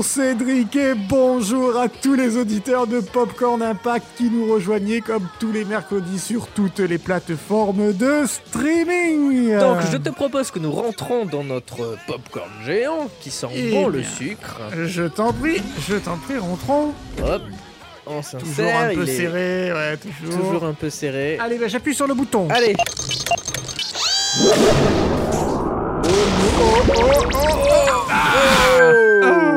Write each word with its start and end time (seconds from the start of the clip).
Bonjour 0.00 0.12
Cédric 0.14 0.76
et 0.76 0.94
bonjour 0.94 1.76
à 1.78 1.86
tous 1.90 2.14
les 2.14 2.38
auditeurs 2.38 2.86
de 2.86 3.00
Popcorn 3.00 3.60
Impact 3.62 4.06
qui 4.16 4.30
nous 4.30 4.50
rejoignaient 4.50 5.02
comme 5.02 5.28
tous 5.38 5.52
les 5.52 5.66
mercredis 5.66 6.18
sur 6.18 6.46
toutes 6.46 6.78
les 6.78 6.96
plateformes 6.96 7.92
de 7.92 8.24
streaming. 8.26 9.58
Donc 9.58 9.76
je 9.92 9.98
te 9.98 10.08
propose 10.08 10.50
que 10.50 10.58
nous 10.58 10.72
rentrons 10.72 11.26
dans 11.26 11.44
notre 11.44 11.98
popcorn 12.06 12.48
géant 12.64 13.10
qui 13.20 13.30
sent 13.30 13.48
Eh 13.54 13.72
bon 13.72 13.88
le 13.88 14.02
sucre. 14.02 14.62
Je 14.86 15.02
t'en 15.02 15.34
prie, 15.34 15.60
je 15.86 15.96
t'en 15.96 16.16
prie, 16.16 16.38
rentrons. 16.38 16.94
Hop, 17.22 17.42
Toujours 17.42 18.06
on 18.06 18.18
un 18.20 18.22
s'insère, 18.22 18.92
peu 18.94 19.04
serré, 19.04 19.70
ouais, 19.74 19.98
toujours. 19.98 20.40
toujours 20.40 20.64
un 20.64 20.72
peu 20.72 20.88
serré. 20.88 21.36
Allez, 21.38 21.58
bah, 21.58 21.68
j'appuie 21.68 21.94
sur 21.94 22.06
le 22.06 22.14
bouton. 22.14 22.48
Allez, 22.48 22.74
Ah, 28.12 29.49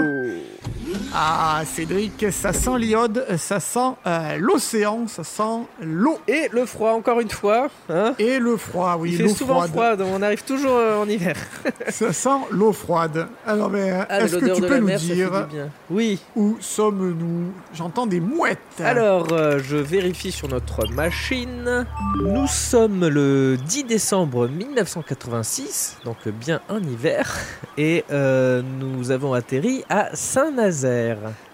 Cédric, 1.66 2.26
ça 2.32 2.54
sent 2.54 2.78
l'iode, 2.78 3.26
ça 3.38 3.60
sent 3.60 3.80
euh, 4.08 4.38
l'océan, 4.40 5.08
ça 5.08 5.24
sent 5.24 5.68
l'eau 5.82 6.20
et 6.28 6.50
le 6.52 6.66
froid 6.66 6.92
encore 6.92 7.20
une 7.20 7.30
fois. 7.30 7.70
Hein 7.90 8.14
et 8.20 8.40
le 8.40 8.58
froid, 8.58 8.98
oui, 9.00 9.12
il 9.14 9.18
fait 9.18 9.28
souvent 9.30 9.62
froide. 9.62 9.72
froid, 9.72 9.96
donc 9.96 10.08
on 10.14 10.22
arrive 10.22 10.44
toujours 10.44 10.76
euh, 10.76 11.02
en 11.02 11.08
hiver. 11.08 11.36
Ça 11.90 12.12
sent 12.14 12.30
l'eau 12.52 12.72
froide. 12.74 13.28
Alors, 13.46 13.70
mais 13.70 13.92
euh, 13.92 14.04
Ah, 14.10 14.22
est-ce 14.22 14.38
que 14.38 14.56
tu 14.56 14.62
peux 14.62 14.78
nous 14.80 14.86
mer, 14.88 15.00
dire. 15.00 15.46
Oui, 15.90 16.20
où 16.36 16.58
sommes-nous? 16.60 17.52
J'entends 17.74 18.08
des 18.08 18.20
mouettes. 18.20 18.60
alors 18.84 19.28
euh, 19.32 19.60
je 19.64 19.78
vérifie 19.78 20.32
sur 20.32 20.48
notre 20.48 20.88
machine. 20.92 21.86
Nous 22.24 22.48
sommes 22.48 23.08
le 23.08 23.58
10 23.58 23.84
décembre 23.86 24.48
1986, 24.48 25.98
donc 26.06 26.18
bien 26.28 26.62
en 26.70 26.80
hiver, 26.80 27.36
et 27.78 28.04
nous 28.12 29.12
avons 29.12 29.34
atterri 29.34 29.84
à 29.90 30.10
Saint-Nazaire, 30.16 31.03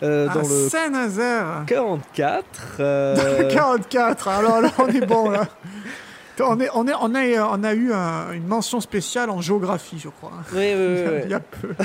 euh, 0.03 0.27
à 0.29 0.33
dans 0.33 0.41
le 0.47 0.69
Saint-Nazaire. 0.69 1.63
44. 1.67 2.45
euh, 2.79 3.49
44, 3.51 4.27
alors 4.27 4.61
là, 4.61 4.71
on 4.77 4.87
est 4.87 5.05
bon, 5.05 5.29
là. 5.29 5.47
On, 6.41 6.57
est, 6.59 6.69
on, 6.73 6.87
est, 6.87 6.93
on, 7.01 7.13
a, 7.15 7.49
on 7.57 7.63
a 7.65 7.73
eu 7.73 7.91
un- 7.91 8.31
une 8.31 8.47
mention 8.47 8.79
spéciale 8.79 9.29
en 9.29 9.41
géographie, 9.41 9.99
je 9.99 10.07
crois. 10.07 10.31
Oui, 10.53 10.71
oui, 10.73 11.03
oui, 11.05 11.21
Il 11.25 11.29
y 11.31 11.33
a 11.33 11.41
peu. 11.41 11.75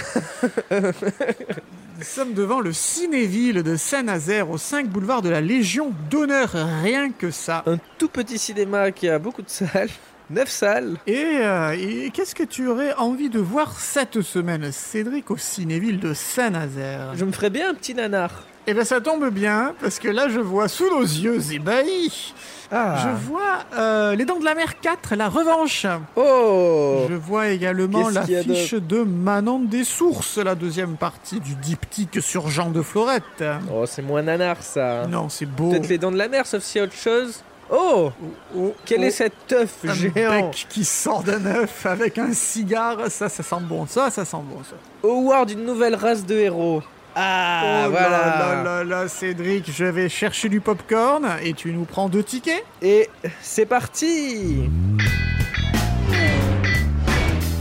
Nous 1.99 2.05
sommes 2.05 2.35
devant 2.35 2.61
le 2.61 2.73
Cinéville 2.73 3.63
de 3.63 3.77
Saint-Nazaire, 3.77 4.51
au 4.51 4.59
5 4.59 4.89
boulevard 4.89 5.23
de 5.23 5.29
la 5.29 5.41
Légion 5.41 5.93
d'honneur, 6.11 6.51
rien 6.83 7.11
que 7.11 7.31
ça. 7.31 7.63
Un 7.67 7.79
tout 7.99 8.09
petit 8.09 8.39
cinéma 8.39 8.91
qui 8.93 9.09
a 9.09 9.19
beaucoup 9.19 9.43
de 9.43 9.49
salles. 9.51 9.89
9 10.31 10.49
salles. 10.49 10.97
Et, 11.07 11.23
euh, 11.43 11.77
et 11.79 12.11
qu'est-ce 12.11 12.35
que 12.35 12.45
tu 12.45 12.67
aurais 12.69 12.95
envie 12.95 13.29
de 13.31 13.39
voir 13.41 13.79
cette 13.79 14.23
semaine, 14.23 14.73
Cédric, 14.73 15.31
au 15.31 15.37
Cinéville 15.37 16.01
de 16.01 16.15
Saint-Nazaire? 16.15 17.13
Je 17.15 17.25
me 17.25 17.33
ferais 17.33 17.51
bien 17.51 17.71
un 17.71 17.75
petit 17.75 17.95
nanar. 17.95 18.31
Eh 18.67 18.73
bien, 18.73 18.85
ça 18.85 18.99
tombe 19.03 19.29
bien, 19.29 19.75
parce 19.83 19.99
que 19.99 20.09
là, 20.09 20.29
je 20.31 20.41
vois 20.41 20.69
sous 20.69 20.89
nos 20.89 21.03
yeux 21.03 21.53
ébahis, 21.53 22.33
Ah. 22.73 22.97
je 23.05 23.27
vois 23.27 23.59
euh, 23.77 24.15
Les 24.15 24.25
Dents 24.25 24.39
de 24.39 24.45
la 24.47 24.55
Mer 24.55 24.81
4, 24.81 25.15
la 25.17 25.29
revanche. 25.29 25.85
Oh 26.17 27.05
Je 27.11 27.15
vois 27.15 27.49
également 27.49 28.09
l'affiche 28.09 28.73
de 28.73 29.03
Manon 29.03 29.59
des 29.59 29.85
Sources, 29.85 30.39
la 30.39 30.55
deuxième 30.55 30.97
partie 30.97 31.41
du 31.41 31.55
diptyque 31.57 32.23
sur 32.23 32.49
Jean 32.49 32.71
de 32.71 32.81
Florette. 32.81 33.45
Oh, 33.71 33.85
c'est 33.85 34.01
moins 34.01 34.23
nanar 34.23 34.63
ça. 34.63 35.07
Non, 35.09 35.29
c'est 35.29 35.45
beau. 35.45 35.69
Peut-être 35.69 35.89
les 35.91 35.99
dents 35.99 36.11
de 36.13 36.17
la 36.17 36.29
mer, 36.29 36.47
sauf 36.47 36.63
s'il 36.63 36.79
y 36.79 36.81
a 36.83 36.85
autre 36.87 36.95
chose. 36.97 37.43
Oh 37.71 38.13
Oh, 38.57 38.75
Quel 38.85 39.01
oh, 39.01 39.05
est 39.05 39.11
cet 39.11 39.53
œuf 39.53 39.77
un 39.87 39.95
géant 39.95 40.13
bec 40.31 40.67
qui 40.69 40.85
sort 40.85 41.23
d'un 41.23 41.45
œuf 41.47 41.87
avec 41.87 42.19
un 42.19 42.33
cigare, 42.33 43.11
ça, 43.11 43.29
ça 43.29 43.43
sent 43.43 43.61
bon. 43.63 43.87
Ça, 43.87 44.11
ça 44.11 44.25
sent 44.25 44.37
bon, 44.45 44.63
ça. 44.63 44.77
Howard, 45.03 45.51
une 45.51 45.65
nouvelle 45.65 45.95
race 45.95 46.25
de 46.25 46.35
héros. 46.35 46.83
Ah, 47.17 47.85
oh 47.87 47.91
voilà. 47.91 48.09
là 48.09 48.37
là 48.39 48.63
là 48.65 48.85
là, 48.85 49.09
Cédric, 49.09 49.71
je 49.71 49.85
vais 49.85 50.09
chercher 50.09 50.49
du 50.49 50.61
popcorn 50.61 51.25
et 51.43 51.53
tu 51.53 51.73
nous 51.73 51.85
prends 51.85 52.09
deux 52.09 52.25
tickets? 52.25 52.65
Et 52.83 53.09
c'est 53.41 53.67
parti 53.67 54.69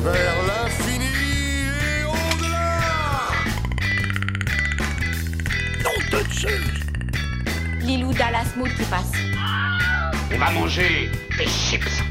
Vers 0.02 0.36
l'infini 0.47 1.06
et 1.06 2.03
au-delà 2.03 2.80
Lilou 7.81 8.12
Dallas 8.13 8.53
Mood 8.58 8.69
qui 8.69 8.84
passe. 8.86 9.12
On 10.34 10.38
va 10.38 10.50
manger 10.52 11.12
des 11.38 11.46
chips. 11.46 12.02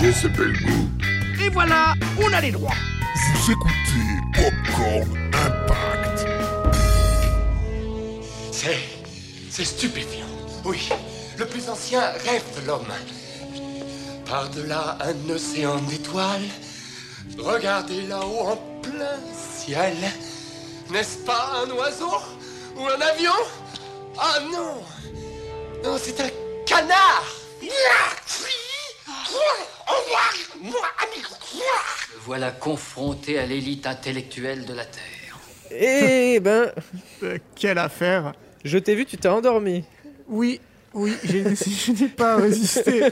J'ai 0.00 0.12
ce 0.12 0.26
bel 0.28 0.52
goût. 0.62 0.88
Et 1.44 1.50
voilà, 1.50 1.94
on 2.18 2.32
a 2.32 2.40
les 2.40 2.50
droits. 2.50 2.74
Vous 3.34 3.52
écoutez 3.52 4.08
Popcorn 4.32 5.18
Impact. 5.34 6.26
C'est. 8.52 8.78
c'est 9.50 9.64
stupéfiant. 9.64 10.26
Oui, 10.64 10.88
le 11.36 11.46
plus 11.46 11.68
ancien 11.68 12.00
rêve 12.24 12.44
de 12.60 12.66
l'homme. 12.66 12.92
Par-delà 14.26 14.98
un 15.00 15.30
océan 15.30 15.76
d'étoiles, 15.82 16.48
regardez 17.38 18.02
là-haut 18.06 18.48
en 18.48 18.56
plein 18.82 19.18
ciel. 19.56 19.94
N'est-ce 20.90 21.18
pas 21.18 21.64
un 21.64 21.70
oiseau 21.70 22.12
Ou 22.76 22.86
un 22.86 23.00
avion? 23.00 23.32
Ah 24.18 24.38
non 24.50 24.82
Non, 25.84 25.98
c'est 26.02 26.20
un 26.20 26.28
canard 26.68 27.24
Me 30.60 30.70
voilà 32.26 32.50
confronté 32.50 33.38
à 33.38 33.46
l'élite 33.46 33.86
intellectuelle 33.86 34.66
de 34.66 34.74
la 34.74 34.84
Terre. 34.84 35.38
Eh 35.70 36.40
ben, 36.40 36.70
Euh, 37.22 37.38
Quelle 37.54 37.78
affaire 37.78 38.34
je 38.64 38.76
t'ai 38.76 38.94
vu, 38.96 39.06
tu 39.06 39.16
t'es 39.16 39.28
endormi. 39.28 39.84
Oui, 40.26 40.60
oui, 40.94 41.12
j'ai- 41.24 41.44
je 41.54 41.92
n'ai 41.92 42.08
pas 42.08 42.36
résisté. 42.36 43.02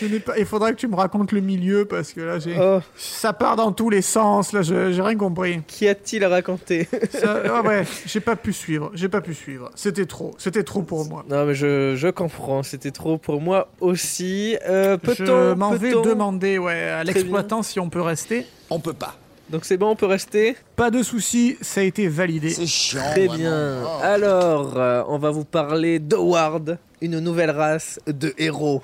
Je 0.00 0.06
n'ai 0.06 0.20
pas. 0.20 0.38
Il 0.38 0.46
faudra 0.46 0.70
que 0.72 0.76
tu 0.76 0.86
me 0.88 0.94
racontes 0.94 1.32
le 1.32 1.40
milieu 1.40 1.84
parce 1.84 2.12
que 2.12 2.20
là, 2.20 2.38
j'ai. 2.38 2.56
Oh, 2.60 2.78
Ça 2.96 3.32
part 3.32 3.56
dans 3.56 3.72
tous 3.72 3.90
les 3.90 4.02
sens. 4.02 4.52
Là, 4.52 4.62
je- 4.62 4.92
j'ai 4.92 5.02
rien 5.02 5.16
compris. 5.16 5.60
qu'y 5.66 5.88
a-t-il 5.88 6.22
à 6.24 6.28
raconter? 6.28 6.88
Ça- 7.10 7.42
ah 7.52 7.62
ouais, 7.62 7.84
j'ai 8.06 8.20
pas 8.20 8.36
pu 8.36 8.52
suivre. 8.52 8.90
J'ai 8.94 9.08
pas 9.08 9.20
pu 9.20 9.34
suivre. 9.34 9.70
C'était 9.74 10.06
trop. 10.06 10.34
C'était 10.38 10.62
trop 10.62 10.82
pour 10.82 11.04
moi. 11.08 11.24
Non, 11.28 11.44
mais 11.46 11.54
je, 11.54 11.94
je 11.96 12.08
comprends, 12.08 12.62
c'était 12.62 12.90
trop 12.92 13.18
pour 13.18 13.40
moi 13.40 13.68
aussi. 13.80 14.56
Euh, 14.68 14.96
Je 15.02 15.14
peut-on 15.24 15.56
m'en 15.56 15.72
vais 15.72 15.90
peut-on- 15.90 16.02
demander 16.02 16.58
ouais, 16.58 16.88
à 16.88 17.02
Très 17.04 17.14
l'exploitant 17.14 17.62
si 17.62 17.80
on 17.80 17.90
peut 17.90 18.00
rester. 18.02 18.46
On 18.70 18.78
peut 18.80 18.92
pas. 18.94 19.16
Donc 19.50 19.64
c'est 19.64 19.76
bon, 19.76 19.90
on 19.90 19.96
peut 19.96 20.06
rester 20.06 20.56
Pas 20.74 20.90
de 20.90 21.02
souci, 21.02 21.56
ça 21.60 21.80
a 21.80 21.84
été 21.84 22.08
validé. 22.08 22.50
C'est 22.50 22.66
chiant. 22.66 23.02
Très 23.12 23.28
bien. 23.28 23.82
Oh. 23.84 23.98
Alors, 24.02 24.76
euh, 24.76 25.02
on 25.08 25.18
va 25.18 25.30
vous 25.30 25.44
parler 25.44 25.98
d'Howard, 25.98 26.78
une 27.00 27.20
nouvelle 27.20 27.50
race 27.50 27.98
de 28.06 28.34
héros. 28.38 28.82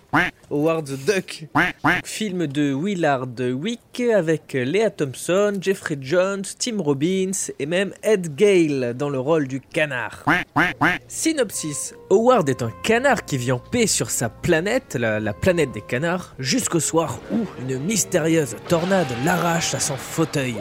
Howard 0.50 0.86
the 0.86 1.06
Duck, 1.06 1.48
film 2.04 2.46
de 2.46 2.74
Willard 2.74 3.28
Wick 3.54 4.02
avec 4.14 4.52
Léa 4.52 4.90
Thompson, 4.90 5.54
Jeffrey 5.60 5.96
Jones, 6.00 6.42
Tim 6.58 6.80
Robbins 6.80 7.50
et 7.58 7.66
même 7.66 7.92
Ed 8.02 8.34
Gale 8.34 8.94
dans 8.94 9.08
le 9.08 9.18
rôle 9.18 9.48
du 9.48 9.60
canard. 9.60 10.24
Synopsis. 11.08 11.94
Howard 12.10 12.48
est 12.48 12.62
un 12.62 12.72
canard 12.82 13.24
qui 13.24 13.38
vit 13.38 13.52
en 13.52 13.58
paix 13.58 13.86
sur 13.86 14.10
sa 14.10 14.28
planète, 14.28 14.94
la, 14.94 15.20
la 15.20 15.32
planète 15.32 15.72
des 15.72 15.80
canards, 15.80 16.34
jusqu'au 16.38 16.80
soir 16.80 17.18
où 17.30 17.46
une 17.60 17.78
mystérieuse 17.78 18.56
tornade 18.68 19.08
l'arrache 19.24 19.74
à 19.74 19.80
son 19.80 19.96
fauteuil. 19.96 20.56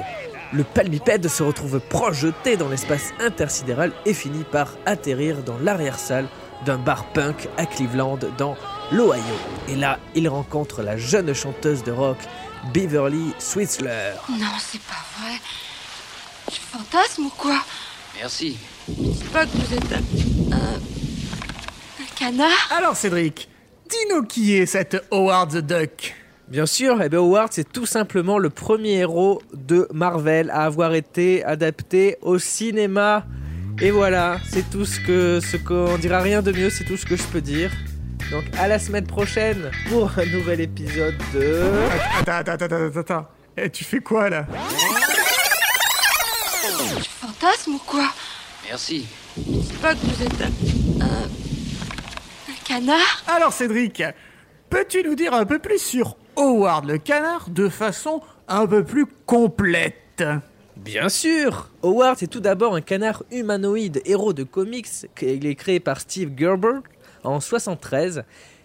Le 0.54 0.64
palmipède 0.64 1.28
se 1.30 1.44
retrouve 1.44 1.80
projeté 1.80 2.58
dans 2.58 2.68
l'espace 2.68 3.14
intersidéral 3.20 3.94
et 4.06 4.14
finit 4.14 4.44
par 4.44 4.76
atterrir 4.86 5.44
dans 5.44 5.58
l'arrière-salle 5.60 6.28
d'un 6.66 6.78
bar 6.78 7.06
punk 7.14 7.48
à 7.58 7.66
Cleveland 7.66 8.20
dans 8.38 8.56
l'Ohio. 8.92 9.22
Et 9.68 9.76
là, 9.76 10.00
il 10.16 10.28
rencontre 10.28 10.82
la 10.82 10.98
jeune 10.98 11.34
chanteuse 11.34 11.84
de 11.84 11.92
rock 11.92 12.18
Beverly 12.74 13.34
Switzler. 13.40 14.14
Non, 14.30 14.48
c'est 14.60 14.82
pas 14.82 15.04
vrai. 15.20 15.40
Je 16.52 16.58
fantasme 16.78 17.26
ou 17.26 17.32
quoi? 17.38 17.60
Merci. 18.20 18.58
C'est 18.88 19.32
pas 19.32 19.46
que 19.46 19.58
vous 19.58 19.74
êtes 19.74 19.94
un. 19.94 20.56
un. 20.56 20.76
un 20.76 22.16
canard 22.16 22.70
Alors 22.76 22.96
Cédric, 22.96 23.50
dis-nous 23.90 24.24
qui 24.24 24.56
est 24.56 24.66
cette 24.66 25.04
Howard 25.12 25.52
the 25.52 25.66
Duck 25.66 26.16
Bien 26.52 26.66
sûr, 26.66 27.02
eh 27.02 27.08
bien 27.08 27.20
Howard, 27.20 27.48
c'est 27.52 27.72
tout 27.72 27.86
simplement 27.86 28.38
le 28.38 28.50
premier 28.50 28.96
héros 28.96 29.42
de 29.54 29.88
Marvel 29.94 30.50
à 30.50 30.66
avoir 30.66 30.94
été 30.94 31.46
adapté 31.46 32.18
au 32.22 32.40
cinéma. 32.40 33.26
Et 33.84 33.90
voilà, 33.90 34.38
c'est 34.48 34.70
tout 34.70 34.86
ce 34.86 35.00
que 35.00 35.40
ce 35.40 35.58
qu'on 35.58 35.98
dira 35.98 36.20
rien 36.22 36.44
de 36.44 36.52
mieux, 36.52 36.70
c'est 36.70 36.84
tout 36.84 36.98
ce 36.98 37.06
que 37.06 37.16
je 37.16 37.24
peux 37.24 37.42
dire. 37.42 37.72
Donc 38.30 38.44
à 38.60 38.68
la 38.68 38.78
semaine 38.78 39.08
prochaine 39.08 39.72
pour 39.90 40.12
un 40.20 40.26
nouvel 40.28 40.62
épisode 40.62 41.18
de 41.34 41.64
Attends, 42.20 42.32
attends, 42.32 42.52
attends, 42.52 42.76
attends, 42.76 43.00
attends. 43.00 43.28
Eh, 43.58 43.70
tu 43.72 43.84
fais 43.84 44.00
quoi 44.00 44.30
là 44.30 44.46
Je 46.62 47.08
fantasme 47.10 47.74
ou 47.74 47.80
quoi 47.80 48.08
Merci. 48.70 49.08
C'est 49.36 49.82
pas 49.82 49.96
que 49.96 50.06
vous 50.06 50.24
êtes 50.24 50.42
un. 50.42 51.04
un. 51.04 51.24
un 51.24 52.64
canard 52.64 53.24
Alors 53.28 53.52
Cédric, 53.52 54.04
peux-tu 54.70 55.02
nous 55.04 55.16
dire 55.16 55.34
un 55.34 55.46
peu 55.46 55.58
plus 55.58 55.80
sur 55.82 56.18
Howard 56.36 56.86
le 56.86 57.00
canard 57.00 57.50
de 57.50 57.68
façon 57.68 58.22
un 58.48 58.68
peu 58.68 58.84
plus 58.84 59.08
complète? 59.26 60.24
Bien 60.84 61.10
sûr 61.10 61.70
Howard 61.84 62.24
est 62.24 62.28
tout 62.28 62.40
d'abord 62.40 62.74
un 62.74 62.82
canard 62.82 63.24
humanoïde 63.32 64.02
héros 64.04 64.34
de 64.34 64.44
comics. 64.44 64.88
Il 65.22 65.46
est 65.46 65.54
créé 65.54 65.80
par 65.80 66.02
Steve 66.02 66.32
Gerber 66.36 66.80
en 67.24 67.40
73. 67.40 68.24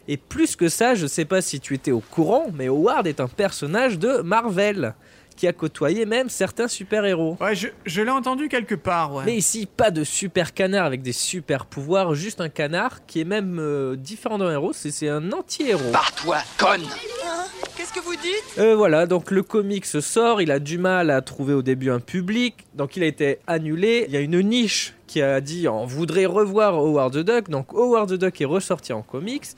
Et 0.08 0.16
plus 0.16 0.56
que 0.56 0.70
ça, 0.70 0.94
je 0.94 1.06
sais 1.06 1.26
pas 1.26 1.42
si 1.42 1.60
tu 1.60 1.74
étais 1.74 1.90
au 1.90 2.00
courant, 2.00 2.46
mais 2.54 2.68
Howard 2.68 3.06
est 3.06 3.20
un 3.20 3.28
personnage 3.28 3.98
de 3.98 4.22
Marvel 4.22 4.94
qui 5.36 5.46
a 5.46 5.52
côtoyé 5.52 6.06
même 6.06 6.28
certains 6.28 6.68
super-héros. 6.68 7.36
Ouais, 7.40 7.54
je, 7.54 7.68
je 7.84 8.02
l'ai 8.02 8.10
entendu 8.10 8.48
quelque 8.48 8.74
part, 8.74 9.14
ouais. 9.14 9.24
Mais 9.26 9.36
ici, 9.36 9.66
pas 9.66 9.90
de 9.90 10.02
super 10.02 10.54
canard 10.54 10.86
avec 10.86 11.02
des 11.02 11.12
super 11.12 11.66
pouvoirs, 11.66 12.14
juste 12.14 12.40
un 12.40 12.48
canard 12.48 13.04
qui 13.06 13.20
est 13.20 13.24
même 13.24 13.58
euh, 13.60 13.96
différent 13.96 14.38
d'un 14.38 14.50
héros, 14.50 14.72
c'est 14.72 14.90
c'est 14.90 15.08
un 15.08 15.32
anti-héros. 15.32 15.92
Pars-toi, 15.92 16.38
conne 16.58 16.82
Qu'est-ce 17.76 17.92
que 17.92 18.00
vous 18.00 18.16
dites? 18.16 18.58
Euh, 18.58 18.74
voilà, 18.74 19.06
donc 19.06 19.30
le 19.30 19.42
comic 19.42 19.84
se 19.84 20.00
sort, 20.00 20.40
il 20.40 20.50
a 20.50 20.58
du 20.58 20.78
mal 20.78 21.10
à 21.10 21.20
trouver 21.20 21.52
au 21.52 21.62
début 21.62 21.90
un 21.90 22.00
public, 22.00 22.54
donc 22.74 22.96
il 22.96 23.02
a 23.02 23.06
été 23.06 23.38
annulé. 23.46 24.06
Il 24.08 24.14
y 24.14 24.16
a 24.16 24.20
une 24.20 24.40
niche 24.40 24.94
qui 25.06 25.20
a 25.20 25.40
dit 25.40 25.68
on 25.68 25.84
voudrait 25.84 26.26
revoir 26.26 26.74
Howard 26.74 27.12
the 27.12 27.18
Duck, 27.18 27.50
donc 27.50 27.72
Howard 27.74 28.08
the 28.10 28.14
Duck 28.14 28.40
est 28.40 28.46
ressorti 28.46 28.92
en 28.92 29.02
comics. 29.02 29.48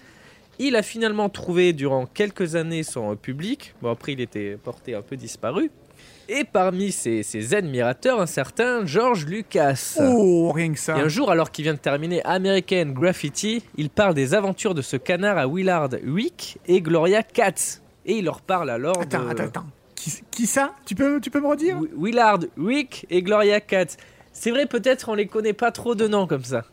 Il 0.59 0.75
a 0.77 0.83
finalement 0.83 1.29
trouvé 1.29 1.73
durant 1.73 2.07
quelques 2.07 2.57
années 2.57 2.83
son 2.83 3.15
public, 3.17 3.75
bon 3.83 3.91
après 3.91 4.13
il 4.13 4.21
était 4.21 4.57
porté 4.63 4.95
un 4.95 5.03
peu 5.03 5.17
disparu. 5.17 5.71
Et 6.31 6.45
parmi 6.45 6.93
ses, 6.93 7.23
ses 7.23 7.55
admirateurs, 7.55 8.21
un 8.21 8.27
certain 8.27 8.85
George 8.85 9.25
Lucas. 9.25 9.97
Oh, 9.99 10.53
rien 10.53 10.73
que 10.73 10.79
ça. 10.79 10.99
Et 10.99 11.01
un 11.01 11.09
jour, 11.09 11.31
alors 11.31 11.51
qu'il 11.51 11.63
vient 11.63 11.73
de 11.73 11.79
terminer 11.79 12.23
American 12.25 12.87
Graffiti, 12.87 13.63
il 13.77 13.89
parle 13.89 14.13
des 14.15 14.35
aventures 14.35 14.75
de 14.75 14.83
ce 14.83 14.97
canard 14.99 15.39
à 15.39 15.47
Willard 15.47 15.89
Wick 16.05 16.59
et 16.67 16.83
Gloria 16.83 17.23
Katz. 17.23 17.81
Et 18.05 18.17
il 18.19 18.25
leur 18.27 18.43
parle 18.43 18.69
alors 18.69 19.01
Attends, 19.01 19.25
de 19.25 19.31
attends, 19.31 19.45
attends. 19.45 19.65
Qui, 19.95 20.13
qui 20.31 20.47
ça? 20.47 20.75
Tu 20.85 20.95
peux, 20.95 21.19
tu 21.21 21.31
peux 21.31 21.41
me 21.41 21.49
redire? 21.49 21.79
Wi- 21.79 21.89
Willard 21.97 22.41
Wick 22.59 23.07
et 23.09 23.23
Gloria 23.23 23.61
Katz. 23.61 23.97
C'est 24.35 24.51
vrai, 24.51 24.67
peut-être 24.67 25.09
on 25.09 25.15
les 25.15 25.27
connaît 25.27 25.55
pas 25.55 25.73
trop 25.73 25.95
de 25.95 26.07
noms 26.09 26.27
comme 26.27 26.45
ça. 26.45 26.65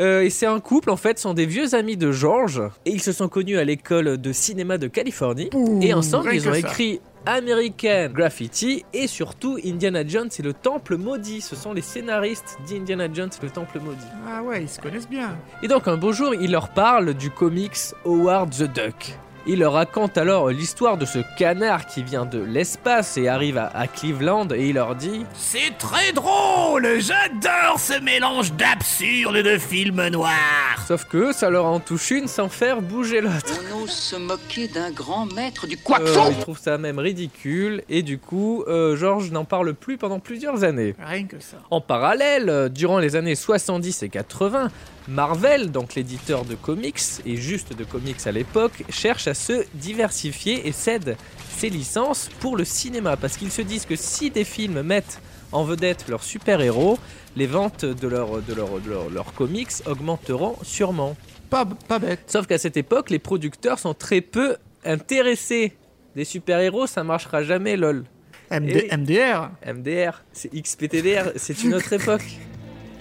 Euh, 0.00 0.22
et 0.22 0.30
c'est 0.30 0.46
un 0.46 0.60
couple, 0.60 0.90
en 0.90 0.96
fait, 0.96 1.18
sont 1.18 1.34
des 1.34 1.46
vieux 1.46 1.74
amis 1.74 1.96
de 1.96 2.10
George. 2.10 2.62
Et 2.86 2.90
ils 2.90 3.02
se 3.02 3.12
sont 3.12 3.28
connus 3.28 3.58
à 3.58 3.64
l'école 3.64 4.18
de 4.18 4.32
cinéma 4.32 4.78
de 4.78 4.86
Californie. 4.86 5.50
Ouh, 5.54 5.80
et 5.82 5.92
ensemble, 5.92 6.34
ils 6.34 6.48
ont 6.48 6.54
écrit 6.54 7.00
American 7.26 8.08
Graffiti 8.12 8.84
et 8.94 9.06
surtout 9.06 9.58
Indiana 9.64 10.06
Jones 10.06 10.30
et 10.38 10.42
le 10.42 10.54
Temple 10.54 10.96
Maudit. 10.96 11.42
Ce 11.42 11.54
sont 11.54 11.74
les 11.74 11.82
scénaristes 11.82 12.58
d'Indiana 12.68 13.08
Jones 13.12 13.30
et 13.38 13.44
le 13.44 13.50
Temple 13.50 13.80
Maudit. 13.80 14.06
Ah 14.26 14.42
ouais, 14.42 14.62
ils 14.62 14.68
se 14.68 14.80
connaissent 14.80 15.08
bien. 15.08 15.36
Et 15.62 15.68
donc 15.68 15.86
un 15.86 15.98
beau 15.98 16.12
jour, 16.12 16.34
il 16.34 16.50
leur 16.50 16.70
parle 16.70 17.12
du 17.12 17.30
comics 17.30 17.76
Howard 18.06 18.50
the 18.50 18.72
Duck. 18.72 19.18
Il 19.46 19.60
leur 19.60 19.72
raconte 19.72 20.18
alors 20.18 20.50
l'histoire 20.50 20.96
de 20.96 21.06
ce 21.06 21.18
canard 21.38 21.86
qui 21.86 22.02
vient 22.02 22.26
de 22.26 22.38
l'espace 22.38 23.16
et 23.16 23.28
arrive 23.28 23.56
à, 23.58 23.66
à 23.74 23.86
Cleveland 23.86 24.48
et 24.54 24.68
il 24.68 24.74
leur 24.74 24.94
dit 24.94 25.24
C'est 25.34 25.76
très 25.78 26.12
drôle 26.12 26.86
J'adore 27.00 27.78
ce 27.78 28.00
mélange 28.00 28.52
d'absurde 28.52 29.36
de 29.36 29.58
films 29.58 30.08
noirs 30.08 30.84
Sauf 30.86 31.04
que 31.04 31.32
ça 31.32 31.50
leur 31.50 31.64
en 31.66 31.80
touche 31.80 32.10
une 32.10 32.28
sans 32.28 32.48
faire 32.48 32.82
bouger 32.82 33.20
l'autre. 33.20 33.54
On 33.74 33.84
ose 33.84 33.90
se 33.90 34.16
moquer 34.16 34.68
d'un 34.68 34.90
grand 34.90 35.26
maître 35.26 35.66
du 35.66 35.76
Euh, 35.88 36.30
ils 36.30 36.38
trouvent 36.38 36.58
ça 36.58 36.78
même 36.78 36.98
ridicule 36.98 37.82
et 37.88 38.02
du 38.02 38.18
coup, 38.18 38.64
euh, 38.68 38.96
George 38.96 39.30
n'en 39.30 39.44
parle 39.44 39.74
plus 39.74 39.96
pendant 39.98 40.18
plusieurs 40.20 40.64
années. 40.64 40.94
Rien 41.02 41.24
que 41.24 41.40
ça. 41.40 41.56
En 41.70 41.80
parallèle, 41.80 42.48
euh, 42.48 42.68
durant 42.68 42.98
les 42.98 43.16
années 43.16 43.34
70 43.34 44.02
et 44.02 44.08
80, 44.08 44.68
Marvel, 45.08 45.70
donc 45.70 45.94
l'éditeur 45.94 46.44
de 46.44 46.54
comics, 46.54 47.00
et 47.26 47.36
juste 47.36 47.76
de 47.76 47.84
comics 47.84 48.26
à 48.26 48.32
l'époque, 48.32 48.84
cherche 48.90 49.26
à 49.26 49.34
se 49.34 49.64
diversifier 49.74 50.66
et 50.68 50.72
cède 50.72 51.16
ses 51.56 51.68
licences 51.70 52.28
pour 52.40 52.56
le 52.56 52.64
cinéma, 52.64 53.16
parce 53.16 53.36
qu'ils 53.36 53.50
se 53.50 53.62
disent 53.62 53.86
que 53.86 53.96
si 53.96 54.30
des 54.30 54.44
films 54.44 54.82
mettent 54.82 55.20
en 55.52 55.64
vedette 55.64 56.06
leurs 56.08 56.22
super-héros, 56.22 56.98
les 57.36 57.46
ventes 57.46 57.84
de 57.84 58.08
leurs 58.08 58.40
de 58.42 58.54
leur, 58.54 58.80
de 58.80 59.12
leur- 59.14 59.34
comics 59.34 59.70
augmenteront 59.86 60.56
sûrement. 60.62 61.16
Pas, 61.48 61.64
pas 61.88 61.98
bête. 61.98 62.20
Sauf 62.28 62.46
qu'à 62.46 62.58
cette 62.58 62.76
époque, 62.76 63.10
les 63.10 63.18
producteurs 63.18 63.78
sont 63.80 63.94
très 63.94 64.20
peu 64.20 64.56
intéressés. 64.84 65.76
Des 66.14 66.24
super-héros, 66.24 66.86
ça 66.86 67.02
marchera 67.04 67.42
jamais, 67.42 67.76
lol. 67.76 68.04
MD, 68.52 68.86
Et- 68.90 68.96
MDR. 68.96 69.50
MDR, 69.66 70.22
c'est 70.32 70.50
XPTDR, 70.52 71.32
c'est 71.36 71.62
une 71.64 71.74
autre 71.74 71.92
époque. 71.92 72.22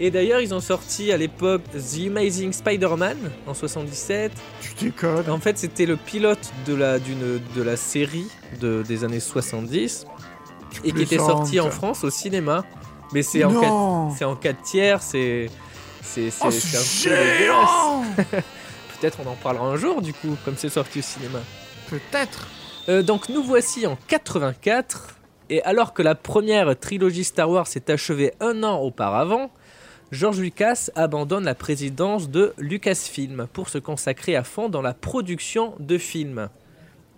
Et 0.01 0.11
d'ailleurs, 0.11 0.39
ils 0.39 0.53
ont 0.53 0.61
sorti 0.61 1.11
à 1.11 1.17
l'époque 1.17 1.61
The 1.73 2.07
Amazing 2.07 2.53
Spider-Man 2.53 3.17
en 3.47 3.53
77. 3.53 4.31
Tu 4.61 4.85
déconnes. 4.85 5.29
En 5.29 5.39
fait, 5.39 5.57
c'était 5.57 5.85
le 5.85 5.97
pilote 5.97 6.51
de 6.65 6.73
la, 6.73 6.99
d'une, 6.99 7.41
de 7.55 7.61
la 7.61 7.75
série 7.75 8.27
de, 8.61 8.83
des 8.87 9.03
années 9.03 9.19
70 9.19 10.05
et 10.83 10.91
qui 10.91 11.01
était 11.01 11.17
sorti 11.17 11.59
en. 11.59 11.69
France 11.69 12.03
au 12.03 12.09
cinéma. 12.09 12.63
Mais 13.13 13.23
c'est 13.23 13.43
en, 13.43 13.51
Non. 13.51 14.07
4, 14.09 14.17
c'est 14.17 14.25
en 14.25 14.35
4 14.35 14.61
tiers, 14.61 15.01
c'est. 15.01 15.49
C'est, 16.01 16.29
c'est, 16.29 16.45
Oh, 16.45 16.49
géant 16.49 18.03
Peut-être 18.99 19.19
on 19.23 19.29
en 19.29 19.35
parlera 19.35 19.67
un 19.67 19.75
jour 19.75 20.01
du 20.01 20.13
coup, 20.13 20.35
comme 20.43 20.55
c'est 20.57 20.69
sorti 20.69 20.99
au 20.99 21.01
cinéma. 21.01 21.39
Peut-être. 21.89 22.47
Euh, 22.87 23.03
donc 23.03 23.29
nous 23.29 23.43
voici 23.43 23.85
en 23.85 23.97
84, 24.07 25.15
et 25.49 25.61
alors 25.63 25.93
que 25.93 26.01
la 26.01 26.15
première 26.15 26.77
trilogie 26.79 27.23
Star 27.23 27.49
Wars 27.49 27.67
s'est 27.67 27.91
achevée 27.91 28.33
un 28.39 28.63
an 28.63 28.79
auparavant, 28.79 29.51
George 30.11 30.39
Lucas 30.39 30.89
abandonne 30.95 31.45
la 31.45 31.55
présidence 31.55 32.29
de 32.29 32.53
Lucasfilm 32.57 33.47
pour 33.53 33.69
se 33.69 33.77
consacrer 33.77 34.35
à 34.35 34.43
fond 34.43 34.67
dans 34.69 34.81
la 34.81 34.93
production 34.93 35.75
de 35.79 35.97
films. 35.97 36.49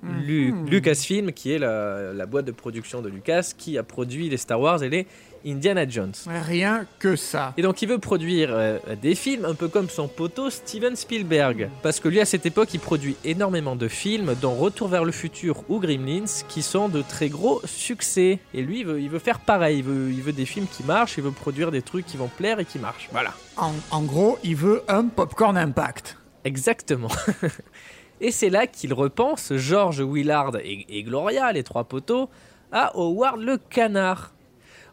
Lu- 0.03 0.53
Lucasfilm, 0.65 1.31
qui 1.31 1.51
est 1.53 1.59
la, 1.59 2.11
la 2.11 2.25
boîte 2.25 2.45
de 2.45 2.51
production 2.51 3.01
de 3.01 3.09
Lucas, 3.09 3.53
qui 3.57 3.77
a 3.77 3.83
produit 3.83 4.29
les 4.29 4.37
Star 4.37 4.59
Wars 4.59 4.81
et 4.83 4.89
les 4.89 5.05
Indiana 5.45 5.87
Jones. 5.87 6.13
Rien 6.27 6.85
que 6.99 7.15
ça. 7.15 7.53
Et 7.57 7.61
donc 7.61 7.81
il 7.81 7.89
veut 7.89 7.97
produire 7.97 8.49
euh, 8.51 8.79
des 9.01 9.15
films 9.15 9.45
un 9.45 9.55
peu 9.55 9.67
comme 9.67 9.89
son 9.89 10.07
poteau 10.07 10.49
Steven 10.49 10.95
Spielberg. 10.95 11.69
Parce 11.83 11.99
que 11.99 12.07
lui 12.07 12.19
à 12.19 12.25
cette 12.25 12.45
époque 12.45 12.73
il 12.73 12.79
produit 12.79 13.15
énormément 13.23 13.75
de 13.75 13.87
films 13.87 14.35
dont 14.41 14.55
Retour 14.55 14.87
vers 14.87 15.05
le 15.05 15.11
futur 15.11 15.63
ou 15.69 15.79
Gremlins 15.79 16.25
qui 16.47 16.61
sont 16.61 16.89
de 16.89 17.01
très 17.01 17.29
gros 17.29 17.61
succès. 17.65 18.39
Et 18.53 18.61
lui 18.61 18.79
il 18.79 18.85
veut, 18.85 19.01
il 19.01 19.09
veut 19.09 19.19
faire 19.19 19.39
pareil, 19.39 19.79
il 19.79 19.83
veut, 19.83 20.11
il 20.11 20.21
veut 20.21 20.33
des 20.33 20.45
films 20.45 20.67
qui 20.67 20.83
marchent, 20.83 21.17
il 21.17 21.23
veut 21.23 21.31
produire 21.31 21.71
des 21.71 21.81
trucs 21.81 22.05
qui 22.05 22.17
vont 22.17 22.27
plaire 22.27 22.59
et 22.59 22.65
qui 22.65 22.79
marchent. 22.79 23.09
Voilà. 23.11 23.33
En, 23.57 23.73
en 23.91 24.01
gros, 24.01 24.37
il 24.43 24.55
veut 24.55 24.83
un 24.87 25.05
popcorn 25.05 25.57
impact. 25.57 26.17
Exactement. 26.43 27.11
et 28.21 28.31
c'est 28.31 28.49
là 28.49 28.67
qu'il 28.67 28.93
repense 28.93 29.53
George 29.55 30.01
Willard 30.01 30.57
et, 30.57 30.85
et 30.89 31.03
Gloria, 31.03 31.51
les 31.51 31.63
trois 31.63 31.83
poteaux, 31.83 32.29
à 32.71 32.91
Howard 32.95 33.39
le 33.39 33.57
canard. 33.57 34.31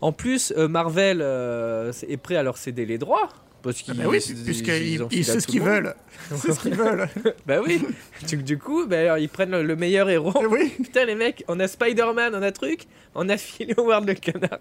En 0.00 0.12
plus, 0.12 0.52
euh, 0.56 0.68
Marvel 0.68 1.18
euh, 1.22 1.92
est 2.08 2.16
prêt 2.16 2.36
à 2.36 2.42
leur 2.42 2.56
céder 2.56 2.86
les 2.86 2.98
droits. 2.98 3.28
Parce 3.60 3.82
qu'ils 3.82 3.94
Ah 3.98 4.04
bah 4.04 4.08
oui, 4.10 4.18
ils- 4.28 4.44
puisqu'ils 4.44 5.00
ils 5.10 5.24
ce 5.24 5.44
qu'ils 5.46 5.60
veulent. 5.62 5.94
C'est 6.36 6.52
ce 6.52 6.60
qu'ils 6.60 6.76
veulent. 6.76 7.08
Bah 7.44 7.56
oui. 7.66 7.82
du, 8.28 8.36
du 8.36 8.56
coup, 8.56 8.86
bah, 8.86 9.18
ils 9.18 9.28
prennent 9.28 9.50
le, 9.50 9.64
le 9.64 9.74
meilleur 9.76 10.08
héros. 10.08 10.32
Eh 10.40 10.46
oui. 10.46 10.68
Putain, 10.82 11.04
les 11.06 11.16
mecs, 11.16 11.44
on 11.48 11.58
a 11.58 11.66
Spider-Man, 11.66 12.34
on 12.36 12.42
a 12.42 12.52
truc, 12.52 12.82
on 13.16 13.28
a 13.28 13.36
filé 13.36 13.74
Howard 13.76 14.06
le 14.06 14.14
canard. 14.14 14.58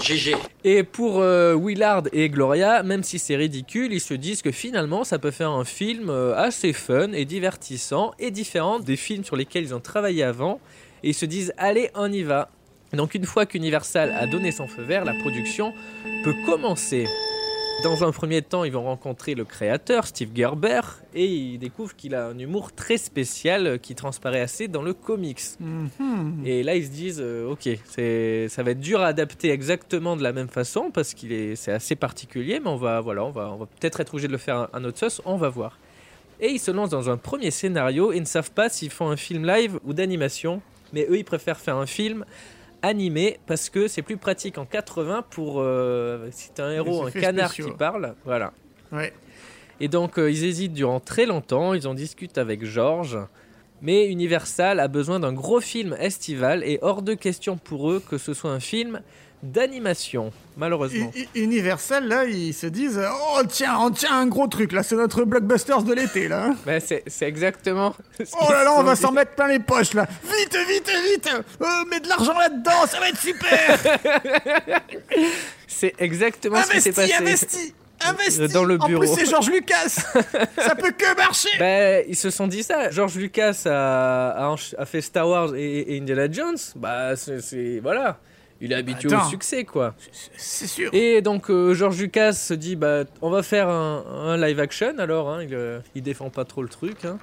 GG. 0.00 0.34
Et 0.64 0.82
pour 0.82 1.20
euh, 1.20 1.54
Willard 1.54 2.04
et 2.12 2.28
Gloria, 2.28 2.82
même 2.82 3.02
si 3.02 3.18
c'est 3.18 3.36
ridicule, 3.36 3.92
ils 3.92 4.00
se 4.00 4.14
disent 4.14 4.42
que 4.42 4.50
finalement 4.50 5.04
ça 5.04 5.18
peut 5.18 5.30
faire 5.30 5.50
un 5.50 5.64
film 5.64 6.08
euh, 6.10 6.34
assez 6.36 6.72
fun 6.72 7.12
et 7.12 7.24
divertissant 7.24 8.12
et 8.18 8.30
différent 8.30 8.78
des 8.80 8.96
films 8.96 9.24
sur 9.24 9.36
lesquels 9.36 9.64
ils 9.64 9.74
ont 9.74 9.80
travaillé 9.80 10.22
avant. 10.22 10.60
Et 11.02 11.10
ils 11.10 11.14
se 11.14 11.26
disent 11.26 11.52
allez, 11.58 11.90
on 11.94 12.10
y 12.12 12.22
va. 12.22 12.50
Donc 12.92 13.14
une 13.14 13.24
fois 13.24 13.46
qu'Universal 13.46 14.12
a 14.12 14.26
donné 14.26 14.50
son 14.50 14.66
feu 14.66 14.82
vert, 14.82 15.04
la 15.04 15.14
production 15.14 15.72
peut 16.24 16.34
commencer. 16.46 17.06
Dans 17.84 18.02
un 18.02 18.10
premier 18.10 18.42
temps, 18.42 18.64
ils 18.64 18.72
vont 18.72 18.82
rencontrer 18.82 19.36
le 19.36 19.44
créateur, 19.44 20.04
Steve 20.04 20.30
Gerber, 20.34 20.80
et 21.14 21.26
ils 21.26 21.58
découvrent 21.58 21.94
qu'il 21.94 22.16
a 22.16 22.26
un 22.26 22.36
humour 22.36 22.72
très 22.72 22.96
spécial 22.96 23.66
euh, 23.68 23.78
qui 23.78 23.94
transparaît 23.94 24.40
assez 24.40 24.66
dans 24.66 24.82
le 24.82 24.94
comics. 24.94 25.40
Mhm. 25.60 26.42
Et 26.44 26.64
là, 26.64 26.74
ils 26.74 26.86
se 26.86 26.90
disent, 26.90 27.20
euh, 27.22 27.48
ok, 27.48 27.68
c'est, 27.84 28.48
ça 28.48 28.64
va 28.64 28.72
être 28.72 28.80
dur 28.80 29.00
à 29.00 29.06
adapter 29.06 29.52
exactement 29.52 30.16
de 30.16 30.24
la 30.24 30.32
même 30.32 30.48
façon 30.48 30.90
parce 30.90 31.14
qu'il 31.14 31.30
est, 31.30 31.54
c'est 31.54 31.70
assez 31.70 31.94
particulier, 31.94 32.58
mais 32.58 32.68
on 32.68 32.76
va, 32.76 33.00
voilà, 33.00 33.24
on 33.24 33.30
va, 33.30 33.52
on 33.52 33.58
va 33.58 33.66
peut-être 33.66 34.00
être 34.00 34.12
obligé 34.12 34.26
de 34.26 34.32
le 34.32 34.38
faire 34.38 34.68
à 34.72 34.80
notre 34.80 34.98
sauce, 34.98 35.22
on 35.24 35.36
va 35.36 35.48
voir. 35.48 35.78
Et 36.40 36.48
ils 36.48 36.60
se 36.60 36.72
lancent 36.72 36.90
dans 36.90 37.10
un 37.10 37.16
premier 37.16 37.52
scénario 37.52 38.10
et 38.10 38.18
ne 38.18 38.24
savent 38.24 38.50
pas 38.50 38.68
s'ils 38.68 38.90
font 38.90 39.08
un 39.08 39.16
film 39.16 39.46
live 39.46 39.78
ou 39.84 39.92
d'animation, 39.92 40.62
mais 40.92 41.06
eux, 41.08 41.18
ils 41.18 41.24
préfèrent 41.24 41.60
faire 41.60 41.76
un 41.76 41.86
film 41.86 42.24
animé 42.82 43.38
parce 43.46 43.70
que 43.70 43.88
c'est 43.88 44.02
plus 44.02 44.16
pratique 44.16 44.58
en 44.58 44.64
80 44.64 45.24
pour 45.30 45.56
euh, 45.58 46.28
si 46.30 46.50
t'as 46.52 46.66
un 46.66 46.72
héros, 46.72 47.06
un 47.06 47.10
canard 47.10 47.50
spéciaux. 47.50 47.72
qui 47.72 47.76
parle, 47.76 48.14
voilà. 48.24 48.52
Ouais. 48.92 49.12
Et 49.80 49.88
donc 49.88 50.18
euh, 50.18 50.30
ils 50.30 50.44
hésitent 50.44 50.72
durant 50.72 51.00
très 51.00 51.26
longtemps, 51.26 51.74
ils 51.74 51.86
en 51.86 51.94
discutent 51.94 52.38
avec 52.38 52.64
Georges. 52.64 53.18
Mais 53.80 54.08
Universal 54.08 54.80
a 54.80 54.88
besoin 54.88 55.20
d'un 55.20 55.32
gros 55.32 55.60
film 55.60 55.96
estival 56.00 56.64
et 56.64 56.80
hors 56.82 57.02
de 57.02 57.14
question 57.14 57.56
pour 57.56 57.92
eux 57.92 58.02
que 58.06 58.18
ce 58.18 58.34
soit 58.34 58.50
un 58.50 58.58
film 58.58 59.02
d'animation, 59.42 60.32
malheureusement. 60.56 61.12
U- 61.14 61.40
Universal, 61.40 62.08
là, 62.08 62.24
ils 62.24 62.52
se 62.54 62.66
disent 62.66 63.00
Oh, 63.32 63.40
tiens, 63.48 63.76
on 63.80 63.90
tient 63.90 64.14
un 64.18 64.26
gros 64.26 64.46
truc, 64.48 64.72
là, 64.72 64.82
c'est 64.82 64.96
notre 64.96 65.24
blockbusters 65.24 65.82
de 65.82 65.92
l'été, 65.94 66.28
là. 66.28 66.46
hein. 66.46 66.56
Ben, 66.66 66.80
c'est 66.80 67.04
exactement. 67.26 67.94
ce 68.18 68.24
Oh 68.40 68.50
là 68.50 68.64
là, 68.64 68.72
on 68.74 68.82
va 68.82 68.96
s'en 68.96 69.12
mettre 69.12 69.32
plein 69.36 69.48
les 69.48 69.60
poches, 69.60 69.94
là. 69.94 70.06
Vite, 70.24 70.56
vite, 70.68 70.90
vite 71.12 71.30
euh, 71.62 71.66
Mets 71.90 72.00
de 72.00 72.08
l'argent 72.08 72.36
là-dedans, 72.38 72.86
ça 72.88 72.98
va 73.00 73.08
être 73.08 73.18
super 73.18 73.78
C'est 75.66 75.94
exactement 75.98 76.62
ce 76.62 76.70
qui 76.70 76.80
s'est 76.80 76.90
Investi, 76.90 77.12
passé. 77.16 77.22
investi 77.22 77.74
Investi 78.00 78.48
Dans 78.54 78.64
le 78.64 78.80
En 78.80 78.86
bureau. 78.86 79.02
plus, 79.04 79.14
c'est 79.14 79.26
George 79.26 79.50
Lucas 79.50 79.88
Ça 80.56 80.74
peut 80.76 80.92
que 80.92 81.16
marcher 81.16 81.48
Ben, 81.58 82.04
ils 82.08 82.16
se 82.16 82.30
sont 82.30 82.46
dit 82.46 82.62
ça. 82.62 82.90
George 82.90 83.16
Lucas 83.16 83.62
a, 83.66 84.52
a, 84.78 84.84
fait 84.86 85.00
Star 85.00 85.28
Wars 85.28 85.54
et, 85.56 85.94
et 85.94 85.98
Indiana 86.00 86.30
Jones. 86.30 86.56
Bah, 86.76 87.16
c'est. 87.16 87.80
Voilà. 87.80 88.18
Il 88.60 88.72
est 88.72 88.74
habitué 88.74 89.12
Attends. 89.12 89.26
au 89.26 89.30
succès, 89.30 89.64
quoi. 89.64 89.94
C'est 90.36 90.66
sûr 90.66 90.90
Et 90.92 91.22
donc, 91.22 91.48
euh, 91.50 91.74
George 91.74 91.98
Lucas 92.00 92.32
se 92.32 92.54
dit 92.54 92.74
bah, 92.76 93.04
on 93.22 93.30
va 93.30 93.42
faire 93.42 93.68
un, 93.68 94.04
un 94.08 94.36
live 94.36 94.58
action 94.58 94.94
alors. 94.98 95.30
hein. 95.30 95.42
il, 95.44 95.54
euh, 95.54 95.78
il 95.94 96.02
défend 96.02 96.28
pas 96.30 96.44
trop 96.44 96.62
le 96.62 96.68
truc. 96.68 97.04
hein. 97.04 97.18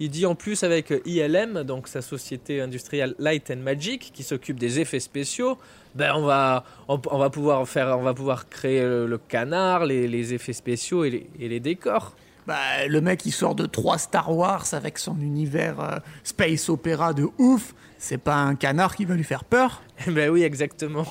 Il 0.00 0.10
dit 0.10 0.26
en 0.26 0.34
plus 0.34 0.62
avec 0.64 0.92
ILM, 1.06 1.62
donc 1.62 1.86
sa 1.86 2.02
société 2.02 2.60
industrielle 2.60 3.14
Light 3.20 3.50
and 3.52 3.58
Magic, 3.62 4.10
qui 4.12 4.24
s'occupe 4.24 4.58
des 4.58 4.80
effets 4.80 4.98
spéciaux, 5.00 5.56
ben 5.94 6.12
on 6.16 6.22
va, 6.22 6.64
on, 6.88 7.00
on 7.12 7.18
va 7.18 7.30
pouvoir 7.30 7.66
faire, 7.68 7.96
on 7.98 8.02
va 8.02 8.12
pouvoir 8.12 8.48
créer 8.48 8.82
le, 8.82 9.06
le 9.06 9.18
canard, 9.18 9.86
les, 9.86 10.08
les 10.08 10.34
effets 10.34 10.52
spéciaux 10.52 11.04
et 11.04 11.10
les, 11.10 11.26
et 11.38 11.48
les 11.48 11.60
décors. 11.60 12.16
Bah, 12.46 12.56
le 12.88 13.00
mec, 13.00 13.24
il 13.24 13.30
sort 13.32 13.54
de 13.54 13.66
trois 13.66 13.96
Star 13.96 14.36
Wars 14.36 14.66
avec 14.72 14.98
son 14.98 15.18
univers 15.20 15.80
euh, 15.80 15.96
space 16.24 16.68
opéra 16.68 17.14
de 17.14 17.28
ouf. 17.38 17.72
C'est 18.06 18.18
pas 18.18 18.36
un 18.36 18.54
canard 18.54 18.96
qui 18.96 19.06
va 19.06 19.14
lui 19.14 19.24
faire 19.24 19.44
peur 19.44 19.82
ben 20.08 20.28
oui, 20.28 20.42
exactement. 20.42 21.06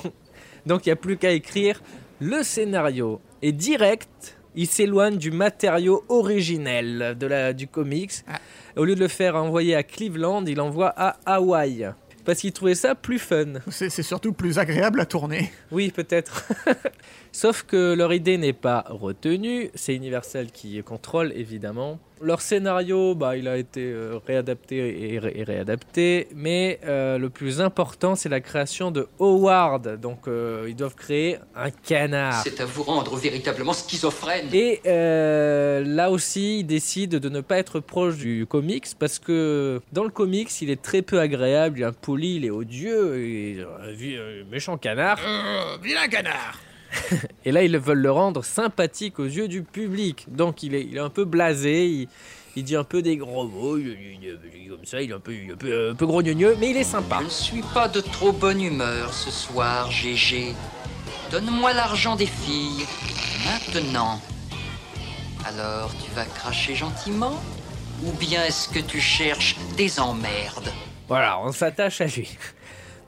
Donc 0.64 0.86
il 0.86 0.90
n'y 0.90 0.92
a 0.92 0.96
plus 0.96 1.16
qu'à 1.16 1.32
écrire 1.32 1.82
le 2.20 2.44
scénario. 2.44 3.20
Et 3.42 3.50
direct, 3.50 4.38
il 4.54 4.68
s'éloigne 4.68 5.16
du 5.16 5.32
matériau 5.32 6.04
originel 6.08 7.16
de 7.18 7.26
la, 7.26 7.52
du 7.52 7.66
comics. 7.66 8.12
Ah. 8.28 8.38
Au 8.76 8.84
lieu 8.84 8.94
de 8.94 9.00
le 9.00 9.08
faire 9.08 9.34
envoyer 9.34 9.74
à 9.74 9.82
Cleveland, 9.82 10.44
il 10.46 10.60
envoie 10.60 10.94
à 10.96 11.16
Hawaï. 11.26 11.90
Parce 12.24 12.38
qu'il 12.38 12.52
trouvait 12.52 12.76
ça 12.76 12.94
plus 12.94 13.18
fun. 13.18 13.54
C'est 13.70 13.90
surtout 13.90 14.32
plus 14.32 14.60
agréable 14.60 15.00
à 15.00 15.04
tourner. 15.04 15.50
Oui, 15.72 15.90
peut-être. 15.90 16.46
Sauf 17.32 17.64
que 17.64 17.94
leur 17.94 18.12
idée 18.12 18.38
n'est 18.38 18.52
pas 18.52 18.84
retenue. 18.88 19.68
C'est 19.74 19.96
Universal 19.96 20.52
qui 20.52 20.80
contrôle, 20.84 21.32
évidemment. 21.34 21.98
Leur 22.20 22.40
scénario, 22.40 23.14
bah, 23.14 23.36
il 23.36 23.48
a 23.48 23.56
été 23.56 23.82
euh, 23.82 24.18
réadapté 24.26 25.12
et, 25.14 25.18
ré- 25.18 25.32
et 25.36 25.42
réadapté. 25.44 26.28
Mais 26.34 26.78
euh, 26.84 27.18
le 27.18 27.28
plus 27.28 27.60
important, 27.60 28.14
c'est 28.14 28.28
la 28.28 28.40
création 28.40 28.90
de 28.90 29.08
Howard. 29.18 30.00
Donc, 30.00 30.28
euh, 30.28 30.66
ils 30.68 30.76
doivent 30.76 30.94
créer 30.94 31.38
un 31.56 31.70
canard. 31.70 32.42
C'est 32.44 32.60
à 32.60 32.64
vous 32.64 32.82
rendre 32.84 33.16
véritablement 33.16 33.72
schizophrène. 33.72 34.48
Et 34.52 34.80
euh, 34.86 35.82
là 35.84 36.10
aussi, 36.10 36.60
il 36.60 36.64
décide 36.64 37.10
de 37.16 37.28
ne 37.28 37.40
pas 37.40 37.58
être 37.58 37.80
proche 37.80 38.16
du 38.16 38.46
comics 38.46 38.86
parce 38.98 39.18
que 39.18 39.80
dans 39.92 40.04
le 40.04 40.10
comics, 40.10 40.50
il 40.62 40.70
est 40.70 40.80
très 40.80 41.02
peu 41.02 41.18
agréable, 41.20 41.78
il 41.80 41.82
est 41.82 41.86
impoli, 41.86 42.36
il 42.36 42.44
est 42.44 42.50
odieux, 42.50 43.18
et 43.22 43.58
un 43.60 44.50
méchant 44.50 44.76
canard. 44.78 45.18
Euh, 45.26 45.76
vilain 45.82 46.06
canard 46.08 46.58
Et 47.44 47.52
là, 47.52 47.62
ils 47.62 47.76
veulent 47.78 47.98
le 47.98 48.10
rendre 48.10 48.44
sympathique 48.44 49.18
aux 49.18 49.24
yeux 49.24 49.48
du 49.48 49.62
public. 49.62 50.26
Donc, 50.28 50.62
il 50.62 50.74
est, 50.74 50.82
il 50.82 50.96
est 50.96 51.00
un 51.00 51.10
peu 51.10 51.24
blasé, 51.24 51.86
il, 51.86 52.08
il 52.56 52.64
dit 52.64 52.76
un 52.76 52.84
peu 52.84 53.02
des 53.02 53.16
gros 53.16 53.46
mots, 53.46 53.76
comme 53.76 54.84
ça, 54.84 55.02
il 55.02 55.10
est 55.10 55.14
un 55.14 55.20
peu, 55.20 55.32
un 55.32 55.56
peu, 55.56 55.90
un 55.90 55.94
peu 55.94 56.06
mais 56.58 56.70
il 56.70 56.76
est 56.76 56.84
sympa. 56.84 57.18
Je 57.20 57.24
ne 57.24 57.30
suis 57.30 57.62
pas 57.74 57.88
de 57.88 58.00
trop 58.00 58.32
bonne 58.32 58.62
humeur 58.62 59.12
ce 59.12 59.30
soir, 59.30 59.90
GG. 59.90 60.54
Donne-moi 61.30 61.72
l'argent 61.72 62.16
des 62.16 62.26
filles. 62.26 62.86
Maintenant. 63.44 64.20
Alors, 65.46 65.90
tu 66.02 66.10
vas 66.12 66.24
cracher 66.24 66.74
gentiment? 66.74 67.40
Ou 68.04 68.12
bien 68.12 68.44
est-ce 68.44 68.68
que 68.68 68.78
tu 68.78 69.00
cherches 69.00 69.56
des 69.76 69.98
emmerdes? 69.98 70.72
Voilà, 71.08 71.38
on 71.40 71.52
s'attache 71.52 72.00
à 72.00 72.06
lui. 72.06 72.36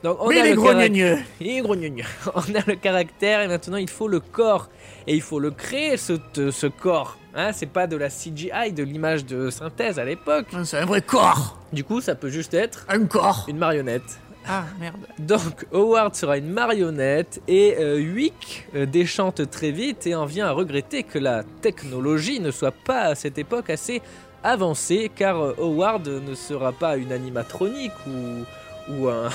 Donc, 0.03 0.17
on 0.21 0.29
Mais 0.29 0.39
a 0.41 0.45
il 0.45 0.51
est 0.51 0.55
le 0.55 0.61
carac- 0.61 0.75
grogneux 0.75 1.17
Il 1.41 1.47
est 1.49 1.61
grognonieux. 1.61 2.05
On 2.35 2.39
a 2.55 2.63
le 2.67 2.75
caractère 2.75 3.41
et 3.41 3.47
maintenant 3.47 3.77
il 3.77 3.89
faut 3.89 4.07
le 4.07 4.19
corps. 4.19 4.69
Et 5.07 5.15
il 5.15 5.21
faut 5.21 5.39
le 5.39 5.51
créer, 5.51 5.97
ce, 5.97 6.13
ce 6.51 6.67
corps. 6.67 7.17
Hein, 7.33 7.51
c'est 7.53 7.65
pas 7.69 7.87
de 7.87 7.95
la 7.97 8.09
CGI, 8.09 8.73
de 8.73 8.83
l'image 8.83 9.25
de 9.25 9.49
synthèse 9.49 9.97
à 9.99 10.05
l'époque. 10.05 10.47
C'est 10.65 10.77
un 10.77 10.85
vrai 10.85 11.01
corps 11.01 11.57
Du 11.73 11.83
coup, 11.83 12.01
ça 12.01 12.13
peut 12.15 12.29
juste 12.29 12.53
être 12.53 12.85
Un 12.89 13.05
corps 13.05 13.45
une 13.47 13.57
marionnette. 13.57 14.19
Ah, 14.49 14.63
merde 14.79 14.95
Donc, 15.19 15.65
Howard 15.73 16.15
sera 16.15 16.37
une 16.37 16.49
marionnette 16.49 17.41
et 17.49 17.75
euh, 17.79 17.97
Wick 17.99 18.65
euh, 18.75 18.85
déchante 18.85 19.49
très 19.49 19.71
vite 19.71 20.07
et 20.07 20.15
en 20.15 20.25
vient 20.25 20.47
à 20.47 20.51
regretter 20.51 21.03
que 21.03 21.19
la 21.19 21.43
technologie 21.61 22.39
ne 22.39 22.51
soit 22.51 22.71
pas 22.71 23.01
à 23.01 23.15
cette 23.15 23.37
époque 23.37 23.69
assez 23.69 24.01
avancée 24.43 25.11
car 25.13 25.37
euh, 25.41 25.53
Howard 25.59 26.07
ne 26.07 26.33
sera 26.33 26.71
pas 26.71 26.95
une 26.97 27.11
animatronique 27.11 27.91
ou, 28.07 28.45
ou, 28.93 29.09
un, 29.09 29.27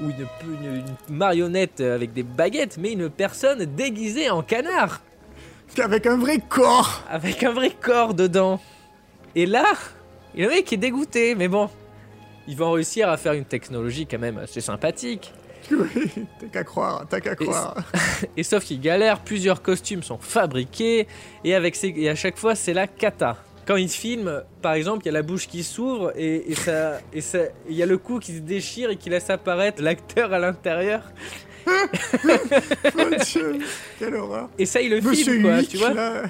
ou 0.00 0.10
une, 0.10 0.26
une- 0.62 0.84
une 1.08 1.16
marionnette 1.16 1.80
avec 1.80 2.12
des 2.12 2.22
baguettes, 2.22 2.78
mais 2.78 2.92
une 2.92 3.08
personne 3.10 3.64
déguisée 3.64 4.30
en 4.30 4.42
canard 4.42 5.00
Avec 5.78 6.06
un 6.06 6.16
vrai 6.18 6.38
corps 6.48 7.02
avec 7.10 7.42
un 7.44 7.52
vrai 7.52 7.70
corps 7.70 8.14
dedans. 8.14 8.60
Et 9.34 9.46
là, 9.46 9.64
le 10.36 10.48
mec 10.48 10.72
est 10.72 10.76
dégoûté, 10.76 11.34
mais 11.34 11.48
bon. 11.48 11.68
Ils 12.48 12.56
vont 12.56 12.72
réussir 12.72 13.08
à 13.08 13.16
faire 13.16 13.34
une 13.34 13.44
technologie 13.44 14.06
quand 14.06 14.18
même 14.18 14.38
assez 14.38 14.60
sympathique. 14.60 15.32
Oui, 15.70 16.10
t'as 16.40 16.46
qu'à 16.48 16.64
croire, 16.64 17.06
t'as 17.08 17.20
qu'à 17.20 17.36
croire. 17.36 17.76
Et 18.36 18.42
sauf 18.42 18.64
qu'il 18.64 18.80
galère, 18.80 19.20
plusieurs 19.20 19.62
costumes 19.62 20.02
sont 20.02 20.18
fabriqués 20.18 21.06
et, 21.44 21.54
avec 21.54 21.76
ces- 21.76 21.94
et 21.96 22.08
à 22.10 22.16
chaque 22.16 22.36
fois 22.36 22.56
c'est 22.56 22.74
la 22.74 22.88
cata. 22.88 23.36
Quand 23.66 23.76
il 23.76 23.88
filme, 23.88 24.42
par 24.60 24.74
exemple, 24.74 25.02
il 25.04 25.06
y 25.06 25.08
a 25.10 25.12
la 25.12 25.22
bouche 25.22 25.46
qui 25.46 25.62
s'ouvre 25.62 26.12
et, 26.16 26.50
et 26.50 26.54
ça, 26.54 27.00
et 27.12 27.20
ça, 27.20 27.38
il 27.68 27.76
y 27.76 27.82
a 27.82 27.86
le 27.86 27.96
cou 27.98 28.18
qui 28.18 28.34
se 28.34 28.40
déchire 28.40 28.90
et 28.90 28.96
qui 28.96 29.08
laisse 29.08 29.30
apparaître 29.30 29.82
l'acteur 29.82 30.32
à 30.32 30.38
l'intérieur. 30.38 31.02
Mon 31.66 33.16
Dieu, 33.24 33.58
quelle 33.98 34.16
horreur. 34.16 34.50
Et 34.58 34.66
ça, 34.66 34.80
il 34.80 34.90
le 34.90 35.00
Monsieur 35.00 35.32
filme, 35.34 35.42
quoi, 35.42 35.62
tu 35.62 35.76
vois. 35.76 35.94
là... 35.94 36.22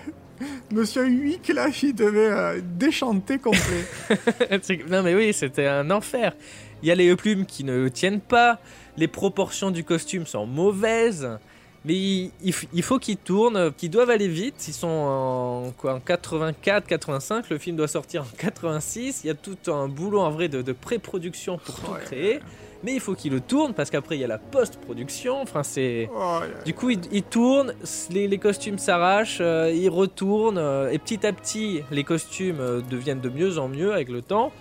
Monsieur 0.73 1.05
Huick, 1.07 1.49
là, 1.55 1.69
il 1.83 1.95
devait 1.95 2.31
euh, 2.31 2.61
déchanter 2.63 3.39
complet. 3.39 3.85
Non 4.91 5.03
mais 5.03 5.15
oui, 5.15 5.33
c'était 5.33 5.67
un 5.67 5.91
enfer. 5.91 6.35
Il 6.83 6.89
y 6.89 6.91
a 6.91 6.95
les 6.95 7.15
plumes 7.15 7.47
qui 7.47 7.63
ne 7.65 7.89
tiennent 7.89 8.21
pas, 8.21 8.59
les 8.97 9.07
proportions 9.07 9.71
du 9.71 9.85
costume 9.85 10.27
sont 10.27 10.47
mauvaises. 10.47 11.39
Mais 11.85 11.95
il, 11.95 12.31
il 12.45 12.53
f- 12.53 12.67
il 12.73 12.83
faut 12.83 12.99
qu'ils 12.99 13.17
tournent, 13.17 13.73
qu'ils 13.73 13.91
doivent 13.91 14.11
aller 14.11 14.29
vite. 14.29 14.67
Ils 14.69 14.73
sont 14.75 14.87
en, 14.89 15.73
quoi, 15.77 15.95
en 15.95 16.01
84, 16.01 16.87
85. 16.87 17.51
Le 17.51 17.59
film 17.59 17.77
doit 17.77 17.89
sortir 17.89 18.23
en 18.23 18.37
86. 18.39 19.23
Il 19.25 19.27
y 19.27 19.31
a 19.31 19.35
tout 19.35 19.57
un 19.71 19.89
boulot 19.89 20.21
en 20.21 20.31
vrai 20.31 20.49
de, 20.49 20.63
de 20.63 20.73
pré-production 20.73 21.59
pour 21.59 21.75
tout 21.75 21.91
Ouais. 21.93 21.99
créer. 22.05 22.41
Mais 22.85 22.95
il 22.95 23.01
faut 23.01 23.15
qu'ils 23.15 23.33
le 23.33 23.41
tournent 23.41 23.75
parce 23.75 23.91
qu'après 23.91 24.17
il 24.17 24.21
y 24.21 24.25
a 24.25 24.29
la 24.29 24.39
post-production. 24.39 25.41
Enfin, 25.41 25.63
c'est. 25.63 26.09
Oh. 26.17 26.41
Du 26.65 26.75
coup, 26.75 26.91
ils, 26.91 27.23
tournent, 27.23 27.75
les, 28.11 28.27
les 28.27 28.39
costumes 28.39 28.79
s'arrachent, 28.79 29.39
euh, 29.41 29.73
ils 29.73 29.89
retournent, 29.89 30.59
euh, 30.59 30.91
et 30.91 30.99
petit 30.99 31.25
à 31.27 31.33
petit, 31.33 31.83
les 31.93 32.03
costumes 32.05 32.59
euh, 32.61 32.81
deviennent 32.81 33.21
de 33.21 33.29
mieux 33.29 33.59
en 33.59 33.69
mieux 33.69 33.93
avec 33.93 34.09
le 34.09 34.21
temps. 34.23 34.53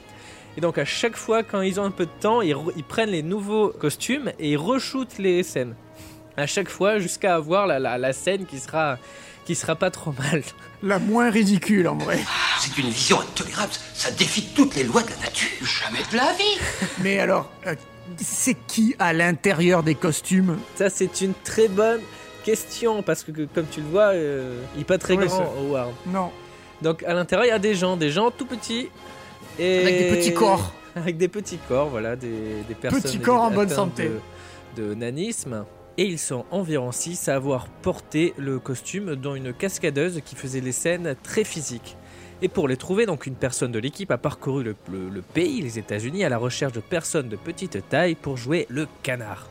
Et 0.57 0.61
donc, 0.61 0.77
à 0.77 0.85
chaque 0.85 1.15
fois, 1.15 1.43
quand 1.43 1.61
ils 1.61 1.79
ont 1.79 1.83
un 1.83 1.91
peu 1.91 2.05
de 2.05 2.11
temps, 2.19 2.41
ils, 2.41 2.55
ils 2.75 2.83
prennent 2.83 3.09
les 3.09 3.23
nouveaux 3.23 3.69
costumes 3.69 4.31
et 4.37 4.51
ils 4.51 4.57
re-shootent 4.57 5.17
les 5.17 5.41
scènes. 5.43 5.75
À 6.37 6.47
chaque 6.47 6.69
fois, 6.69 6.99
jusqu'à 6.99 7.35
avoir 7.35 7.67
la, 7.67 7.79
la, 7.79 7.97
la 7.97 8.13
scène 8.13 8.45
qui 8.45 8.59
sera, 8.59 8.97
qui 9.45 9.53
sera 9.55 9.75
pas 9.75 9.91
trop 9.91 10.13
mal. 10.17 10.43
La 10.83 10.97
moins 10.99 11.29
ridicule, 11.29 11.87
en 11.87 11.95
vrai. 11.97 12.19
C'est 12.59 12.77
une 12.77 12.89
vision 12.89 13.19
intolérable. 13.19 13.71
Ça 13.93 14.11
défie 14.11 14.47
toutes 14.55 14.75
les 14.75 14.83
lois 14.83 15.03
de 15.03 15.09
la 15.09 15.17
nature. 15.17 15.49
Jamais 15.61 15.99
de 16.11 16.17
la 16.17 16.33
vie 16.33 16.59
Mais 17.03 17.19
alors, 17.19 17.51
euh, 17.67 17.75
c'est 18.17 18.55
qui 18.67 18.95
à 18.97 19.13
l'intérieur 19.13 19.83
des 19.83 19.95
costumes? 19.95 20.57
Ça, 20.75 20.89
c'est 20.89 21.21
une 21.21 21.33
très 21.43 21.67
bonne 21.67 22.01
question 22.43 23.03
parce 23.03 23.23
que, 23.23 23.31
que- 23.31 23.41
comme 23.53 23.67
tu 23.69 23.81
le 23.81 23.87
vois, 23.87 24.13
euh, 24.13 24.61
il 24.75 24.81
est 24.81 24.85
pas 24.85 24.97
très 24.97 25.15
Oui, 25.15 25.25
grand, 25.27 25.53
Howard. 25.59 25.91
Non. 26.07 26.31
Donc, 26.81 27.03
à 27.03 27.13
l'intérieur, 27.13 27.45
il 27.45 27.49
y 27.49 27.51
a 27.51 27.59
des 27.59 27.75
gens, 27.75 27.97
des 27.97 28.09
gens 28.09 28.31
tout 28.31 28.45
petits. 28.45 28.89
Et... 29.59 29.81
Avec 29.81 29.97
des 29.99 30.09
petits 30.17 30.33
corps. 30.33 30.73
Avec 30.95 31.17
des 31.17 31.27
petits 31.27 31.59
corps, 31.67 31.89
voilà, 31.89 32.15
des, 32.15 32.63
des 32.67 32.73
personnes. 32.75 33.01
Petits 33.01 33.19
corps 33.19 33.41
en 33.41 33.51
bonne 33.51 33.69
santé. 33.69 34.09
De, 34.75 34.83
de 34.89 34.93
nanisme. 34.95 35.63
Et 35.97 36.05
ils 36.05 36.19
sont 36.19 36.45
environ 36.51 36.91
6 36.91 37.27
à 37.29 37.35
avoir 37.35 37.67
porté 37.67 38.33
le 38.37 38.59
costume, 38.59 39.15
dont 39.15 39.35
une 39.35 39.53
cascadeuse 39.53 40.21
qui 40.25 40.35
faisait 40.35 40.61
les 40.61 40.71
scènes 40.71 41.15
très 41.21 41.43
physiques. 41.43 41.97
Et 42.41 42.47
pour 42.47 42.67
les 42.67 42.77
trouver, 42.77 43.05
donc 43.05 43.27
une 43.27 43.35
personne 43.35 43.71
de 43.71 43.77
l'équipe 43.77 44.09
a 44.09 44.17
parcouru 44.17 44.63
le, 44.63 44.75
le- 44.91 45.09
le 45.09 45.21
pays, 45.21 45.61
les 45.61 45.77
États-Unis, 45.77 46.23
à 46.23 46.29
la 46.29 46.37
recherche 46.39 46.73
de 46.73 46.79
personnes 46.79 47.29
de 47.29 47.35
petite 47.35 47.87
taille 47.89 48.15
pour 48.15 48.37
jouer 48.37 48.65
le 48.69 48.87
canard. 49.03 49.47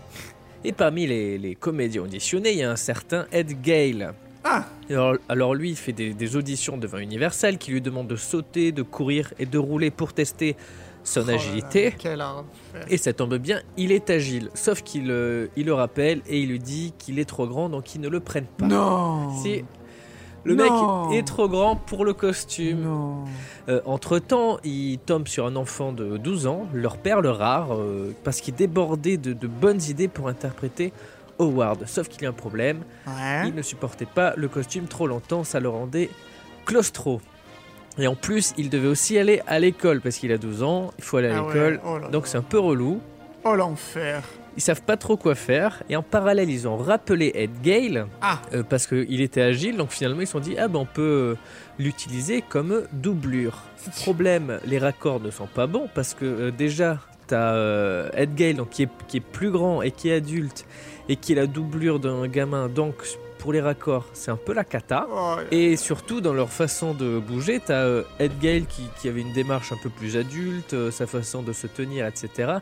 Et 0.64 0.72
parmi 0.72 1.06
les, 1.06 1.38
les 1.38 1.54
comédiens 1.54 2.02
auditionnés, 2.02 2.50
il 2.52 2.58
y 2.58 2.62
a 2.64 2.70
un 2.70 2.76
certain 2.76 3.26
Ed 3.32 3.60
Gale. 3.62 4.14
Ah 4.42 4.66
Alors, 4.88 5.16
alors 5.28 5.54
lui, 5.54 5.70
il 5.70 5.76
fait 5.76 5.92
des, 5.92 6.14
des 6.14 6.34
auditions 6.36 6.78
devant 6.78 6.98
Universal 6.98 7.58
qui 7.58 7.70
lui 7.70 7.80
demande 7.80 8.08
de 8.08 8.16
sauter, 8.16 8.72
de 8.72 8.82
courir 8.82 9.32
et 9.38 9.46
de 9.46 9.58
rouler 9.58 9.90
pour 9.90 10.12
tester 10.14 10.56
son 11.10 11.22
Oh 11.24 11.26
là, 11.26 11.34
agilité. 11.34 11.94
Et 12.88 12.96
ça 12.96 13.12
tombe 13.12 13.36
bien, 13.36 13.60
il 13.76 13.92
est 13.92 14.10
agile. 14.10 14.50
Sauf 14.54 14.82
qu'il 14.82 15.10
euh, 15.10 15.48
il 15.56 15.66
le 15.66 15.74
rappelle 15.74 16.22
et 16.28 16.40
il 16.40 16.48
lui 16.50 16.58
dit 16.58 16.94
qu'il 16.98 17.18
est 17.18 17.24
trop 17.24 17.46
grand, 17.46 17.68
donc 17.68 17.94
ils 17.94 18.00
ne 18.00 18.08
le 18.08 18.20
prennent 18.20 18.46
pas. 18.46 18.66
Non. 18.66 19.30
Si 19.42 19.64
le 20.44 20.54
Non. 20.54 21.08
mec 21.10 21.18
est 21.18 21.26
trop 21.26 21.48
grand 21.48 21.76
pour 21.76 22.04
le 22.04 22.14
costume. 22.14 22.86
Euh, 23.68 23.80
entre-temps, 23.84 24.58
il 24.64 24.98
tombe 24.98 25.28
sur 25.28 25.44
un 25.46 25.54
enfant 25.56 25.92
de 25.92 26.16
12 26.16 26.46
ans, 26.46 26.66
leur 26.72 26.96
perle 26.96 27.26
rare, 27.26 27.74
euh, 27.74 28.14
parce 28.24 28.40
qu'il 28.40 28.54
débordait 28.54 29.18
de, 29.18 29.32
de 29.34 29.46
bonnes 29.46 29.82
idées 29.82 30.08
pour 30.08 30.28
interpréter 30.28 30.92
Howard. 31.38 31.84
Sauf 31.86 32.08
qu'il 32.08 32.22
y 32.22 32.26
a 32.26 32.30
un 32.30 32.32
problème, 32.32 32.84
Ouais. 33.06 33.48
il 33.48 33.54
ne 33.54 33.62
supportait 33.62 34.06
pas 34.06 34.32
le 34.36 34.48
costume 34.48 34.86
trop 34.86 35.06
longtemps, 35.06 35.44
ça 35.44 35.60
le 35.60 35.68
rendait 35.68 36.08
claustro. 36.64 37.20
Et 37.98 38.06
en 38.06 38.14
plus, 38.14 38.54
il 38.56 38.70
devait 38.70 38.88
aussi 38.88 39.18
aller 39.18 39.42
à 39.46 39.58
l'école, 39.58 40.00
parce 40.00 40.16
qu'il 40.16 40.32
a 40.32 40.38
12 40.38 40.62
ans, 40.62 40.90
il 40.98 41.04
faut 41.04 41.16
aller 41.18 41.28
à 41.28 41.38
Ah 41.38 41.42
ouais, 41.42 41.54
l'école, 41.54 41.80
oh 41.84 41.98
là 41.98 42.08
donc 42.08 42.24
là. 42.24 42.28
c'est 42.30 42.38
un 42.38 42.42
peu 42.42 42.58
relou. 42.58 43.00
Oh 43.44 43.54
l'enfer. 43.54 44.22
Ils 44.56 44.60
savent 44.62 44.82
pas 44.82 44.96
trop 44.96 45.16
quoi 45.16 45.34
faire, 45.34 45.82
et 45.88 45.96
en 45.96 46.02
parallèle, 46.02 46.50
ils 46.50 46.66
ont 46.68 46.76
rappelé 46.76 47.30
Ed 47.34 47.50
Gale, 47.62 48.06
Ah. 48.20 48.40
euh, 48.52 48.62
parce 48.62 48.86
qu'il 48.86 49.20
était 49.20 49.40
agile, 49.42 49.76
donc 49.76 49.90
finalement 49.90 50.20
ils 50.20 50.26
se 50.26 50.32
sont 50.32 50.40
dit, 50.40 50.56
ah 50.58 50.68
ben 50.68 50.80
on 50.80 50.86
peut 50.86 51.02
euh, 51.02 51.34
l'utiliser 51.78 52.42
comme 52.46 52.82
doublure. 52.92 53.62
Problème, 54.02 54.58
les 54.66 54.78
raccords 54.78 55.20
ne 55.20 55.30
sont 55.30 55.46
pas 55.46 55.66
bons, 55.66 55.88
parce 55.94 56.14
que 56.14 56.24
euh, 56.24 56.50
déjà, 56.50 56.98
t'as 57.28 57.54
euh, 57.54 58.10
Ed 58.14 58.34
Gale, 58.34 58.56
donc, 58.56 58.70
qui, 58.70 58.82
est, 58.84 58.88
qui 59.08 59.18
est 59.18 59.20
plus 59.20 59.50
grand 59.50 59.82
et 59.82 59.90
qui 59.90 60.10
est 60.10 60.14
adulte, 60.16 60.66
et 61.08 61.16
qui 61.16 61.32
est 61.32 61.36
la 61.36 61.46
doublure 61.46 61.98
d'un 62.00 62.26
gamin, 62.28 62.68
donc 62.68 62.94
pour 63.40 63.52
les 63.54 63.60
raccords, 63.60 64.06
c'est 64.12 64.30
un 64.30 64.36
peu 64.36 64.52
la 64.52 64.64
cata. 64.64 65.08
Oh, 65.10 65.36
Et 65.50 65.76
surtout 65.76 66.20
dans 66.20 66.34
leur 66.34 66.50
façon 66.50 66.92
de 66.94 67.18
bouger, 67.18 67.58
t'as 67.64 67.84
euh, 67.86 68.02
Ed 68.18 68.38
Gale 68.38 68.66
qui, 68.66 68.82
qui 69.00 69.08
avait 69.08 69.22
une 69.22 69.32
démarche 69.32 69.72
un 69.72 69.78
peu 69.82 69.88
plus 69.88 70.16
adulte, 70.16 70.74
euh, 70.74 70.90
sa 70.90 71.06
façon 71.06 71.42
de 71.42 71.52
se 71.54 71.66
tenir, 71.66 72.06
etc. 72.06 72.52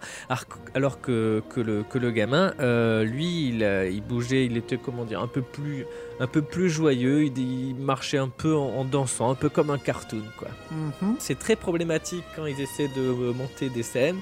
Alors, 0.75 1.01
que- 1.01 1.43
que, 1.51 1.61
le, 1.61 1.83
que 1.83 1.99
le 1.99 2.11
gamin, 2.13 2.55
euh, 2.61 3.03
lui, 3.05 3.49
il, 3.49 3.63
il 3.93 4.01
bougeait, 4.03 4.47
il 4.47 4.57
était 4.57 4.79
comment 4.79 5.05
dire, 5.05 5.21
un 5.21 5.27
peu 5.27 5.43
plus, 5.43 5.85
un 6.21 6.27
peu 6.29 6.43
plus 6.43 6.71
joyeux, 6.71 7.25
il, 7.25 7.37
il 7.39 7.75
marchait 7.75 8.19
un 8.19 8.29
peu 8.29 8.55
en, 8.55 8.69
en 8.79 8.85
dansant, 8.85 9.31
un 9.31 9.35
peu 9.35 9.49
comme 9.49 9.71
un 9.71 9.79
cartoon, 9.79 10.23
quoi. 10.39 10.49
Mhm. 10.71 11.17
C'est 11.19 11.39
très 11.39 11.57
problématique 11.57 12.25
quand 12.37 12.47
ils 12.47 12.61
essaient 12.61 12.91
de 12.97 13.33
monter 13.33 13.69
des 13.69 13.83
scènes. 13.83 14.19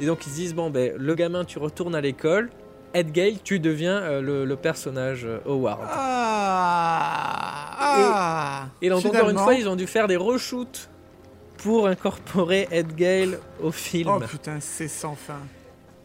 Et 0.00 0.04
donc 0.04 0.26
ils 0.26 0.30
se 0.30 0.34
disent 0.34 0.54
bon 0.54 0.68
ben 0.68 0.92
le 0.98 1.14
gamin 1.14 1.44
tu 1.46 1.58
retournes 1.58 1.94
à 1.94 2.02
l'école, 2.02 2.50
Ed 2.94 3.12
Gale 3.12 3.34
tu 3.44 3.58
deviens 3.60 3.96
euh, 4.00 4.20
le, 4.22 4.44
le 4.44 4.56
personnage 4.56 5.24
euh, 5.24 5.38
Howard. 5.46 5.80
Ah. 5.88 7.76
Ah. 7.78 8.68
Et 8.82 8.88
donc 8.88 9.04
encore 9.04 9.30
une 9.30 9.38
fois, 9.38 9.54
ils 9.54 9.68
ont 9.68 9.76
dû 9.76 9.86
faire 9.86 10.08
des 10.08 10.16
reshoots 10.16 10.88
pour 11.58 11.86
incorporer 11.88 12.68
Ed 12.70 12.94
Gale 12.94 13.38
au 13.62 13.70
film. 13.70 14.10
Oh 14.16 14.20
putain, 14.20 14.58
c'est 14.60 14.88
sans 14.88 15.14
fin. 15.14 15.40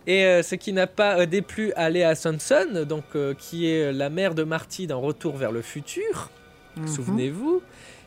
Et 0.07 0.25
euh, 0.25 0.41
ce 0.43 0.55
qui 0.55 0.73
n'a 0.73 0.87
pas 0.87 1.19
euh, 1.19 1.25
déplu 1.25 1.71
à 1.75 1.89
Léa 1.89 2.15
Swanson, 2.15 2.85
donc 2.87 3.03
euh, 3.15 3.33
qui 3.35 3.69
est 3.69 3.91
la 3.93 4.09
mère 4.09 4.33
de 4.33 4.43
Marty 4.43 4.87
dans 4.87 4.99
Retour 4.99 5.37
vers 5.37 5.51
le 5.51 5.61
futur, 5.61 6.29
Mhm. 6.77 6.87
souvenez-vous, 6.87 7.61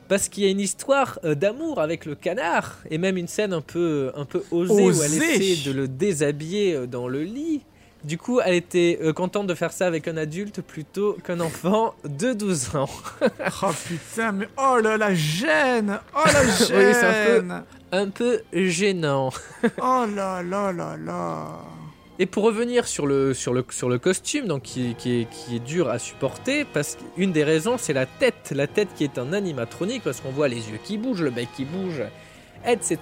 parce 0.09 0.28
qu'il 0.31 0.43
y 0.43 0.47
a 0.47 0.50
une 0.50 0.59
histoire 0.61 1.19
d'amour 1.23 1.81
avec 1.83 2.07
le 2.07 2.14
canard 2.14 2.78
et 2.90 2.97
même 2.97 3.19
une 3.19 3.28
scène 3.28 3.52
un 3.52 3.61
peu 3.61 4.11
un 4.16 4.25
peu 4.25 4.43
osée, 4.50 4.73
où 4.73 4.78
elle 4.81 4.87
Osée. 4.88 5.35
essaie 5.52 5.69
de 5.69 5.75
le 5.76 5.87
déshabiller 5.87 6.87
dans 6.87 7.07
le 7.07 7.23
lit. 7.23 7.61
Du 8.04 8.18
coup, 8.18 8.38
elle 8.44 8.54
était 8.54 8.99
euh, 9.02 9.12
contente 9.14 9.46
de 9.46 9.54
faire 9.54 9.73
ça 9.73 9.87
avec 9.87 10.06
un 10.08 10.16
adulte 10.18 10.61
plutôt 10.61 11.16
qu'un 11.25 11.40
enfant 11.40 11.94
de 12.04 12.32
12 12.34 12.76
ans. 12.76 12.90
Oh 13.62 13.70
putain, 13.88 14.32
mais 14.32 14.49
oh 14.58 14.78
là 14.82 14.96
la 14.99 15.14
gêne. 15.14 15.99
Oh 16.14 16.20
la 16.26 16.42
Oui, 16.76 16.92
c'est 16.92 17.04
un 17.04 17.25
peu- 17.26 17.34
gêne. 17.40 17.62
un 17.92 18.08
peu 18.11 18.42
gênant. 18.52 19.30
Oh 19.82 20.04
là 20.14 20.42
là 20.42 20.70
là 20.73 20.96
là. 21.02 21.46
Et 22.18 22.26
pour 22.26 22.44
revenir 22.44 22.87
sur 22.87 23.06
le, 23.06 23.34
sur 23.34 23.52
le, 23.54 23.64
sur 23.70 23.88
le 23.88 23.99
costume, 23.99 24.46
donc 24.46 24.62
qui, 24.62 24.94
qui 24.96 25.23
est, 25.23 25.25
qui 25.30 25.56
est 25.56 25.64
dur 25.64 25.88
à 25.90 25.99
supporter, 25.99 26.64
parce 26.64 26.96
qu'une 27.16 27.32
des 27.32 27.42
raisons, 27.42 27.76
c'est 27.78 27.92
la 27.94 28.06
tête. 28.06 28.52
La 28.54 28.66
tête 28.68 28.88
qui 28.94 29.02
est 29.04 29.18
un 29.18 29.32
animatronique, 29.32 30.02
parce 30.04 30.20
qu'on 30.20 30.30
voit 30.30 30.46
les 30.49 30.68
yeux 30.70 30.78
qui 30.84 30.96
bougent, 30.99 31.23
le 31.23 31.30
bec 31.30 31.49
qui 31.56 31.64
bouge, 31.64 32.02
etc. 32.66 32.98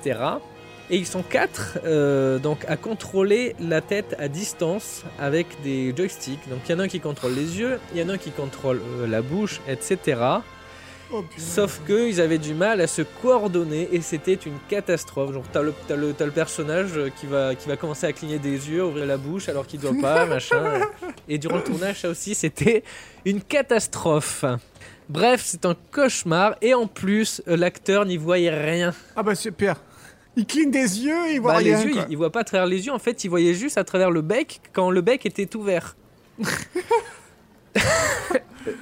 Et 0.91 0.97
ils 0.97 1.07
sont 1.07 1.23
quatre 1.23 1.79
euh, 1.85 2.39
donc 2.39 2.65
à 2.69 2.77
contrôler 2.77 3.55
la 3.61 3.81
tête 3.81 4.15
à 4.19 4.29
distance 4.29 5.05
avec 5.19 5.47
des 5.63 5.95
joysticks. 5.97 6.49
Donc 6.49 6.61
il 6.69 6.73
y 6.73 6.75
en 6.75 6.81
a 6.81 6.83
un 6.83 6.89
qui 6.89 7.01
contrôle 7.01 7.33
les 7.33 7.59
yeux, 7.59 7.79
il 7.95 8.01
y 8.01 8.05
en 8.05 8.09
a 8.09 8.15
un 8.15 8.19
qui 8.19 8.31
contrôle 8.31 8.81
euh, 8.99 9.07
la 9.07 9.23
bouche, 9.23 9.61
etc. 9.69 10.21
Oh. 11.15 11.25
Sauf 11.37 11.83
que 11.87 12.09
ils 12.09 12.21
avaient 12.23 12.39
du 12.39 12.55
mal 12.55 12.81
à 12.81 12.87
se 12.87 13.03
coordonner 13.03 13.89
et 13.93 14.01
c'était 14.01 14.35
une 14.35 14.59
catastrophe. 14.69 15.33
Genre 15.33 15.45
t'as 15.53 15.61
le, 15.63 15.75
t'as 15.87 15.97
le, 15.97 16.15
t'as 16.15 16.25
le 16.25 16.31
personnage 16.31 16.93
qui 17.21 17.27
va, 17.27 17.55
qui 17.55 17.69
va 17.69 17.77
commencer 17.77 18.07
à 18.07 18.13
cligner 18.13 18.39
des 18.39 18.71
yeux, 18.71 18.83
ouvrir 18.83 19.05
la 19.05 19.19
bouche 19.19 19.49
alors 19.49 19.67
qu'il 19.67 19.79
doit 19.79 19.93
pas, 20.01 20.25
machin. 20.27 20.81
Et 21.29 21.37
durant 21.37 21.57
le 21.57 21.65
tournage, 21.65 22.01
ça 22.01 22.09
aussi, 22.09 22.35
c'était 22.35 22.83
une 23.27 23.43
catastrophe. 23.43 24.45
Bref, 25.11 25.43
c'est 25.45 25.67
un 25.67 25.77
cauchemar 25.91 26.57
et 26.63 26.73
en 26.73 26.87
plus, 26.87 27.43
l'acteur 27.47 28.07
n'y 28.07 28.17
voyait 28.17 28.51
rien. 28.51 28.95
Ah 29.15 29.23
bah 29.23 29.35
super. 29.35 29.77
Il 30.37 30.47
cligne 30.47 30.71
des 30.71 31.01
yeux 31.05 31.29
et 31.29 31.35
il 31.35 31.41
voit 31.41 31.53
Bah, 31.53 31.59
rien. 31.59 31.77
les 31.79 31.85
yeux, 31.85 31.93
quoi. 31.93 32.05
il, 32.09 32.13
il 32.13 32.17
voit 32.17 32.31
pas 32.33 32.41
à 32.41 32.45
travers 32.45 32.67
les 32.67 32.87
yeux. 32.87 32.93
En 32.93 32.99
fait, 32.99 33.23
il 33.25 33.29
voyait 33.29 33.55
juste 33.55 33.77
à 33.79 33.85
travers 33.85 34.11
le 34.11 34.23
bec 34.23 34.61
quand 34.73 34.91
le 34.91 35.01
bec 35.03 35.27
était 35.27 35.55
ouvert. 35.57 35.95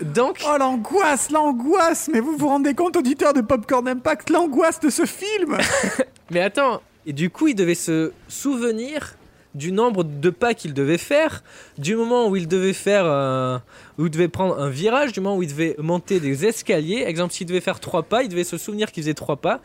Donc, 0.03 0.41
Oh 0.47 0.57
l'angoisse, 0.59 1.31
l'angoisse 1.31 2.11
Mais 2.13 2.21
vous 2.21 2.37
vous 2.37 2.49
rendez 2.49 2.75
compte, 2.75 2.97
auditeur 2.97 3.33
de 3.33 3.41
Popcorn 3.41 3.87
Impact, 3.89 4.31
l'angoisse 4.31 4.79
de 4.81 4.91
ce 4.91 5.07
film 5.07 5.57
Mais 6.31 6.41
attends, 6.41 6.83
et 7.07 7.13
du 7.13 7.31
coup, 7.31 7.49
il 7.49 7.55
devait 7.55 7.75
se 7.75 8.13
souvenir 8.29 9.17
du 9.55 9.73
nombre 9.73 10.05
de 10.05 10.31
pas 10.31 10.55
qu'il 10.55 10.75
devait 10.75 10.99
faire, 10.99 11.43
du 11.79 11.97
moment 11.97 12.29
où 12.29 12.37
il 12.37 12.47
devait 12.47 12.73
faire, 12.73 13.05
euh, 13.05 13.59
où 13.99 14.07
il 14.07 14.11
devait 14.11 14.29
prendre 14.29 14.59
un 14.61 14.71
virage, 14.71 15.13
du 15.13 15.21
moment 15.21 15.37
où 15.37 15.43
il 15.43 15.49
devait 15.49 15.75
monter 15.79 16.21
des 16.21 16.47
escaliers. 16.47 17.03
Exemple, 17.07 17.33
s'il 17.33 17.47
devait 17.47 17.61
faire 17.61 17.81
trois 17.81 18.03
pas, 18.03 18.23
il 18.23 18.29
devait 18.29 18.45
se 18.45 18.59
souvenir 18.59 18.93
qu'il 18.93 19.03
faisait 19.03 19.15
trois 19.15 19.37
pas. 19.37 19.61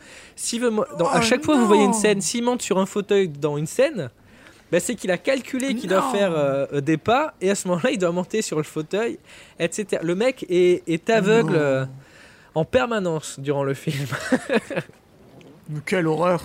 Veut, 0.54 0.70
dans, 0.98 1.06
à 1.08 1.18
Oh 1.18 1.22
chaque 1.22 1.44
fois, 1.44 1.56
vous 1.56 1.66
voyez 1.66 1.84
une 1.84 1.92
scène, 1.92 2.20
s'il 2.20 2.42
monte 2.42 2.62
sur 2.62 2.78
un 2.78 2.86
fauteuil 2.86 3.28
dans 3.28 3.56
une 3.56 3.66
scène. 3.66 4.10
ben, 4.72 4.80
c'est 4.80 4.94
qu'il 4.96 5.10
a 5.10 5.18
calculé 5.18 5.74
qu'il 5.74 5.88
doit 5.88 6.10
faire 6.10 6.32
euh, 6.34 6.80
des 6.80 6.96
pas 6.96 7.34
et 7.40 7.50
à 7.50 7.54
ce 7.54 7.68
moment-là 7.68 7.90
il 7.92 7.98
doit 7.98 8.10
monter 8.10 8.42
sur 8.42 8.56
le 8.56 8.64
fauteuil, 8.64 9.18
etc. 9.60 10.02
Le 10.02 10.14
mec 10.16 10.44
est, 10.48 10.82
est 10.88 11.08
aveugle 11.10 11.54
euh, 11.54 11.84
en 12.56 12.64
permanence 12.64 13.38
durant 13.38 13.62
le 13.62 13.74
film. 13.74 14.06
Mais 15.68 15.80
Quelle 15.86 16.08
horreur 16.08 16.42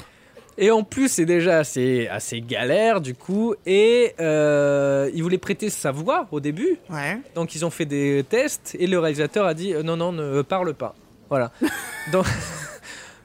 Et 0.58 0.70
en 0.70 0.84
plus, 0.84 1.08
c'est 1.10 1.26
déjà 1.26 1.60
assez, 1.60 2.08
assez 2.10 2.42
galère 2.42 3.02
du 3.02 3.14
coup. 3.16 3.56
Et 3.66 4.14
euh, 4.20 5.10
il 5.14 5.24
voulait 5.24 5.38
prêter 5.38 5.70
sa 5.70 5.92
voix 5.92 6.28
au 6.32 6.40
début. 6.40 6.78
Ouais. 6.90 7.20
Donc 7.36 7.56
ils 7.56 7.66
ont 7.66 7.70
fait 7.70 7.86
des 7.86 8.24
tests 8.30 8.76
et 8.80 8.88
le 8.88 9.00
réalisateur 9.00 9.46
a 9.46 9.54
dit 9.54 9.74
euh, 9.74 9.82
non, 9.84 9.98
non, 9.98 10.12
ne 10.12 10.42
parle 10.42 10.74
pas. 10.74 10.94
Voilà. 11.30 11.52
Donc, 12.12 12.26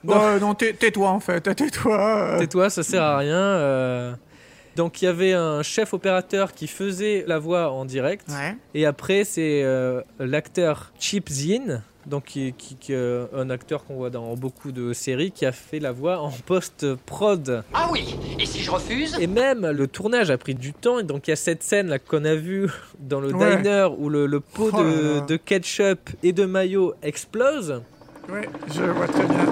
euh, 0.08 0.38
non, 0.38 0.54
tais- 0.54 0.72
tais-toi 0.72 1.08
en 1.10 1.18
fait, 1.20 1.40
tais-toi. 1.54 2.36
tais-toi, 2.38 2.70
ça 2.70 2.82
sert 2.84 3.02
à 3.02 3.18
rien. 3.18 3.36
euh. 3.38 4.12
Donc 4.76 5.00
il 5.02 5.06
y 5.06 5.08
avait 5.08 5.32
un 5.32 5.62
chef 5.62 5.94
opérateur 5.94 6.52
qui 6.52 6.66
faisait 6.68 7.24
la 7.26 7.38
voix 7.38 7.72
en 7.72 7.84
direct. 7.86 8.26
Ouais. 8.28 8.56
Et 8.74 8.86
après, 8.86 9.24
c'est 9.24 9.62
euh, 9.64 10.02
l'acteur 10.20 10.92
Chip 11.00 11.28
Zin, 11.30 11.82
donc 12.06 12.24
qui, 12.24 12.52
qui- 12.56 12.76
qui, 12.76 12.94
euh, 12.94 13.26
un 13.34 13.50
acteur 13.50 13.84
qu'on 13.84 13.94
voit 13.96 14.10
dans 14.10 14.34
beaucoup 14.36 14.70
de 14.72 14.92
séries, 14.92 15.32
qui 15.32 15.44
a 15.44 15.52
fait 15.52 15.80
la 15.80 15.92
voix 15.92 16.20
en 16.20 16.30
post-prod. 16.30 17.64
Ah 17.74 17.88
oui, 17.92 18.16
et 18.38 18.46
si 18.46 18.60
je 18.60 18.70
refuse? 18.70 19.16
Et 19.20 19.26
même 19.26 19.66
le 19.68 19.86
tournage 19.88 20.30
a 20.30 20.38
pris 20.38 20.54
du 20.54 20.72
temps. 20.72 20.98
Et 21.00 21.02
donc 21.02 21.26
il 21.26 21.30
y 21.30 21.32
a 21.32 21.36
cette 21.36 21.62
scène 21.62 21.88
là 21.88 21.98
qu'on 21.98 22.24
a 22.24 22.34
vue 22.34 22.70
dans 23.00 23.20
le 23.20 23.34
Ouais. 23.34 23.56
diner 23.56 23.88
où 23.98 24.08
le, 24.08 24.26
le 24.26 24.40
pot 24.40 24.70
Oh 24.72 24.82
de, 25.26 25.36
ketchup 25.36 26.10
et 26.22 26.32
de 26.32 26.44
mayo 26.46 26.94
explose. 27.02 27.82
Ouais, 28.28 28.48
je 28.74 28.82
vois 28.82 29.06
très 29.08 29.24
bien. 29.26 29.46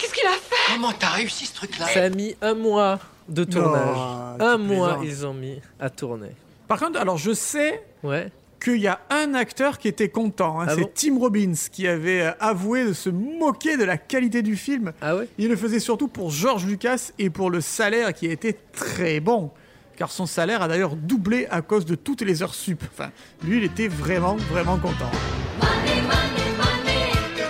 Qu'est-ce 0.00 0.14
qu'il 0.14 0.26
a 0.26 0.30
fait? 0.32 0.72
Comment 0.74 0.92
t'as 0.98 1.08
réussi 1.10 1.46
ce 1.46 1.54
truc-là? 1.54 1.86
Ça 1.88 2.04
a 2.04 2.08
mis 2.08 2.36
un 2.42 2.54
mois 2.54 2.98
de 3.28 3.44
tournage. 3.44 3.96
un 4.40 4.56
mois 4.58 4.98
ils 5.02 5.26
ont 5.26 5.34
mis 5.34 5.60
à 5.78 5.90
tourner. 5.90 6.30
Par 6.68 6.78
contre, 6.78 6.98
alors 7.00 7.18
je 7.18 7.32
sais 7.32 7.82
Ouais. 8.02 8.30
Qu'il 8.60 8.76
y 8.76 8.86
a 8.86 9.00
un 9.10 9.34
acteur 9.34 9.78
qui 9.78 9.88
était 9.88 10.08
content. 10.08 10.60
hein, 10.60 10.66
Ah 10.68 10.74
c'est 10.74 10.82
bon 10.82 10.90
Tim 10.94 11.18
Robbins 11.18 11.52
qui 11.72 11.88
avait 11.88 12.20
euh, 12.22 12.30
avoué 12.40 12.84
de 12.84 12.92
se 12.92 13.08
moquer 13.10 13.76
de 13.76 13.84
la 13.84 13.96
qualité 13.96 14.42
du 14.42 14.56
film. 14.56 14.92
Ah 15.00 15.16
ouais 15.16 15.26
Il 15.38 15.48
le 15.48 15.56
faisait 15.56 15.80
surtout 15.80 16.08
pour 16.08 16.30
George 16.30 16.66
Lucas 16.66 17.10
et 17.18 17.30
pour 17.30 17.50
le 17.50 17.60
salaire 17.60 18.12
qui 18.12 18.28
a 18.28 18.32
été 18.32 18.56
très 18.72 19.20
bon. 19.20 19.50
Car 19.96 20.10
son 20.10 20.26
salaire 20.26 20.62
a 20.62 20.68
d'ailleurs 20.68 20.96
doublé 20.96 21.46
à 21.50 21.60
cause 21.62 21.84
de 21.84 21.94
toutes 21.94 22.22
les 22.22 22.42
heures 22.42 22.54
sup. 22.54 22.82
Enfin, 22.92 23.10
lui, 23.44 23.58
il 23.58 23.64
était 23.64 23.88
vraiment, 23.88 24.36
vraiment 24.50 24.78
content. 24.78 25.10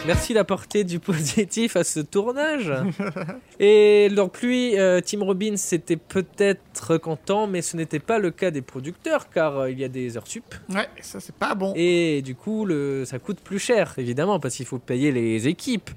Merci 0.06 0.32
d'apporter 0.32 0.84
du 0.84 0.98
positif 0.98 1.76
à 1.76 1.84
ce 1.84 2.00
tournage. 2.00 2.72
Et 3.60 4.08
donc 4.08 4.40
lui, 4.40 4.78
euh, 4.78 5.00
Tim 5.04 5.22
Robbins, 5.22 5.56
était 5.72 5.96
peut-être 5.96 6.96
content, 6.96 7.46
mais 7.46 7.62
ce 7.62 7.76
n'était 7.76 7.98
pas 7.98 8.18
le 8.18 8.30
cas 8.30 8.50
des 8.50 8.62
producteurs, 8.62 9.28
car 9.28 9.58
euh, 9.58 9.70
il 9.70 9.78
y 9.78 9.84
a 9.84 9.88
des 9.88 10.16
heures 10.16 10.26
sup. 10.26 10.54
Ouais, 10.70 10.88
ça 11.02 11.20
c'est 11.20 11.34
pas 11.34 11.54
bon. 11.54 11.72
Et 11.76 12.22
du 12.22 12.34
coup, 12.34 12.64
le, 12.64 13.04
ça 13.04 13.18
coûte 13.18 13.40
plus 13.40 13.58
cher, 13.58 13.94
évidemment, 13.98 14.40
parce 14.40 14.56
qu'il 14.56 14.66
faut 14.66 14.78
payer 14.78 15.12
les 15.12 15.48
équipes. 15.48 15.90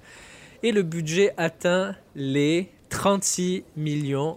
Et 0.64 0.72
le 0.72 0.84
budget 0.84 1.34
atteint 1.38 1.96
les 2.16 2.70
36 2.90 3.64
millions 3.78 4.36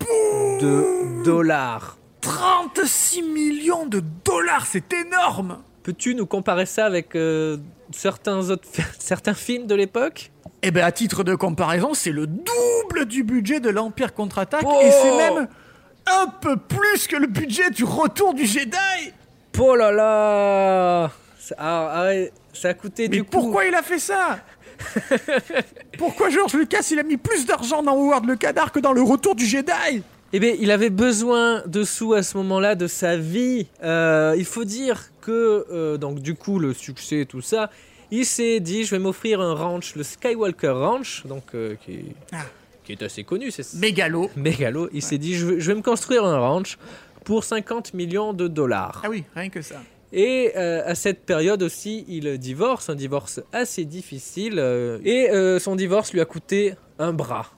de 0.60 1.24
dollars. 1.24 1.98
36 2.20 3.22
millions 3.22 3.86
de 3.86 4.02
dollars, 4.24 4.66
c'est 4.66 4.92
énorme 4.92 5.58
Peux-tu 5.86 6.16
nous 6.16 6.26
comparer 6.26 6.66
ça 6.66 6.84
avec 6.84 7.14
euh, 7.14 7.58
certains, 7.92 8.50
autres, 8.50 8.68
certains 8.98 9.34
films 9.34 9.66
de 9.66 9.74
l'époque 9.74 10.30
Eh 10.62 10.70
ben 10.70 10.84
à 10.84 10.92
titre 10.92 11.24
de 11.24 11.34
comparaison, 11.34 11.94
c'est 11.94 12.12
le 12.12 12.26
double 12.26 13.06
du 13.06 13.22
budget 13.22 13.60
de 13.60 13.70
l'Empire 13.70 14.14
contre-attaque 14.14 14.64
Oh 14.66 14.80
et 14.82 14.90
c'est 14.90 15.16
même 15.16 15.48
un 16.06 16.26
peu 16.28 16.56
plus 16.56 17.06
que 17.08 17.16
le 17.16 17.26
budget 17.26 17.70
du 17.70 17.84
Retour 17.84 18.34
du 18.34 18.46
Jedi. 18.46 19.12
Oh 19.58 19.74
là 19.74 19.90
là 19.90 21.10
ça, 21.38 21.54
ah, 21.58 21.90
ah 21.92 22.04
ouais, 22.06 22.32
ça 22.52 22.68
a 22.68 22.74
coûté 22.74 23.08
Mais 23.08 23.18
du 23.18 23.24
coup... 23.24 23.30
pourquoi 23.30 23.64
il 23.66 23.74
a 23.74 23.82
fait 23.82 23.98
ça 23.98 24.38
Pourquoi 25.98 26.28
George 26.28 26.54
Lucas 26.54 26.88
il 26.90 26.98
a 26.98 27.02
mis 27.02 27.16
plus 27.16 27.46
d'argent 27.46 27.82
dans 27.82 27.92
Howard 27.92 28.26
le 28.26 28.36
Canard 28.36 28.72
que 28.72 28.80
dans 28.80 28.92
le 28.92 29.02
Retour 29.02 29.34
du 29.34 29.46
Jedi? 29.46 30.02
Eh 30.32 30.40
bien, 30.40 30.54
il 30.58 30.70
avait 30.70 30.90
besoin 30.90 31.62
de 31.66 31.84
sous 31.84 32.12
à 32.12 32.22
ce 32.22 32.36
moment-là 32.38 32.74
de 32.74 32.86
sa 32.86 33.16
vie. 33.16 33.68
Euh, 33.82 34.34
il 34.36 34.44
faut 34.44 34.64
dire 34.64 35.04
que, 35.26 35.66
euh, 35.72 35.96
donc 35.96 36.20
du 36.20 36.34
coup, 36.34 36.58
le 36.58 36.72
succès 36.72 37.20
et 37.22 37.26
tout 37.26 37.40
ça, 37.42 37.70
il 38.12 38.24
s'est 38.24 38.60
dit, 38.60 38.84
je 38.84 38.92
vais 38.92 39.00
m'offrir 39.00 39.40
un 39.40 39.54
ranch, 39.54 39.96
le 39.96 40.04
Skywalker 40.04 40.68
Ranch, 40.70 41.26
donc 41.26 41.42
euh, 41.54 41.74
qui, 41.84 41.92
est, 41.92 42.04
Ah. 42.32 42.44
qui 42.84 42.92
est 42.92 43.02
assez 43.02 43.24
connu, 43.24 43.50
c'est 43.50 43.74
Mégalo. 43.74 44.30
mégalo. 44.36 44.88
Il 44.92 45.02
s'est 45.02 45.18
dit, 45.18 45.34
je 45.34 45.46
vais, 45.46 45.60
je 45.60 45.66
vais 45.70 45.74
me 45.76 45.82
construire 45.82 46.24
un 46.24 46.38
ranch 46.38 46.78
pour 47.24 47.42
50 47.42 47.94
millions 47.94 48.32
de 48.32 48.46
dollars. 48.46 49.02
Ah 49.04 49.10
oui, 49.10 49.24
rien 49.34 49.48
que 49.50 49.60
ça. 49.62 49.82
Et 50.12 50.52
euh, 50.56 50.82
à 50.86 50.94
cette 50.94 51.26
période 51.26 51.62
aussi, 51.64 52.04
il 52.06 52.38
divorce, 52.38 52.88
un 52.88 52.94
divorce 52.94 53.40
assez 53.52 53.84
difficile. 53.84 54.60
euh, 54.60 55.00
et 55.04 55.28
euh, 55.30 55.58
son 55.58 55.74
divorce 55.74 56.12
lui 56.12 56.20
a 56.20 56.24
coûté 56.24 56.74
un 57.00 57.12
bras. 57.12 57.50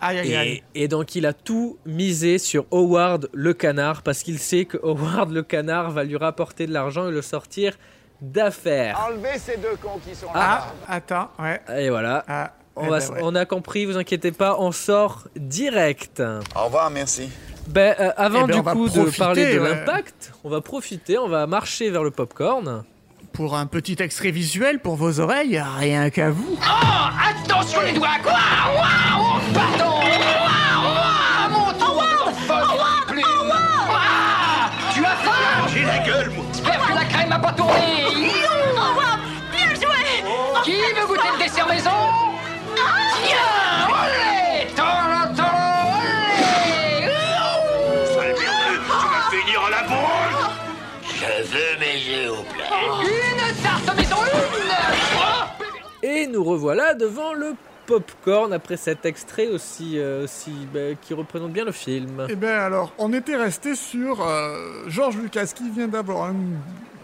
Aïe 0.00 0.18
aïe 0.18 0.36
aïe. 0.36 0.62
Et, 0.74 0.84
et 0.84 0.88
donc 0.88 1.14
il 1.14 1.24
a 1.26 1.32
tout 1.32 1.78
misé 1.86 2.38
sur 2.38 2.66
Howard 2.70 3.28
le 3.32 3.54
canard 3.54 4.02
parce 4.02 4.22
qu'il 4.22 4.38
sait 4.38 4.64
que 4.66 4.76
Howard 4.82 5.30
le 5.30 5.42
canard 5.42 5.90
va 5.90 6.04
lui 6.04 6.16
rapporter 6.16 6.66
de 6.66 6.72
l'argent 6.72 7.08
et 7.08 7.10
le 7.12 7.22
sortir 7.22 7.76
d'affaires. 8.20 8.98
Enlevez 9.08 9.38
ces 9.38 9.56
deux 9.56 9.76
cons 9.82 9.98
qui 10.06 10.14
sont 10.14 10.26
Ah, 10.34 10.72
attends, 10.88 11.30
ouais. 11.38 11.60
Et 11.78 11.90
voilà. 11.90 12.24
Ah, 12.28 12.52
On, 12.76 12.86
eh 12.86 12.88
va, 12.90 12.98
ben 12.98 13.10
ouais. 13.10 13.20
on 13.22 13.34
a 13.34 13.44
compris, 13.46 13.84
vous 13.86 13.96
inquiétez 13.96 14.32
pas, 14.32 14.56
on 14.58 14.72
sort 14.72 15.28
direct. 15.36 16.22
Au 16.54 16.64
revoir, 16.64 16.90
merci. 16.90 17.30
Ben, 17.68 17.94
euh, 17.98 18.12
avant 18.16 18.44
Eh 18.44 18.52
ben, 18.52 18.56
du 18.56 18.62
coup 18.62 18.88
de 18.88 19.16
parler 19.18 19.54
de 19.54 19.60
ouais. 19.60 19.68
l'impact, 19.70 20.32
on 20.44 20.48
va 20.50 20.60
profiter, 20.60 21.18
on 21.18 21.28
va 21.28 21.46
marcher 21.46 21.90
vers 21.90 22.04
le 22.04 22.10
popcorn. 22.10 22.84
Pour 23.36 23.54
un 23.54 23.66
petit 23.66 23.96
extrait 24.00 24.30
visuel 24.30 24.78
pour 24.78 24.96
vos 24.96 25.20
oreilles, 25.20 25.62
rien 25.78 26.08
qu'à 26.08 26.30
vous. 26.30 26.56
Attention 27.44 27.82
les 27.82 27.92
doigts 27.92 28.08
Quoi. 28.22 28.32
Waouh 28.32 29.40
Pardon. 29.52 29.94
Waouh 30.00 30.86
Waouh 30.86 31.50
Mon 31.50 31.72
Dieu 31.72 32.80
Plume 33.08 33.52
Ah 33.52 34.70
Tu 34.94 35.04
as 35.04 35.16
faim 35.16 35.66
J'ai 35.74 35.82
la 35.84 35.98
gueule, 35.98 36.30
moi. 36.30 36.44
J'espère 36.50 36.80
que 36.86 36.94
la 36.94 37.04
crème 37.04 37.28
n'a 37.28 37.38
pas 37.38 37.52
tourné. 37.52 38.06
Bien 39.52 39.74
joué. 39.74 40.24
Qui 40.64 40.72
veut 40.72 41.06
goûter 41.06 41.28
le 41.38 41.44
dessert 41.44 41.68
maison? 41.68 41.90
Tiens 42.74 43.65
Et 56.26 56.28
nous 56.28 56.42
revoilà 56.42 56.94
devant 56.94 57.34
le 57.34 57.54
popcorn 57.86 58.52
après 58.52 58.76
cet 58.76 59.06
extrait 59.06 59.46
aussi, 59.46 59.92
euh, 59.96 60.24
aussi 60.24 60.50
ben, 60.74 60.96
qui 61.00 61.14
représente 61.14 61.52
bien 61.52 61.64
le 61.64 61.70
film. 61.70 62.26
Eh 62.28 62.34
bien 62.34 62.58
alors, 62.58 62.92
on 62.98 63.12
était 63.12 63.36
resté 63.36 63.76
sur 63.76 64.26
euh, 64.26 64.82
George 64.88 65.16
Lucas 65.18 65.52
qui 65.54 65.70
vient 65.70 65.86
d'avoir 65.86 66.24
un 66.30 66.34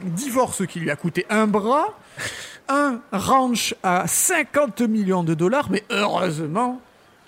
divorce 0.03 0.67
qui 0.67 0.81
lui 0.81 0.91
a 0.91 0.97
coûté 0.97 1.25
un 1.31 1.47
bras, 1.47 1.97
un 2.69 3.01
ranch 3.13 3.77
à 3.85 4.09
50 4.09 4.81
millions 4.83 5.23
de 5.23 5.35
dollars, 5.35 5.69
mais 5.71 5.85
heureusement 5.91 6.81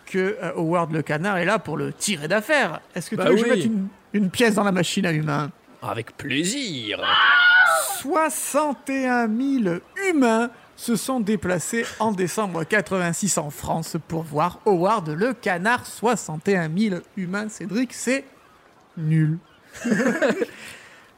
que 0.06 0.36
euh, 0.42 0.52
Howard 0.56 0.90
le 0.92 1.02
canard 1.02 1.36
est 1.36 1.44
là 1.44 1.60
pour 1.60 1.76
le 1.76 1.92
tirer 1.92 2.26
d'affaire. 2.26 2.80
Est-ce 2.96 3.10
que 3.10 3.14
tu 3.14 3.22
Bah 3.22 3.28
veux 3.30 3.36
que 3.36 3.40
je 3.40 3.44
oui. 3.44 3.50
mette 3.50 3.64
une, 3.66 3.86
une 4.14 4.30
pièce 4.30 4.54
dans 4.54 4.64
la 4.64 4.72
machine 4.72 5.06
à 5.06 5.12
humains? 5.12 5.52
Avec 5.80 6.16
plaisir 6.16 7.00
61 8.00 9.28
000 9.28 9.76
humains 10.08 10.50
se 10.84 10.96
sont 10.96 11.18
déplacés 11.18 11.86
en 11.98 12.12
décembre 12.12 12.62
86 12.64 13.38
en 13.38 13.48
France 13.48 13.96
pour 14.06 14.22
voir 14.22 14.58
Howard 14.66 15.08
le 15.08 15.32
canard. 15.32 15.86
61 15.86 16.68
000 16.76 16.96
humains, 17.16 17.48
Cédric, 17.48 17.94
c'est 17.94 18.24
nul. 18.98 19.38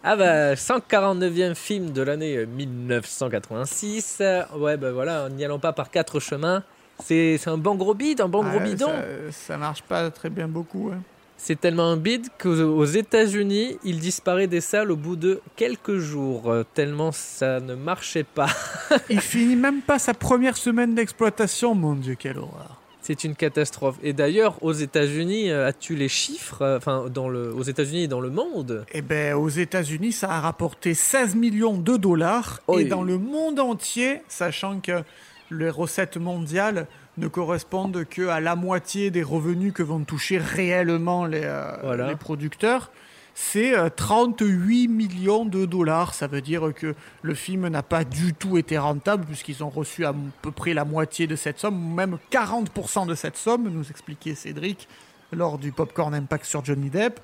Ah 0.09 0.15
bah, 0.15 0.55
149e 0.55 1.57
film 1.57 1.91
de 1.91 2.01
l'année 2.01 2.37
euh, 2.37 2.47
1986. 2.47 4.19
Euh, 4.21 4.43
Ouais, 4.57 4.77
bah 4.77 4.93
voilà, 4.93 5.29
n'y 5.31 5.45
allons 5.45 5.59
pas 5.59 5.73
par 5.73 5.91
quatre 5.91 6.21
chemins. 6.21 6.63
C'est 7.03 7.37
c'est 7.39 7.51
un 7.51 7.59
bon 7.59 7.75
gros 7.75 7.93
bide, 7.93 8.21
un 8.21 8.29
bon 8.29 8.45
gros 8.45 8.59
Ah, 8.61 8.65
bidon. 8.65 8.87
Ça, 8.87 9.33
ça 9.33 9.57
marche 9.59 9.83
pas 9.83 10.09
très 10.13 10.31
bien 10.31 10.47
beaucoup. 10.47 10.93
hein. 10.95 11.01
C'est 11.39 11.61
tellement 11.61 11.85
un 11.91 11.97
bide 11.97 12.27
qu'aux 12.41 12.61
aux 12.61 12.85
États-Unis, 12.85 13.79
il 13.85 13.99
disparaît 14.01 14.47
des 14.47 14.61
salles 14.61 14.91
au 14.91 14.97
bout 14.97 15.17
de 15.17 15.41
quelques 15.55 15.99
jours, 15.99 16.51
euh, 16.51 16.65
tellement 16.75 17.13
ça 17.13 17.61
ne 17.61 17.75
marchait 17.75 18.25
pas. 18.25 18.49
Il 19.11 19.21
finit 19.21 19.55
même 19.57 19.81
pas 19.83 19.99
sa 19.99 20.15
première 20.15 20.57
semaine 20.57 20.95
d'exploitation, 20.95 21.75
mon 21.75 21.95
dieu, 21.95 22.17
quelle 22.19 22.39
horreur. 22.39 22.81
C'est 23.03 23.23
une 23.23 23.37
catastrophe. 23.37 23.97
Et 24.03 24.13
d'ailleurs, 24.13 24.61
aux 24.65 24.73
États-Unis, 24.73 25.51
euh, 25.51 25.69
as-tu 25.69 25.95
les 25.95 26.09
chiffres 26.09 26.63
euh, 26.63 26.79
Enfin, 26.79 27.05
dans 27.15 27.29
le, 27.29 27.53
aux 27.55 27.63
États-Unis 27.63 28.05
et 28.05 28.09
dans 28.09 28.21
le 28.21 28.31
monde? 28.31 28.85
Eh 28.93 29.03
ben, 29.03 29.35
aux 29.35 29.49
États-Unis, 29.49 30.11
ça 30.13 30.29
a 30.33 30.41
rapporté 30.41 30.95
16 30.95 31.37
millions 31.37 31.77
de 31.77 31.97
dollars. 31.97 32.61
Et- 32.77 32.85
dans 32.87 33.05
le 33.05 33.19
monde 33.19 33.61
entier, 33.61 34.23
sachant 34.27 34.81
que 34.81 35.03
les 35.53 35.71
recettes 35.71 36.17
mondiales 36.17 36.89
ne 37.19 37.29
correspondent 37.29 38.05
que 38.05 38.29
à 38.29 38.41
la 38.41 38.57
moitié 38.57 39.11
des 39.11 39.23
revenus 39.23 39.73
que 39.73 39.83
vont 39.83 40.05
toucher 40.05 40.39
réellement 40.39 41.25
les, 41.27 41.43
euh, 41.45 41.73
Voilà. 41.83 42.09
les 42.09 42.17
producteurs, 42.17 42.91
c'est 43.35 43.77
euh, 43.77 43.89
38 43.95 44.89
millions 44.89 45.45
de 45.45 45.67
dollars. 45.67 46.15
Ça 46.15 46.27
veut 46.27 46.41
dire 46.41 46.73
que 46.75 46.95
le 47.23 47.35
film 47.35 47.69
n'a 47.69 47.83
pas 47.83 48.05
du 48.05 48.35
tout 48.35 48.57
été 48.59 48.79
rentable 48.79 49.25
puisqu'ils 49.25 49.63
ont 49.63 49.71
reçu 49.71 50.05
à 50.05 50.15
peu 50.43 50.51
près 50.51 50.75
la 50.75 50.85
moitié 50.85 51.27
de 51.27 51.37
cette 51.37 51.59
somme, 51.59 51.93
ou 51.93 51.95
même 51.95 52.19
40% 52.31 53.07
de 53.07 53.15
cette 53.15 53.37
somme, 53.37 53.69
nous 53.69 53.89
expliquait 53.91 54.35
Cédric 54.35 54.89
lors 55.33 55.59
du 55.59 55.73
Popcorn 55.73 56.15
Impact 56.15 56.45
sur 56.45 56.65
Johnny 56.65 56.91
Depp. 56.91 57.21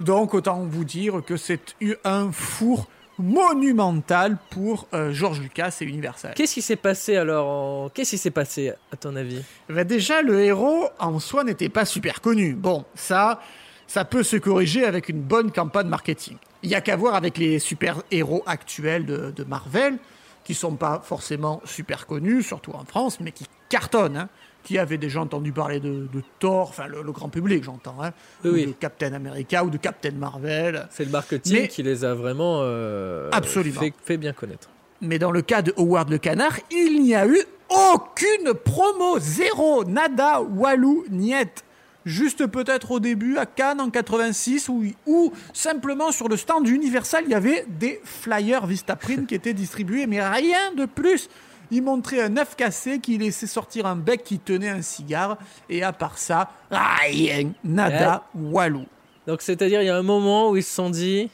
Donc 0.00 0.32
autant 0.32 0.64
vous 0.64 0.84
dire 0.84 1.22
que 1.26 1.36
c'est 1.36 1.74
eu 1.80 1.94
un 2.04 2.32
four 2.32 2.88
monumental 3.20 4.36
pour 4.50 4.86
euh, 4.94 5.12
George 5.12 5.40
Lucas 5.40 5.76
et 5.80 5.84
Universal. 5.84 6.34
Qu'est-ce 6.34 6.54
qui 6.54 6.62
s'est 6.62 6.76
passé 6.76 7.16
alors 7.16 7.48
en... 7.48 7.88
Qu'est-ce 7.88 8.10
qui 8.10 8.18
s'est 8.18 8.30
passé, 8.30 8.72
à 8.92 8.96
ton 8.96 9.16
avis? 9.16 9.42
Ben 9.68 9.86
déjà, 9.86 10.22
le 10.22 10.40
héros 10.40 10.88
en 10.98 11.18
soi 11.18 11.44
n'était 11.44 11.68
pas 11.68 11.84
super 11.84 12.20
connu. 12.20 12.54
Bon, 12.54 12.84
ça, 12.94 13.40
ça 13.86 14.04
peut 14.04 14.22
se 14.22 14.36
corriger 14.36 14.84
avec 14.84 15.08
une 15.08 15.20
bonne 15.20 15.50
campagne 15.52 15.88
marketing. 15.88 16.36
Il 16.62 16.70
y 16.70 16.74
a 16.74 16.80
qu'à 16.80 16.96
voir 16.96 17.14
avec 17.14 17.38
les 17.38 17.58
super-héros 17.58 18.42
actuels 18.46 19.06
de, 19.06 19.32
de 19.34 19.44
Marvel, 19.44 19.98
qui 20.44 20.54
sont 20.54 20.74
pas 20.76 21.00
forcément 21.04 21.60
super 21.64 22.06
connus, 22.06 22.42
surtout 22.42 22.72
en 22.72 22.84
France, 22.84 23.20
mais 23.20 23.30
qui 23.32 23.46
cartonnent. 23.68 24.16
hein. 24.16 24.28
Qui 24.62 24.78
avait 24.78 24.98
déjà 24.98 25.20
entendu 25.20 25.52
parler 25.52 25.80
de, 25.80 26.06
de 26.12 26.22
Thor, 26.38 26.68
enfin 26.68 26.86
le, 26.86 27.02
le 27.02 27.12
grand 27.12 27.28
public, 27.30 27.64
j'entends, 27.64 27.96
hein, 28.02 28.12
Oui, 28.44 28.50
ou 28.50 28.54
oui. 28.54 28.66
de 28.66 28.72
Captain 28.72 29.12
America 29.14 29.64
ou 29.64 29.70
de 29.70 29.78
Captain 29.78 30.12
Marvel. 30.12 30.86
C'est 30.90 31.04
le 31.06 31.10
marketing 31.10 31.52
Mais- 31.62 31.68
qui 31.68 31.82
les 31.82 32.04
a 32.04 32.14
vraiment 32.14 32.60
euh, 32.62 33.30
Absolument. 33.32 33.80
Fait, 33.80 33.92
fait 34.04 34.16
bien 34.18 34.32
connaître. 34.32 34.68
Mais 35.00 35.18
dans 35.18 35.30
le 35.30 35.40
cas 35.42 35.62
de 35.62 35.72
Howard 35.78 36.10
le 36.10 36.18
Canard, 36.18 36.58
il 36.70 37.02
n'y 37.02 37.14
a 37.14 37.26
eu 37.26 37.40
aucune 37.70 38.52
promo, 38.54 39.18
zéro, 39.18 39.84
nada, 39.84 40.40
walou, 40.42 41.04
niet. 41.10 41.64
Juste 42.06 42.46
peut-être 42.46 42.92
au 42.92 43.00
début 43.00 43.36
à 43.36 43.44
Cannes 43.46 43.80
en 43.80 43.90
86 43.90 44.68
où, 44.70 44.84
où 45.06 45.32
simplement 45.52 46.12
sur 46.12 46.28
le 46.28 46.36
stand 46.38 46.66
Universal 46.66 47.24
il 47.26 47.30
y 47.30 47.34
avait 47.34 47.66
des 47.68 48.00
flyers 48.04 48.66
Vistaprint 48.66 49.26
qui 49.26 49.34
étaient 49.34 49.52
distribués 49.52 50.06
mais 50.06 50.26
rien 50.26 50.72
de 50.74 50.86
plus. 50.86 51.28
Il 51.70 51.82
montrait 51.82 52.22
un 52.22 52.36
œuf 52.36 52.56
cassé 52.56 52.98
qui 52.98 53.18
laissait 53.18 53.46
sortir 53.46 53.86
un 53.86 53.96
bec 53.96 54.24
qui 54.24 54.38
tenait 54.38 54.70
un 54.70 54.82
cigare 54.82 55.38
et 55.68 55.82
à 55.82 55.92
part 55.92 56.18
ça, 56.18 56.50
rien, 56.70 57.52
nada, 57.62 58.24
walou. 58.34 58.86
Donc 59.26 59.42
c'est-à-dire 59.42 59.82
il 59.82 59.86
y 59.86 59.90
a 59.90 59.96
un 59.96 60.02
moment 60.02 60.50
où 60.50 60.56
ils 60.56 60.62
se 60.62 60.74
sont 60.74 60.90
dit 60.90 61.30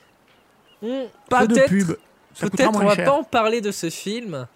Pas 1.30 1.46
de 1.46 1.66
pub. 1.66 1.96
Peut-être 2.38 2.70
on 2.74 2.84
va 2.84 2.94
cher. 2.94 3.04
pas 3.06 3.12
en 3.12 3.24
parler 3.24 3.60
de 3.60 3.70
ce 3.70 3.88
film. 3.88 4.46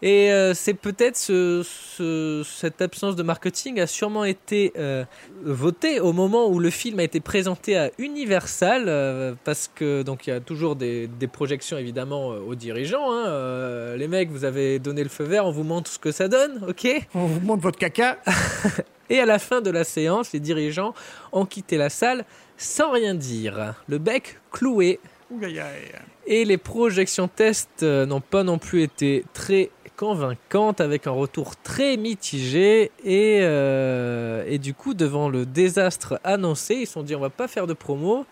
Et 0.00 0.30
euh, 0.32 0.54
c'est 0.54 0.74
peut-être 0.74 1.16
ce, 1.16 1.62
ce- 1.64 2.42
cette 2.46 2.80
absence 2.80 3.16
de 3.16 3.24
marketing 3.24 3.80
a 3.80 3.88
sûrement 3.88 4.24
été 4.24 4.72
euh, 4.78 5.04
votée 5.42 5.98
au 5.98 6.12
moment 6.12 6.46
où 6.48 6.60
le 6.60 6.70
film 6.70 7.00
a 7.00 7.02
été 7.02 7.18
présenté 7.18 7.76
à 7.76 7.90
Universal, 7.98 8.84
euh, 8.86 9.34
parce 9.44 9.68
que 9.74 10.02
donc 10.02 10.26
il 10.26 10.30
y 10.30 10.32
a 10.32 10.38
toujours 10.40 10.76
des, 10.76 11.08
des 11.08 11.26
projections 11.26 11.78
évidemment 11.78 12.28
aux 12.28 12.54
dirigeants. 12.54 13.10
hein. 13.12 13.96
Les 13.96 14.06
mecs, 14.06 14.30
vous 14.30 14.44
avez 14.44 14.78
donné 14.78 15.02
le 15.02 15.08
feu 15.08 15.24
vert, 15.24 15.46
on 15.46 15.50
vous 15.50 15.64
montre 15.64 15.90
ce 15.90 15.98
que 15.98 16.12
ça 16.12 16.28
donne, 16.28 16.62
ok? 16.68 16.86
On 17.14 17.26
vous 17.26 17.40
montre 17.40 17.62
votre 17.62 17.78
caca. 17.78 18.18
Et 19.10 19.18
à 19.20 19.26
la 19.26 19.38
fin 19.38 19.60
de 19.62 19.70
la 19.70 19.84
séance, 19.84 20.32
les 20.32 20.38
dirigeants 20.40 20.94
ont 21.32 21.46
quitté 21.46 21.76
la 21.78 21.88
salle 21.88 22.24
sans 22.56 22.92
rien 22.92 23.14
dire, 23.14 23.74
le 23.88 23.98
bec 23.98 24.38
cloué. 24.52 25.00
Ouh, 25.30 25.42
aïe, 25.44 25.58
aïe. 25.60 25.92
Et 26.26 26.44
les 26.44 26.58
projections 26.58 27.26
tests 27.26 27.82
n'ont 27.82 28.20
pas 28.20 28.42
non 28.42 28.58
plus 28.58 28.82
été 28.82 29.24
très 29.32 29.70
convaincantes, 29.98 30.80
avec 30.80 31.06
un 31.06 31.10
retour 31.10 31.56
très 31.56 31.96
mitigé. 31.96 32.90
Et, 33.04 33.40
euh, 33.42 34.44
et 34.46 34.58
du 34.58 34.72
coup, 34.72 34.94
devant 34.94 35.28
le 35.28 35.44
désastre 35.44 36.18
annoncé, 36.24 36.74
ils 36.76 36.86
se 36.86 36.92
sont 36.94 37.02
dit 37.02 37.14
on 37.14 37.20
va 37.20 37.30
pas 37.30 37.48
faire 37.48 37.66
de 37.66 37.74
promo. 37.74 38.24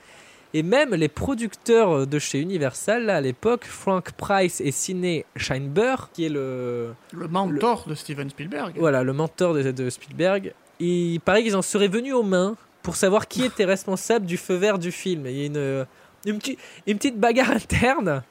Et 0.54 0.62
même 0.62 0.94
les 0.94 1.08
producteurs 1.08 2.06
de 2.06 2.18
chez 2.18 2.38
Universal, 2.40 3.04
là, 3.06 3.16
à 3.16 3.20
l'époque, 3.20 3.64
Frank 3.66 4.12
Price 4.12 4.62
et 4.62 4.70
Sidney 4.70 5.26
Scheinberg, 5.34 6.06
qui 6.14 6.24
est 6.26 6.28
le, 6.30 6.94
Le 7.12 7.28
mentor 7.28 7.84
de 7.86 7.94
Steven 7.94 8.30
Spielberg. 8.30 8.74
voilà, 8.78 9.02
le 9.02 9.12
mentor 9.12 9.52
de, 9.52 9.70
de 9.72 9.90
Spielberg, 9.90 10.54
il 10.80 11.20
paraît 11.20 11.42
qu'ils 11.42 11.56
en 11.56 11.62
seraient 11.62 11.88
venus 11.88 12.14
aux 12.14 12.22
mains 12.22 12.56
pour 12.82 12.96
savoir 12.96 13.26
qui 13.28 13.44
était 13.44 13.64
responsable 13.66 14.24
du 14.24 14.36
feu 14.38 14.54
vert 14.54 14.78
du 14.78 14.92
film. 14.92 15.26
Il 15.26 15.36
y 15.36 15.42
a 15.42 15.46
une, 15.46 15.86
une, 16.24 16.38
petite- 16.38 16.58
une 16.86 16.96
petite 16.96 17.18
bagarre 17.18 17.50
interne, 17.50 18.22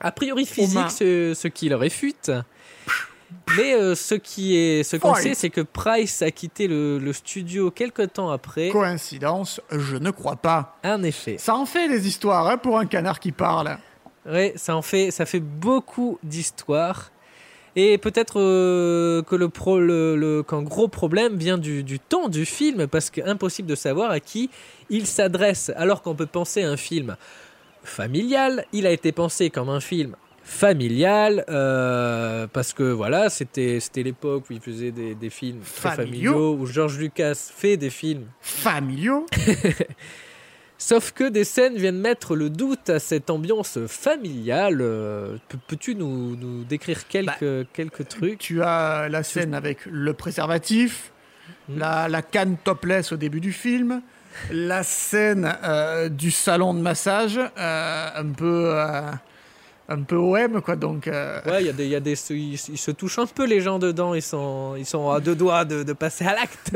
a 0.00 0.12
priori 0.12 0.46
physique, 0.46 0.90
ce, 0.90 1.32
ce 1.34 1.48
qui 1.48 1.68
le 1.68 1.76
réfute. 1.76 2.30
Mais 3.56 3.74
euh, 3.74 3.94
ce 3.94 4.14
qui 4.14 4.56
est, 4.56 4.84
ce 4.84 4.96
qu'on 4.96 5.14
sait, 5.14 5.34
c'est 5.34 5.50
que 5.50 5.60
Price 5.60 6.22
a 6.22 6.30
quitté 6.30 6.66
le, 6.68 6.98
le 6.98 7.12
studio 7.12 7.70
quelques 7.70 8.12
temps 8.12 8.30
après. 8.30 8.68
Coïncidence, 8.70 9.60
je 9.70 9.96
ne 9.96 10.10
crois 10.10 10.36
pas. 10.36 10.78
Un 10.82 11.02
effet. 11.02 11.36
Ça 11.38 11.54
en 11.56 11.66
fait 11.66 11.88
des 11.88 12.06
histoires 12.06 12.46
hein, 12.48 12.56
pour 12.56 12.78
un 12.78 12.86
canard 12.86 13.18
qui 13.20 13.32
parle. 13.32 13.76
Ouais, 14.26 14.52
ça 14.56 14.76
en 14.76 14.82
fait, 14.82 15.10
ça 15.10 15.26
fait 15.26 15.40
beaucoup 15.40 16.18
d'histoires. 16.22 17.10
Et 17.76 17.98
peut-être 17.98 18.40
euh, 18.40 19.22
que 19.22 19.34
le 19.34 19.48
pro, 19.48 19.80
le, 19.80 20.14
le- 20.16 20.44
qu'un 20.44 20.62
gros 20.62 20.86
problème 20.86 21.36
vient 21.36 21.58
du, 21.58 21.82
du 21.82 21.98
ton 21.98 22.28
du 22.28 22.46
film, 22.46 22.86
parce 22.86 23.10
qu'impossible 23.10 23.68
de 23.68 23.74
savoir 23.74 24.12
à 24.12 24.20
qui 24.20 24.48
il 24.90 25.06
s'adresse. 25.08 25.72
Alors 25.76 26.00
qu'on 26.02 26.14
peut 26.14 26.26
penser 26.26 26.62
à 26.62 26.70
un 26.70 26.76
film 26.76 27.16
familial, 27.84 28.64
il 28.72 28.86
a 28.86 28.90
été 28.90 29.12
pensé 29.12 29.50
comme 29.50 29.68
un 29.68 29.80
film 29.80 30.16
familial, 30.42 31.44
euh, 31.48 32.46
parce 32.52 32.72
que 32.74 32.82
voilà, 32.82 33.30
c'était 33.30 33.80
c'était 33.80 34.02
l'époque 34.02 34.44
où 34.50 34.52
il 34.52 34.60
faisait 34.60 34.90
des, 34.90 35.14
des 35.14 35.30
films 35.30 35.60
très 35.60 35.96
Familiaux. 35.96 36.32
familiaux, 36.32 36.56
où 36.60 36.66
George 36.66 36.98
Lucas 36.98 37.34
fait 37.54 37.76
des 37.78 37.88
films 37.90 38.26
Familiaux 38.42 39.24
Sauf 40.76 41.12
que 41.12 41.28
des 41.28 41.44
scènes 41.44 41.76
viennent 41.76 42.00
mettre 42.00 42.34
le 42.36 42.50
doute 42.50 42.90
à 42.90 42.98
cette 42.98 43.30
ambiance 43.30 43.78
familiale. 43.86 44.80
Euh, 44.82 45.36
peux- 45.48 45.56
Peux-tu 45.68 45.94
nous, 45.94 46.36
nous 46.36 46.64
décrire 46.64 47.06
quelques, 47.08 47.66
quelques 47.72 48.06
trucs 48.08 48.38
Tu 48.38 48.60
as 48.62 49.08
la 49.08 49.22
scène 49.22 49.54
avec 49.54 49.86
le 49.86 50.12
préservatif, 50.12 51.10
Hmm. 51.68 51.78
la, 51.78 52.08
la 52.08 52.20
canne 52.22 52.56
topless 52.62 53.12
au 53.12 53.16
début 53.16 53.40
du 53.40 53.52
film, 53.52 54.00
la 54.50 54.82
scène 54.82 55.56
euh, 55.64 56.08
du 56.08 56.30
salon 56.30 56.74
de 56.74 56.80
massage, 56.80 57.38
euh, 57.38 58.08
un 58.16 58.26
peu. 58.32 58.72
euh, 58.74 59.10
un 59.88 60.00
peu 60.02 60.16
OM, 60.16 60.62
quoi, 60.62 60.76
donc. 60.76 61.10
Ouais, 61.12 61.60
il 61.60 61.66
y 61.66 61.68
a 61.68 61.72
des, 61.74 61.86
y 61.86 61.94
a 61.94 62.00
des, 62.00 62.14
ils, 62.32 62.54
ils 62.54 62.78
se 62.78 62.90
touchent 62.90 63.18
un 63.18 63.26
peu 63.26 63.44
les 63.46 63.60
gens 63.60 63.78
dedans. 63.78 64.14
Ils 64.14 64.22
sont, 64.22 64.76
ils 64.78 64.86
sont 64.86 65.10
à 65.10 65.20
deux 65.20 65.34
doigts 65.34 65.66
de, 65.66 65.82
de 65.82 65.92
passer 65.92 66.24
à 66.24 66.34
l'acte. 66.34 66.72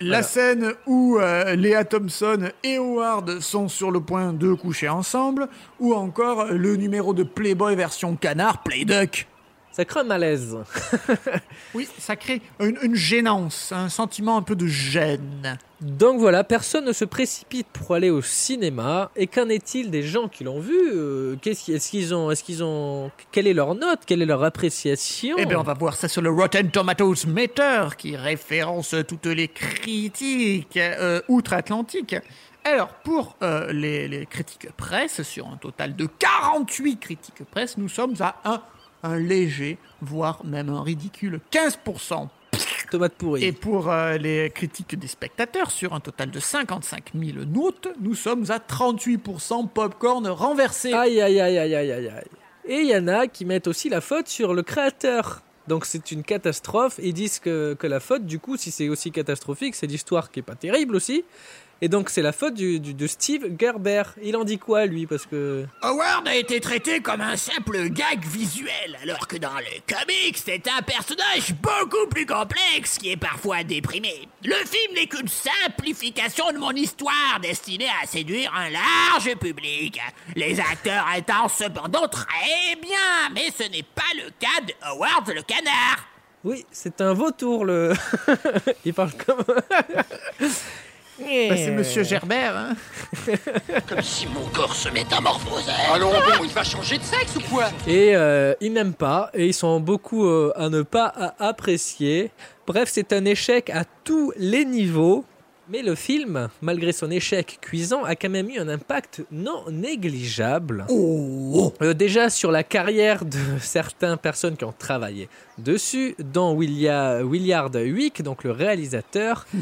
La 0.00 0.20
Voilà. 0.20 0.22
scène 0.22 0.72
où 0.86 1.18
euh, 1.20 1.54
Léa 1.54 1.84
Thompson 1.84 2.50
et 2.64 2.76
Howard 2.76 3.40
sont 3.40 3.68
sur 3.68 3.90
le 3.90 4.00
point 4.00 4.32
de 4.32 4.52
coucher 4.52 4.88
ensemble, 4.90 5.48
ou 5.80 5.94
encore 5.94 6.46
le 6.46 6.76
numéro 6.76 7.14
de 7.14 7.22
Playboy 7.22 7.76
version 7.76 8.16
canard, 8.16 8.62
Playduck. 8.62 9.26
Ça 9.72 9.84
crée 9.86 10.00
un 10.00 10.04
malaise. 10.04 10.56
Oui, 11.74 11.88
ça 11.98 12.16
crée 12.16 12.42
une, 12.60 12.76
une 12.82 12.94
gênance, 12.94 13.72
un 13.72 13.88
sentiment 13.88 14.36
un 14.36 14.42
peu 14.42 14.54
de 14.54 14.66
gêne. 14.66 15.58
Donc 15.80 16.20
voilà, 16.20 16.44
personne 16.44 16.84
ne 16.84 16.92
se 16.92 17.06
précipite 17.06 17.66
pour 17.72 17.94
aller 17.94 18.10
au 18.10 18.20
cinéma. 18.20 19.10
Et 19.16 19.26
qu'en 19.26 19.48
est-il 19.48 19.90
des 19.90 20.02
gens 20.02 20.28
qui 20.28 20.44
l'ont 20.44 20.60
vu 20.60 20.76
Euh, 20.92 21.36
qu'est-ce 21.40 21.64
qui- 21.64 21.72
Est-ce 21.72 21.90
qu'ils 21.90 22.14
ont, 22.14 22.30
est-ce 22.30 22.44
qu'ils 22.44 22.62
ont, 22.62 23.10
quelle 23.30 23.46
est 23.46 23.54
leur 23.54 23.74
note 23.74 24.00
Quelle 24.06 24.20
est 24.20 24.26
leur 24.26 24.44
appréciation? 24.44 25.36
Eh 25.38 25.46
bien, 25.46 25.58
on 25.58 25.62
va 25.62 25.72
voir 25.72 25.94
ça 25.96 26.08
sur 26.08 26.20
le 26.20 26.30
Rotten 26.30 26.70
Tomatoes 26.70 27.26
Meter, 27.26 27.88
qui 27.96 28.16
référence 28.16 28.94
toutes 29.08 29.26
les 29.26 29.48
critiques 29.48 30.76
euh, 30.76 31.22
outre-Atlantique. 31.28 32.14
Alors, 32.64 32.88
pour 33.02 33.36
euh, 33.42 33.72
les, 33.72 34.06
les 34.08 34.26
critiques 34.26 34.70
presse, 34.76 35.22
sur 35.22 35.48
un 35.48 35.56
total 35.56 35.96
de 35.96 36.06
48 36.06 37.00
critiques 37.00 37.42
presse, 37.50 37.76
nous 37.78 37.88
sommes 37.88 38.14
à 38.20 38.36
un, 38.44 38.60
un 39.02 39.16
léger, 39.16 39.78
voire 40.00 40.44
même 40.44 40.68
un 40.68 40.82
ridicule 40.82 41.40
15%. 41.52 42.28
Tomate 42.90 43.14
pourrie. 43.14 43.44
Et 43.44 43.52
pour 43.52 43.90
euh, 43.90 44.18
les 44.18 44.50
critiques 44.50 44.98
des 44.98 45.06
spectateurs, 45.06 45.70
sur 45.70 45.94
un 45.94 46.00
total 46.00 46.30
de 46.30 46.38
55 46.38 47.12
000 47.14 47.44
notes, 47.46 47.88
nous 48.00 48.14
sommes 48.14 48.44
à 48.50 48.58
38% 48.58 49.68
popcorn 49.68 50.28
renversé. 50.28 50.92
Aïe, 50.92 51.20
aïe, 51.22 51.40
aïe, 51.40 51.58
aïe, 51.58 51.74
aïe, 51.74 51.92
aïe, 51.92 52.08
aïe. 52.08 52.24
Et 52.66 52.80
il 52.80 52.88
y 52.88 52.96
en 52.96 53.08
a 53.08 53.26
qui 53.28 53.46
mettent 53.46 53.66
aussi 53.66 53.88
la 53.88 54.02
faute 54.02 54.28
sur 54.28 54.52
le 54.52 54.62
créateur. 54.62 55.42
Donc 55.68 55.86
c'est 55.86 56.12
une 56.12 56.22
catastrophe. 56.22 57.00
Ils 57.02 57.14
disent 57.14 57.38
que, 57.38 57.74
que 57.74 57.86
la 57.86 57.98
faute, 57.98 58.26
du 58.26 58.38
coup, 58.38 58.56
si 58.56 58.70
c'est 58.70 58.88
aussi 58.88 59.10
catastrophique, 59.10 59.74
c'est 59.74 59.86
l'histoire 59.86 60.30
qui 60.30 60.40
est 60.40 60.44
pas 60.44 60.54
terrible 60.54 60.94
aussi. 60.94 61.24
Et 61.84 61.88
donc 61.88 62.10
c'est 62.10 62.22
la 62.22 62.30
faute 62.30 62.54
du, 62.54 62.78
du- 62.78 62.94
de 62.94 63.06
Steve 63.08 63.56
Gerber. 63.58 64.04
Il 64.22 64.36
en 64.36 64.44
dit 64.44 64.56
quoi, 64.56 64.86
lui 64.86 65.04
Parce 65.08 65.26
que... 65.26 65.66
Howard 65.82 66.28
a 66.28 66.36
été 66.36 66.60
traité 66.60 67.00
comme 67.00 67.20
un 67.20 67.36
simple 67.36 67.88
gag 67.88 68.24
visuel, 68.24 68.96
alors 69.02 69.26
que 69.26 69.36
dans 69.36 69.56
le 69.56 69.92
comics, 69.92 70.38
c'est 70.38 70.62
un 70.68 70.80
personnage 70.82 71.52
beaucoup 71.60 72.06
plus 72.08 72.24
complexe 72.24 72.98
qui 72.98 73.10
est 73.10 73.16
parfois 73.16 73.64
déprimé. 73.64 74.28
Le 74.44 74.54
film 74.54 74.94
n'est 74.94 75.08
qu'une 75.08 75.26
simplification 75.26 76.52
de 76.52 76.58
mon 76.58 76.70
histoire 76.70 77.40
destinée 77.42 77.88
à 78.00 78.06
séduire 78.06 78.54
un 78.54 78.70
large 78.70 79.34
public. 79.40 80.00
Les 80.36 80.60
acteurs 80.60 81.06
étant 81.16 81.48
cependant 81.48 82.06
très 82.06 82.76
bien, 82.80 83.28
mais 83.34 83.50
ce 83.58 83.68
n'est 83.68 83.82
pas 83.82 84.02
le 84.14 84.30
cas 84.38 84.60
de 84.64 84.72
Howard 84.82 85.28
le 85.34 85.42
canard. 85.42 86.06
Oui, 86.44 86.64
c'est 86.70 87.00
un 87.00 87.12
vautour, 87.12 87.64
le... 87.64 87.92
il 88.84 88.94
parle 88.94 89.12
comme... 89.26 89.44
Bah, 91.48 91.56
c'est 91.56 91.70
Monsieur 91.70 92.02
Gerbert, 92.04 92.56
hein. 92.56 92.74
Comme 93.88 94.02
si 94.02 94.26
mon 94.26 94.46
corps 94.52 94.74
se 94.74 94.88
métamorphosait. 94.88 95.70
Allons, 95.94 96.10
bon, 96.10 96.44
il 96.44 96.50
va 96.50 96.64
changer 96.64 96.98
de 96.98 97.02
sexe 97.02 97.36
ou 97.36 97.40
quoi? 97.50 97.66
Et 97.86 98.14
euh, 98.14 98.54
ils 98.60 98.72
n'aiment 98.72 98.94
pas, 98.94 99.30
et 99.34 99.46
ils 99.46 99.54
sont 99.54 99.80
beaucoup 99.80 100.26
euh, 100.26 100.52
à 100.56 100.68
ne 100.68 100.82
pas 100.82 101.06
à- 101.06 101.48
apprécier. 101.48 102.30
Bref, 102.66 102.88
c'est 102.92 103.12
un 103.12 103.24
échec 103.24 103.70
à 103.70 103.84
tous 104.04 104.32
les 104.36 104.64
niveaux. 104.64 105.24
Mais 105.72 105.80
le 105.80 105.94
film, 105.94 106.50
malgré 106.60 106.92
son 106.92 107.10
échec 107.10 107.56
cuisant, 107.62 108.04
a 108.04 108.14
quand 108.14 108.28
même 108.28 108.50
eu 108.50 108.58
un 108.58 108.68
impact 108.68 109.24
non 109.32 109.70
négligeable. 109.70 110.84
Euh, 110.90 111.94
déjà 111.94 112.28
sur 112.28 112.52
la 112.52 112.62
carrière 112.62 113.24
de 113.24 113.38
certaines 113.58 114.18
personnes 114.18 114.58
qui 114.58 114.66
ont 114.66 114.74
travaillé 114.78 115.30
dessus, 115.56 116.14
dont 116.18 116.54
Willard 116.54 117.70
Wick, 117.74 118.20
donc 118.20 118.44
le 118.44 118.50
réalisateur. 118.50 119.46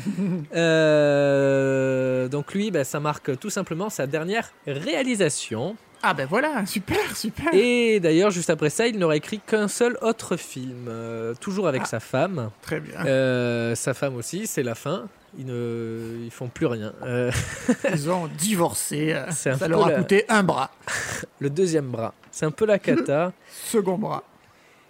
Euh, 0.52 2.28
donc 2.28 2.54
lui, 2.54 2.70
bah, 2.70 2.82
ça 2.82 2.98
marque 2.98 3.38
tout 3.38 3.50
simplement 3.50 3.88
sa 3.88 4.06
dernière 4.06 4.52
réalisation. 4.66 5.76
Ah 6.02 6.14
ben 6.14 6.26
voilà, 6.28 6.64
super, 6.66 7.16
super. 7.16 7.52
Et 7.52 8.00
d'ailleurs, 8.00 8.30
juste 8.30 8.50
après 8.50 8.70
ça, 8.70 8.86
il 8.86 8.98
n'aurait 8.98 9.18
écrit 9.18 9.38
qu'un 9.40 9.68
seul 9.68 9.98
autre 10.02 10.36
film, 10.36 10.86
euh, 10.88 11.34
toujours 11.40 11.68
avec 11.68 11.82
Ah. 11.84 11.88
sa 11.88 12.00
femme. 12.00 12.50
Très 12.62 12.80
bien. 12.80 13.04
Euh, 13.06 13.74
sa 13.74 13.92
femme 13.94 14.16
aussi, 14.16 14.46
c'est 14.46 14.62
la 14.62 14.74
fin. 14.74 15.08
Ils 15.38 15.46
ne, 15.46 16.16
ils 16.24 16.30
font 16.30 16.48
plus 16.48 16.66
rien. 16.66 16.92
Euh, 17.04 17.30
Ils 17.92 18.10
ont 18.10 18.28
divorcé. 18.38 19.14
Ça 19.30 19.68
leur 19.68 19.86
a 19.86 19.90
la- 19.90 19.98
coûté 19.98 20.24
un 20.28 20.42
bras. 20.42 20.70
le 21.38 21.50
deuxième 21.50 21.86
bras, 21.90 22.14
c'est 22.32 22.46
un 22.46 22.50
peu 22.50 22.64
la 22.66 22.78
cata. 22.78 23.32
Second 23.66 23.96
bras. 23.98 24.24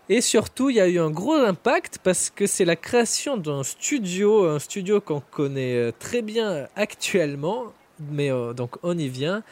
Et 0.09 0.21
surtout, 0.23 0.71
il 0.71 0.77
y 0.77 0.81
a 0.81 0.89
eu 0.89 0.99
un 0.99 1.11
gros 1.11 1.35
impact 1.35 1.99
parce 2.03 2.31
que 2.31 2.47
c'est 2.47 2.65
la 2.65 2.75
création 2.77 3.37
d'un 3.37 3.63
studio, 3.63 4.49
un 4.49 4.59
studio 4.59 5.01
qu'on 5.01 5.21
connaît 5.21 5.93
très 6.01 6.21
bien 6.23 6.67
actuellement, 6.75 7.67
mais 8.11 8.31
donc 8.57 8.77
on 8.83 8.97
y 8.99 9.09
vient. 9.09 9.43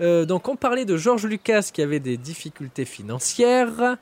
Euh, 0.00 0.24
donc 0.24 0.48
on 0.48 0.56
parlait 0.56 0.84
de 0.84 0.96
George 0.96 1.26
Lucas 1.26 1.70
qui 1.72 1.82
avait 1.82 2.00
des 2.00 2.16
difficultés 2.16 2.84
financières. 2.84 3.96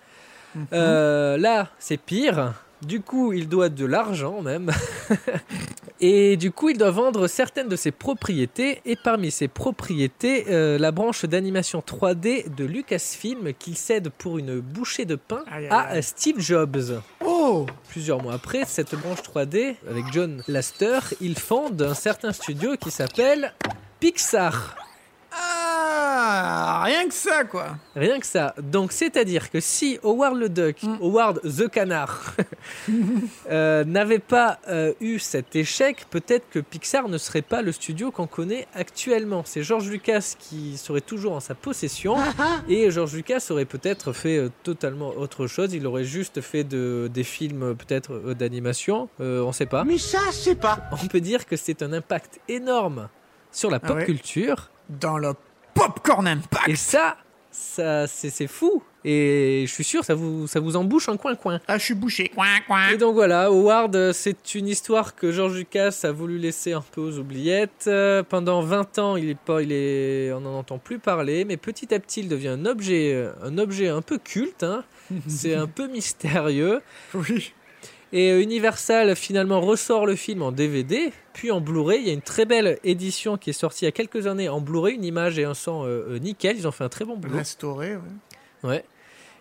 Euh, 0.72 1.36
là, 1.36 1.68
c'est 1.78 1.98
pire. 1.98 2.54
Du 2.82 3.00
coup, 3.00 3.32
il 3.32 3.48
doit 3.48 3.68
de 3.68 3.86
l'argent 3.86 4.42
même. 4.42 4.70
Et 6.00 6.36
du 6.36 6.50
coup, 6.50 6.68
il 6.68 6.76
doit 6.76 6.90
vendre 6.90 7.26
certaines 7.26 7.68
de 7.68 7.76
ses 7.76 7.90
propriétés. 7.90 8.82
Et 8.84 8.96
parmi 8.96 9.30
ses 9.30 9.48
propriétés, 9.48 10.44
euh, 10.50 10.78
la 10.78 10.92
branche 10.92 11.24
d'animation 11.24 11.80
3D 11.80 12.54
de 12.54 12.64
Lucasfilm 12.64 13.54
qu'il 13.54 13.78
cède 13.78 14.10
pour 14.10 14.36
une 14.36 14.60
bouchée 14.60 15.06
de 15.06 15.14
pain 15.14 15.42
aïe, 15.50 15.68
à 15.70 15.80
aïe. 15.80 16.02
Steve 16.02 16.38
Jobs. 16.38 17.00
Oh 17.24 17.64
Plusieurs 17.88 18.22
mois 18.22 18.34
après, 18.34 18.64
cette 18.66 18.94
branche 18.94 19.22
3D, 19.22 19.76
avec 19.88 20.04
John 20.12 20.42
Laster, 20.46 21.00
il 21.22 21.38
fonde 21.38 21.80
un 21.80 21.94
certain 21.94 22.32
studio 22.32 22.76
qui 22.76 22.90
s'appelle 22.90 23.54
Pixar. 24.00 24.85
Ah 25.38 26.82
Rien 26.84 27.08
que 27.08 27.14
ça, 27.14 27.44
quoi. 27.44 27.76
Rien 27.94 28.20
que 28.20 28.26
ça. 28.26 28.54
Donc, 28.62 28.92
c'est-à-dire 28.92 29.50
que 29.50 29.60
si 29.60 29.98
Howard 30.04 30.36
le 30.36 30.48
Duck, 30.48 30.76
Howard 31.00 31.40
the 31.42 31.68
Canard, 31.68 32.34
euh, 33.50 33.84
n'avait 33.84 34.18
pas 34.20 34.58
euh, 34.68 34.92
eu 35.00 35.18
cet 35.18 35.56
échec, 35.56 36.06
peut-être 36.10 36.48
que 36.50 36.58
Pixar 36.58 37.08
ne 37.08 37.18
serait 37.18 37.42
pas 37.42 37.62
le 37.62 37.72
studio 37.72 38.10
qu'on 38.10 38.26
connaît 38.26 38.66
actuellement. 38.74 39.42
C'est 39.44 39.62
George 39.62 39.88
Lucas 39.88 40.34
qui 40.38 40.76
serait 40.76 41.00
toujours 41.00 41.32
en 41.32 41.40
sa 41.40 41.54
possession. 41.54 42.16
et 42.68 42.90
George 42.90 43.14
Lucas 43.14 43.44
aurait 43.50 43.64
peut-être 43.64 44.12
fait 44.12 44.38
euh, 44.38 44.50
totalement 44.62 45.08
autre 45.08 45.46
chose. 45.46 45.74
Il 45.74 45.86
aurait 45.86 46.04
juste 46.04 46.40
fait 46.40 46.64
de, 46.64 47.10
des 47.12 47.24
films, 47.24 47.74
peut-être 47.74 48.32
d'animation. 48.34 49.08
On 49.18 49.52
sait 49.52 49.66
pas. 49.66 49.84
Mais 49.84 49.98
ça, 49.98 50.20
c'est 50.30 50.54
pas. 50.54 50.78
On 50.92 51.06
peut 51.06 51.20
dire 51.20 51.46
que 51.46 51.56
c'est 51.56 51.82
un 51.82 51.92
impact 51.92 52.40
énorme 52.48 53.08
sur 53.50 53.70
la 53.70 53.78
Ah 53.82 53.86
pop 53.86 53.96
ouais. 53.96 54.04
culture. 54.04 54.70
Dans 54.88 55.18
le 55.18 55.32
Popcorn 55.74 56.26
Impact. 56.26 56.68
Et 56.68 56.76
ça, 56.76 57.16
ça 57.50 58.06
c'est 58.06 58.46
fou. 58.46 58.82
Et 59.08 59.64
je 59.68 59.72
suis 59.72 59.84
sûr, 59.84 60.04
ça 60.04 60.14
vous, 60.16 60.48
ça 60.48 60.58
vous 60.58 60.74
embouche 60.74 61.08
un 61.08 61.16
coin-coin. 61.16 61.60
Ah, 61.68 61.78
je 61.78 61.84
suis 61.84 61.94
bouché. 61.94 62.28
Coin, 62.34 62.46
coin. 62.66 62.88
Et 62.88 62.96
donc 62.96 63.14
voilà, 63.14 63.44
Howard, 63.44 64.12
c'est 64.12 64.56
une 64.56 64.66
histoire 64.66 65.14
que 65.14 65.30
George 65.30 65.54
Lucas 65.54 66.00
a 66.02 66.10
voulu 66.10 66.38
laisser 66.38 66.72
un 66.72 66.82
peu 66.92 67.00
aux 67.02 67.18
oubliettes. 67.18 67.84
Euh, 67.86 68.24
pendant 68.24 68.62
20 68.62 68.98
ans, 68.98 69.16
il 69.16 69.30
est 69.30 69.38
pas, 69.38 69.62
il 69.62 69.70
est, 69.70 70.32
on 70.32 70.40
n'en 70.40 70.58
entend 70.58 70.78
plus 70.78 70.98
parler, 70.98 71.44
mais 71.44 71.56
petit 71.56 71.94
à 71.94 72.00
petit, 72.00 72.20
il 72.20 72.28
devient 72.28 72.48
un 72.48 72.66
objet, 72.66 73.28
un 73.44 73.58
objet 73.58 73.86
un 73.88 74.02
peu 74.02 74.18
culte. 74.18 74.64
hein. 74.64 74.82
c'est 75.28 75.54
un 75.54 75.68
peu 75.68 75.86
mystérieux. 75.86 76.80
Oui. 77.14 77.52
Et 78.12 78.30
euh, 78.30 78.40
Universal 78.40 79.16
finalement 79.16 79.60
ressort 79.60 80.06
le 80.06 80.16
film 80.16 80.42
en 80.42 80.52
DVD, 80.52 81.12
puis 81.32 81.50
en 81.50 81.60
Blu-ray. 81.60 82.00
Il 82.00 82.06
y 82.06 82.10
a 82.10 82.14
une 82.14 82.22
très 82.22 82.44
belle 82.44 82.78
édition 82.84 83.36
qui 83.36 83.50
est 83.50 83.54
sortie 83.54 83.84
il 83.84 83.86
y 83.86 83.88
a 83.88 83.92
quelques 83.92 84.26
années 84.26 84.48
en 84.48 84.60
Blu-ray, 84.60 84.94
une 84.94 85.04
image 85.04 85.38
et 85.38 85.44
un 85.44 85.54
son 85.54 85.84
euh, 85.84 86.06
euh, 86.10 86.18
nickel. 86.18 86.56
Ils 86.56 86.68
ont 86.68 86.72
fait 86.72 86.84
un 86.84 86.88
très 86.88 87.04
bon 87.04 87.16
boulot. 87.16 87.36
Restauré, 87.36 87.96
ouais. 87.96 88.02
Ouais. 88.62 88.84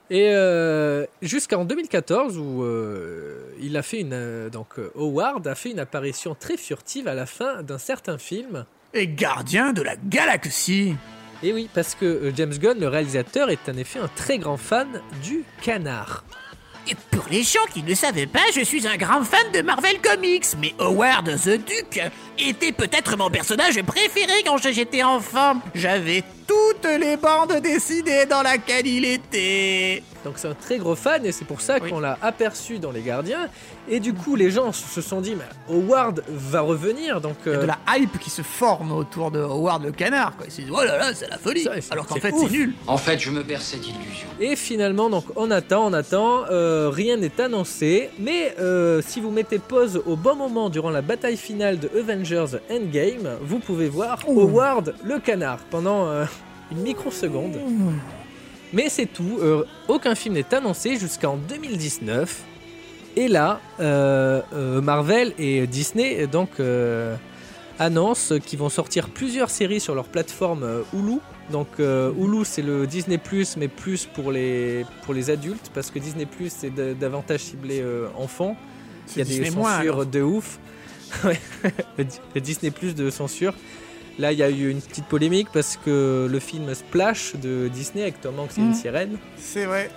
Et 0.09 0.29
euh, 0.33 1.05
jusqu'en 1.21 1.65
2014 1.65 2.37
où 2.37 2.63
euh, 2.63 3.39
il 3.59 3.75
a 3.75 3.81
fait 3.81 4.01
une 4.01 4.49
donc 4.49 4.75
Howard 4.95 5.47
a 5.47 5.55
fait 5.55 5.71
une 5.71 5.79
apparition 5.79 6.35
très 6.35 6.57
furtive 6.57 7.07
à 7.07 7.15
la 7.15 7.25
fin 7.25 7.63
d'un 7.63 7.79
certain 7.79 8.19
film. 8.19 8.65
Et 8.93 9.07
gardien 9.07 9.73
de 9.73 9.81
la 9.81 9.95
galaxie. 9.95 10.95
Et 11.43 11.53
oui, 11.53 11.69
parce 11.73 11.95
que 11.95 12.31
James 12.35 12.53
Gunn, 12.53 12.79
le 12.79 12.87
réalisateur, 12.87 13.49
est 13.49 13.67
en 13.67 13.75
effet 13.75 13.99
un 13.99 14.07
très 14.15 14.37
grand 14.37 14.57
fan 14.57 15.01
du 15.21 15.43
canard. 15.61 16.23
Et 16.87 16.95
pour 17.11 17.25
les 17.31 17.43
gens 17.43 17.65
qui 17.73 17.81
ne 17.81 17.95
savaient 17.95 18.27
pas, 18.27 18.43
je 18.55 18.61
suis 18.61 18.87
un 18.87 18.95
grand 18.95 19.23
fan 19.23 19.51
de 19.53 19.61
Marvel 19.61 19.99
Comics, 20.01 20.45
mais 20.59 20.73
Howard 20.79 21.25
the 21.43 21.57
Duke 21.57 22.01
était 22.37 22.71
peut-être 22.71 23.17
mon 23.17 23.29
personnage 23.29 23.81
préféré 23.81 24.43
quand 24.45 24.57
j'étais 24.57 25.01
enfant. 25.01 25.55
J'avais 25.73 26.23
toutes 26.55 26.89
les 26.99 27.17
bandes 27.17 27.59
dessinées 27.61 28.25
dans 28.25 28.41
laquelle 28.41 28.87
il 28.87 29.05
était. 29.05 30.03
Donc 30.23 30.35
c'est 30.37 30.47
un 30.47 30.55
très 30.55 30.77
gros 30.77 30.95
fan 30.95 31.23
et 31.25 31.31
c'est 31.31 31.45
pour 31.45 31.61
ça 31.61 31.79
qu'on 31.79 31.99
l'a 31.99 32.17
aperçu 32.21 32.79
dans 32.79 32.91
Les 32.91 33.01
Gardiens. 33.01 33.47
Et 33.87 33.99
du 33.99 34.13
coup, 34.15 34.35
les 34.35 34.49
gens 34.49 34.71
se 34.71 35.01
sont 35.01 35.21
dit, 35.21 35.35
mais 35.35 35.45
Howard 35.73 36.23
va 36.27 36.61
revenir. 36.61 37.21
Donc 37.21 37.35
Il 37.45 37.51
y 37.51 37.55
a 37.55 37.57
euh, 37.59 37.61
de 37.61 37.67
la 37.67 37.77
hype 37.95 38.17
qui 38.17 38.31
se 38.31 38.41
forme 38.41 38.91
autour 38.91 39.29
de 39.29 39.39
Howard 39.39 39.83
le 39.83 39.91
canard. 39.91 40.35
Quoi. 40.35 40.47
Ils 40.47 40.51
se 40.51 40.61
disent, 40.61 40.71
oh 40.73 40.83
là 40.83 40.97
là, 40.97 41.13
c'est 41.13 41.29
la 41.29 41.37
folie. 41.37 41.63
Ça, 41.63 41.73
Alors 41.91 42.07
qu'en 42.07 42.15
fait, 42.15 42.33
c'est 42.35 42.49
nul. 42.49 42.73
En 42.87 42.97
fait, 42.97 43.19
je 43.19 43.29
me 43.29 43.43
berçais 43.43 43.77
d'illusions. 43.77 44.27
Et 44.39 44.55
finalement, 44.55 45.11
donc 45.11 45.25
on 45.35 45.51
attend, 45.51 45.85
on 45.85 45.93
attend, 45.93 46.45
euh, 46.49 46.89
rien 46.91 47.17
n'est 47.17 47.39
annoncé. 47.39 48.09
Mais 48.17 48.55
euh, 48.59 49.03
si 49.05 49.21
vous 49.21 49.29
mettez 49.29 49.59
pause 49.59 50.01
au 50.07 50.15
bon 50.15 50.35
moment 50.35 50.71
durant 50.71 50.89
la 50.89 51.03
bataille 51.03 51.37
finale 51.37 51.77
de 51.77 51.89
Avengers 51.99 52.57
Endgame, 52.71 53.37
vous 53.41 53.59
pouvez 53.59 53.89
voir 53.89 54.17
Howard 54.27 54.95
le 55.03 55.19
canard 55.19 55.59
pendant 55.69 56.07
euh, 56.07 56.25
une 56.71 56.79
microseconde. 56.81 57.57
Mais 58.73 58.89
c'est 58.89 59.05
tout, 59.05 59.37
euh, 59.41 59.63
aucun 59.87 60.15
film 60.15 60.33
n'est 60.35 60.53
annoncé 60.53 60.97
jusqu'en 60.97 61.37
2019. 61.37 62.41
Et 63.15 63.27
là, 63.29 63.61
euh, 63.79 64.41
euh, 64.53 64.81
Marvel 64.81 65.33
et 65.37 65.65
Disney 65.67 66.27
donc 66.27 66.49
annoncent 67.79 68.39
qu'ils 68.39 68.59
vont 68.59 68.69
sortir 68.69 69.09
plusieurs 69.09 69.49
séries 69.49 69.79
sur 69.79 69.95
leur 69.95 70.05
plateforme 70.05 70.83
Hulu. 70.93 71.19
Donc 71.51 71.67
Hulu 71.79 72.43
c'est 72.43 72.61
le 72.63 72.87
Disney 72.87 73.17
Plus 73.17 73.55
mais 73.57 73.67
plus 73.67 74.05
pour 74.05 74.31
les 74.31 74.85
pour 75.03 75.13
les 75.13 75.29
adultes 75.29 75.69
parce 75.73 75.91
que 75.91 75.99
Disney 75.99 76.25
Plus 76.25 76.51
c'est 76.51 76.71
da- 76.73 76.93
davantage 76.93 77.41
ciblé 77.41 77.83
enfants. 78.17 78.57
Il 79.15 79.19
y 79.19 79.21
a 79.21 79.25
des 79.25 79.29
Disney 79.31 79.51
censures 79.51 80.05
de 80.05 80.21
ouf. 80.21 80.59
Le 82.35 82.41
Disney 82.41 82.71
Plus 82.71 82.95
de 82.95 83.09
censure. 83.09 83.53
Là, 84.17 84.31
il 84.31 84.37
y 84.39 84.43
a 84.43 84.49
eu 84.49 84.69
une 84.69 84.81
petite 84.81 85.05
polémique 85.05 85.47
parce 85.53 85.77
que 85.83 86.27
le 86.31 86.39
film 86.39 86.73
Splash 86.73 87.35
de 87.35 87.67
Disney 87.67 88.01
avec 88.03 88.21
Tom 88.21 88.39
Hanks 88.39 88.51
et 88.57 88.61
une 88.61 88.67
Mhm. 88.69 88.73
sirène 88.73 89.17
C'est 89.37 89.65
vrai. 89.65 89.89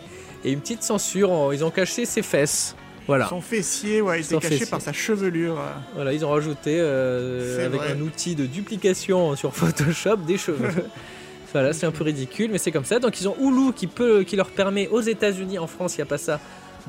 et 0.45 0.51
une 0.53 0.61
petite 0.61 0.83
censure. 0.83 1.31
en- 1.31 1.53
Ils 1.53 1.65
ont 1.65 1.71
caché 1.71 2.05
ses 2.05 2.23
fesses. 2.23 2.75
Voilà. 3.07 3.29
Son 3.29 3.41
fessier, 3.41 4.03
ouais, 4.03 4.21
il 4.21 4.25
était 4.27 4.35
caché 4.37 4.49
fessier. 4.59 4.67
par 4.67 4.81
sa 4.83 4.93
chevelure. 4.93 5.59
euh. 5.59 5.71
Voilà, 5.95 6.13
ils 6.13 6.25
ont 6.27 6.31
rajouté 6.31 6.77
euh, 6.79 7.65
avec 7.65 7.81
vrai. 7.81 7.93
un 7.93 8.01
outil 8.01 8.35
de 8.35 8.45
duplication 8.45 9.35
sur 9.37 9.55
Photoshop 9.55 10.17
des 10.27 10.37
cheveux. 10.37 10.69
voilà, 11.53 11.73
c'est 11.73 11.87
un 11.87 11.91
peu 11.91 12.05
ridicule, 12.05 12.51
mais 12.53 12.59
c'est 12.59 12.73
comme 12.73 12.85
ça. 12.85 12.99
Donc 12.99 13.21
ils 13.21 13.29
ont 13.29 13.37
Hulu 13.41 13.73
qui 13.73 13.87
peut, 13.87 14.25
qui 14.25 14.37
leur 14.37 14.49
permet 14.51 14.89
aux 14.89 15.01
États-Unis, 15.01 15.59
en 15.59 15.67
France, 15.67 15.95
il 15.95 15.99
n'y 16.01 16.03
a 16.03 16.07
pas 16.07 16.19
ça, 16.19 16.39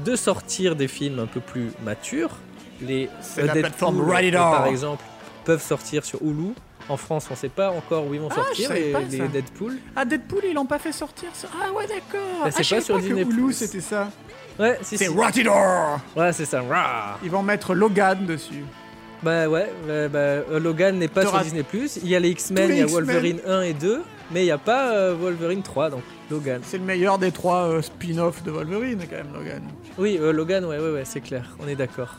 de 0.03 0.15
sortir 0.15 0.75
des 0.75 0.87
films 0.87 1.19
un 1.19 1.25
peu 1.27 1.39
plus 1.39 1.69
matures. 1.85 2.31
Les 2.81 3.07
C'est 3.21 3.41
la 3.45 3.53
Deadpool, 3.53 3.61
plateforme 3.61 4.07
par 4.33 4.67
exemple, 4.67 5.03
peuvent 5.49 5.63
sortir 5.63 6.05
sur 6.05 6.21
Hulu. 6.21 6.53
En 6.89 6.97
France, 6.97 7.25
on 7.31 7.33
ne 7.33 7.37
sait 7.37 7.49
pas 7.49 7.71
encore 7.71 8.05
où 8.05 8.13
ils 8.13 8.19
vont 8.19 8.29
Ah, 8.31 8.35
sortir 8.35 8.71
les, 8.71 8.91
pas 8.91 8.99
les. 8.99 9.27
Deadpool. 9.27 9.77
Ah, 9.95 10.05
Deadpool, 10.05 10.41
ils 10.47 10.53
l'ont 10.53 10.67
pas 10.67 10.77
fait 10.77 10.91
sortir. 10.91 11.29
ça 11.33 11.47
Ah, 11.59 11.71
ouais, 11.73 11.87
d'accord. 11.87 12.21
Bah, 12.43 12.45
Ah, 12.45 12.51
c'est 12.51 12.63
je 12.63 12.75
pas 12.75 12.81
sur 12.81 12.99
Disney+. 12.99 13.23
Hulu, 13.23 13.51
c'était 13.51 13.81
ça. 13.81 14.11
Ouais, 14.59 14.77
C'est 14.83 14.97
si. 14.97 15.07
Ouais, 15.09 16.33
c'est 16.33 16.45
ça. 16.45 16.61
Rah. 16.61 17.17
Ils 17.23 17.31
vont 17.31 17.41
mettre 17.41 17.73
Logan 17.73 18.27
dessus. 18.27 18.63
Bah 19.23 19.49
ouais, 19.49 19.71
bah, 19.87 20.07
bah, 20.07 20.19
euh, 20.19 20.59
Logan 20.59 20.97
n'est 20.99 21.07
pas 21.07 21.25
sur 21.25 21.39
Disney+. 21.39 21.65
Il 22.03 22.07
y 22.07 22.15
a 22.15 22.19
les 22.19 22.29
X-Men, 22.29 22.69
il 22.69 22.77
y 22.77 22.81
a. 22.81 22.85
Wolverine 22.85 23.39
1 23.47 23.61
et 23.63 23.73
2, 23.73 24.03
mais 24.31 24.43
il 24.43 24.45
n'y 24.45 24.51
a 24.51 24.57
pas 24.59 24.91
euh, 24.93 25.15
Wolverine 25.19 25.63
3, 25.63 25.89
donc 25.89 26.03
Logan. 26.29 26.61
C'est 26.63 26.77
le 26.77 26.83
meilleur 26.85 27.17
des 27.17 27.31
trois 27.31 27.63
euh, 27.69 27.81
spin-offs 27.81 28.43
de 28.43 28.51
Wolverine, 28.51 28.99
quand 29.09 29.17
même, 29.17 29.33
Logan. 29.33 29.63
Oui, 29.97 30.17
euh, 30.21 30.31
Logan, 30.31 30.63
ouais, 30.65 30.77
ouais, 30.77 30.91
ouais, 30.91 31.03
c'est 31.05 31.21
clair, 31.21 31.45
on 31.59 31.67
est 31.67 31.75
d'accord. 31.75 32.15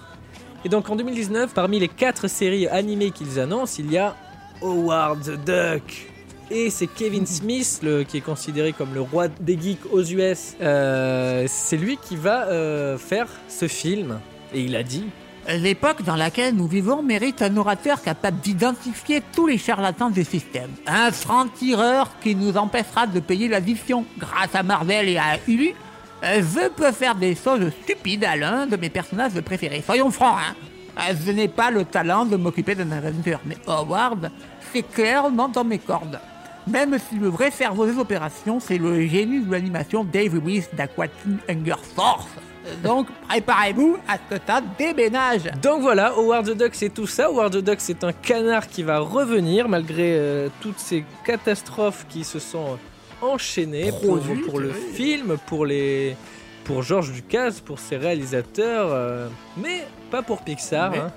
Et 0.65 0.69
donc 0.69 0.91
en 0.91 0.97
2019, 0.97 1.55
parmi 1.55 1.79
les 1.79 1.89
quatre 1.89 2.29
séries 2.29 2.69
animées 2.69 3.11
qu'ils 3.11 3.41
annoncent, 3.41 3.77
il 3.79 3.91
y 3.91 3.99
a 3.99 4.15
Howard 4.61 5.23
the 5.23 5.45
Duck. 5.45 6.11
Et 6.51 6.69
c'est 6.69 6.87
Kevin 6.87 7.27
Smith, 7.27 7.81
le, 7.83 8.03
qui 8.03 8.19
est 8.19 8.23
considéré 8.23 8.73
comme 8.73 8.93
le 8.93 9.01
roi 9.01 9.29
des 9.29 9.59
geeks 9.59 9.87
aux 9.93 10.03
US. 10.03 10.57
Euh, 10.61 11.47
c'est 11.49 11.77
lui 11.77 11.97
qui 11.97 12.17
va 12.17 12.49
euh, 12.49 12.99
faire 12.99 13.29
ce 13.49 13.69
film. 13.69 14.21
Et 14.53 14.61
il 14.63 14.77
a 14.77 14.83
dit 14.83 15.05
L'époque 15.49 16.03
dans 16.03 16.17
laquelle 16.17 16.55
nous 16.55 16.67
vivons 16.67 17.03
mérite 17.03 17.41
un 17.41 17.57
orateur 17.57 18.03
capable 18.03 18.41
d'identifier 18.41 19.23
tous 19.33 19.47
les 19.47 19.57
charlatans 19.57 20.11
des 20.11 20.25
systèmes. 20.25 20.71
Un 20.87 21.11
franc-tireur 21.11 22.11
qui 22.23 22.35
nous 22.35 22.57
empêchera 22.57 23.07
de 23.07 23.21
payer 23.21 23.49
l'addition. 23.49 24.05
Grâce 24.19 24.55
à 24.55 24.63
Marvel 24.63 25.09
et 25.09 25.17
à 25.17 25.39
Hulu, 25.49 25.75
je 26.23 26.69
peux 26.69 26.93
faire 26.93 27.15
des 27.15 27.35
choses 27.35 27.71
stupides 27.83 28.25
à 28.25 28.37
l'un 28.37 28.67
de 28.67 28.77
mes 28.77 28.91
personnages 28.91 29.41
préférés. 29.41 29.83
Soyons 29.85 30.11
francs, 30.11 30.39
hein. 30.39 30.55
Euh, 30.99 31.15
Je 31.25 31.33
n'ai 31.33 31.49
pas 31.49 31.71
le 31.71 31.85
talent 31.85 32.25
de 32.27 32.37
m'occuper 32.37 32.75
d'un 32.75 32.91
Avenger, 32.91 33.39
mais 33.47 33.57
Howard, 33.67 34.31
c'est 34.73 34.83
clairement 34.83 35.49
dans 35.49 35.65
mes 35.65 35.79
cordes. 35.79 36.19
Même 36.67 36.99
si 36.99 37.17
le 37.17 37.29
vrai 37.29 37.51
cerveau 37.51 37.87
des 37.87 37.99
opérations, 37.99 38.61
c'est 38.61 38.79
le 38.79 39.07
génie 39.07 39.41
de 39.41 39.51
l'animation 39.51 40.05
Dave 40.05 40.35
Lewis 40.35 40.65
d'Aquatine 40.73 41.39
Hunger 41.49 41.81
Force. 41.95 42.27
Donc, 42.83 43.09
préparez-vous 43.29 43.97
à 44.07 44.17
ce 44.17 44.37
que 44.37 44.43
ça 44.47 44.61
déménage. 44.79 45.51
Donc 45.63 45.81
voilà, 45.81 46.13
Howard 46.15 46.47
the 46.47 46.57
Duck 46.57 46.73
c'est 46.75 46.91
tout 46.93 47.07
ça. 47.07 47.27
Howard 47.27 47.55
the 47.55 47.65
Duck 47.65 47.79
c'est 47.79 48.05
un 48.05 48.13
canard 48.13 48.69
qui 48.69 48.83
va 48.83 48.99
revenir 48.99 49.69
malgré 49.69 50.13
euh, 50.13 50.49
toutes 50.61 50.79
ces 50.79 51.05
catastrophes 51.25 52.07
qui 52.11 52.23
se 52.23 52.39
sont 52.39 52.79
enchaînées 53.23 53.93
pour, 53.93 54.59
le 54.59 54.73
film, 54.73 55.37
pour 55.47 55.67
les 55.67 56.17
pour 56.65 56.83
George 56.83 57.11
Lucas, 57.13 57.55
pour 57.65 57.79
ses 57.79 57.97
réalisateurs, 57.97 58.91
euh, 58.93 59.29
mais 59.57 59.85
pas 60.11 60.23
pour 60.23 60.43
Pixar. 60.43 60.93
Hein. 60.95 61.11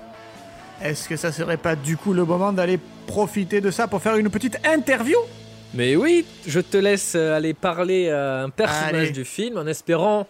Est-ce 0.82 1.08
que 1.08 1.16
ça 1.16 1.30
serait 1.32 1.56
pas 1.56 1.76
du 1.76 1.96
coup 1.96 2.12
le 2.12 2.24
moment 2.24 2.52
d'aller 2.52 2.78
profiter 3.06 3.60
de 3.60 3.70
ça 3.70 3.86
pour 3.86 4.02
faire 4.02 4.16
une 4.16 4.30
petite 4.30 4.58
interview? 4.66 5.18
Mais 5.72 5.96
oui, 5.96 6.24
je 6.46 6.60
te 6.60 6.76
laisse 6.76 7.14
aller 7.14 7.54
parler 7.54 8.10
à 8.10 8.42
un 8.42 8.50
personnage 8.50 8.94
Allez. 8.94 9.10
du 9.10 9.24
film 9.24 9.58
en 9.58 9.66
espérant 9.66 10.26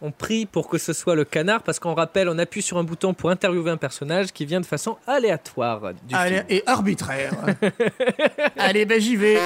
On 0.00 0.10
prie 0.12 0.46
pour 0.46 0.68
que 0.68 0.78
ce 0.78 0.92
soit 0.92 1.14
le 1.14 1.24
canard 1.24 1.62
parce 1.62 1.78
qu'on 1.78 1.94
rappelle, 1.94 2.28
on 2.28 2.38
appuie 2.38 2.62
sur 2.62 2.78
un 2.78 2.84
bouton 2.84 3.14
pour 3.14 3.30
interviewer 3.30 3.70
un 3.70 3.76
personnage 3.76 4.32
qui 4.32 4.46
vient 4.46 4.60
de 4.60 4.66
façon 4.66 4.96
aléatoire 5.06 5.92
du 6.06 6.14
film. 6.14 6.44
et 6.48 6.62
arbitraire. 6.66 7.32
Allez, 8.58 8.86
ben 8.86 9.00
j'y 9.00 9.16
vais. 9.16 9.38